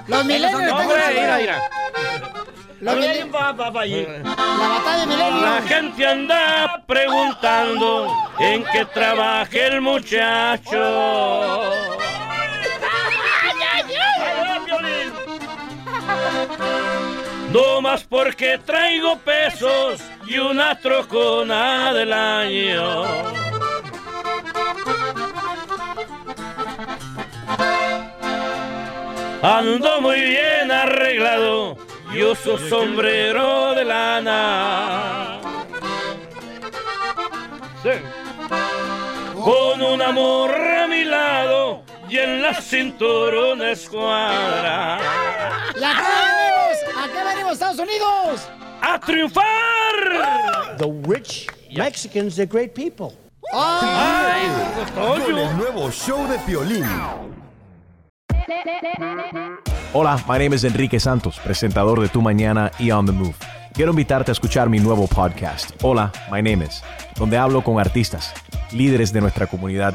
Los 0.06 0.24
milenios 0.24 0.52
No, 0.52 0.60
están 0.60 0.80
hombre, 0.80 0.96
ganando. 0.98 1.20
mira, 1.20 1.36
mira. 1.38 1.58
Los 2.80 2.94
Ahí 2.94 3.00
mile- 3.00 3.24
va, 3.24 3.52
va, 3.52 3.70
va, 3.70 3.80
allí. 3.82 4.06
La 4.22 4.68
batalla 4.68 4.98
de 5.00 5.06
milenios. 5.06 5.42
La 5.42 5.62
gente 5.62 6.06
anda 6.06 6.84
preguntando 6.86 8.14
en 8.38 8.64
qué 8.72 8.84
trabaja 8.86 9.58
el 9.66 9.80
muchacho. 9.80 10.78
No 17.52 17.80
más 17.80 18.04
porque 18.04 18.58
traigo 18.58 19.18
pesos 19.20 20.02
y 20.26 20.38
una 20.38 20.78
trocona 20.78 21.94
del 21.94 22.12
año. 22.12 23.04
Ando 29.40 30.00
muy 30.02 30.20
bien 30.20 30.70
arreglado 30.70 31.78
y 32.12 32.22
uso 32.22 32.58
sombrero 32.58 33.74
de 33.74 33.84
lana. 33.84 35.40
Sí. 37.82 37.90
Con 39.34 39.80
un 39.80 40.02
amor 40.02 40.54
a 40.54 40.86
mi 40.86 41.04
lado 41.04 41.87
y 42.08 42.18
en 42.18 42.42
la 42.42 42.54
cintura 42.54 43.52
una 43.52 43.70
escuadra. 43.70 44.98
¿Y 45.78 45.84
a 45.84 45.92
qué 45.94 46.02
venimos? 46.02 46.96
¿A 46.96 47.08
qué 47.12 47.24
venimos, 47.24 47.52
Estados 47.52 47.78
Unidos? 47.78 48.48
¡A 48.80 48.98
triunfar! 48.98 50.76
The 50.78 50.86
rich 51.06 51.46
Mexicans, 51.76 52.36
they're 52.36 52.46
great 52.46 52.72
people. 52.74 53.16
¡Ay, 53.52 54.46
Con 54.94 55.22
el 55.22 55.56
nuevo 55.56 55.90
show 55.90 56.26
de 56.28 56.38
Piolín. 56.40 56.84
Hola, 59.92 60.22
my 60.28 60.38
name 60.38 60.54
is 60.54 60.64
Enrique 60.64 61.00
Santos, 61.00 61.38
presentador 61.40 62.00
de 62.00 62.08
Tu 62.08 62.22
Mañana 62.22 62.70
y 62.78 62.90
On 62.90 63.04
the 63.04 63.12
Move. 63.12 63.34
Quiero 63.72 63.90
invitarte 63.90 64.30
a 64.30 64.32
escuchar 64.32 64.68
mi 64.68 64.80
nuevo 64.80 65.06
podcast, 65.06 65.70
Hola, 65.82 66.12
my 66.30 66.42
name 66.42 66.64
is, 66.64 66.82
donde 67.16 67.36
hablo 67.38 67.62
con 67.62 67.78
artistas, 67.78 68.34
líderes 68.72 69.12
de 69.12 69.20
nuestra 69.20 69.46
comunidad 69.46 69.94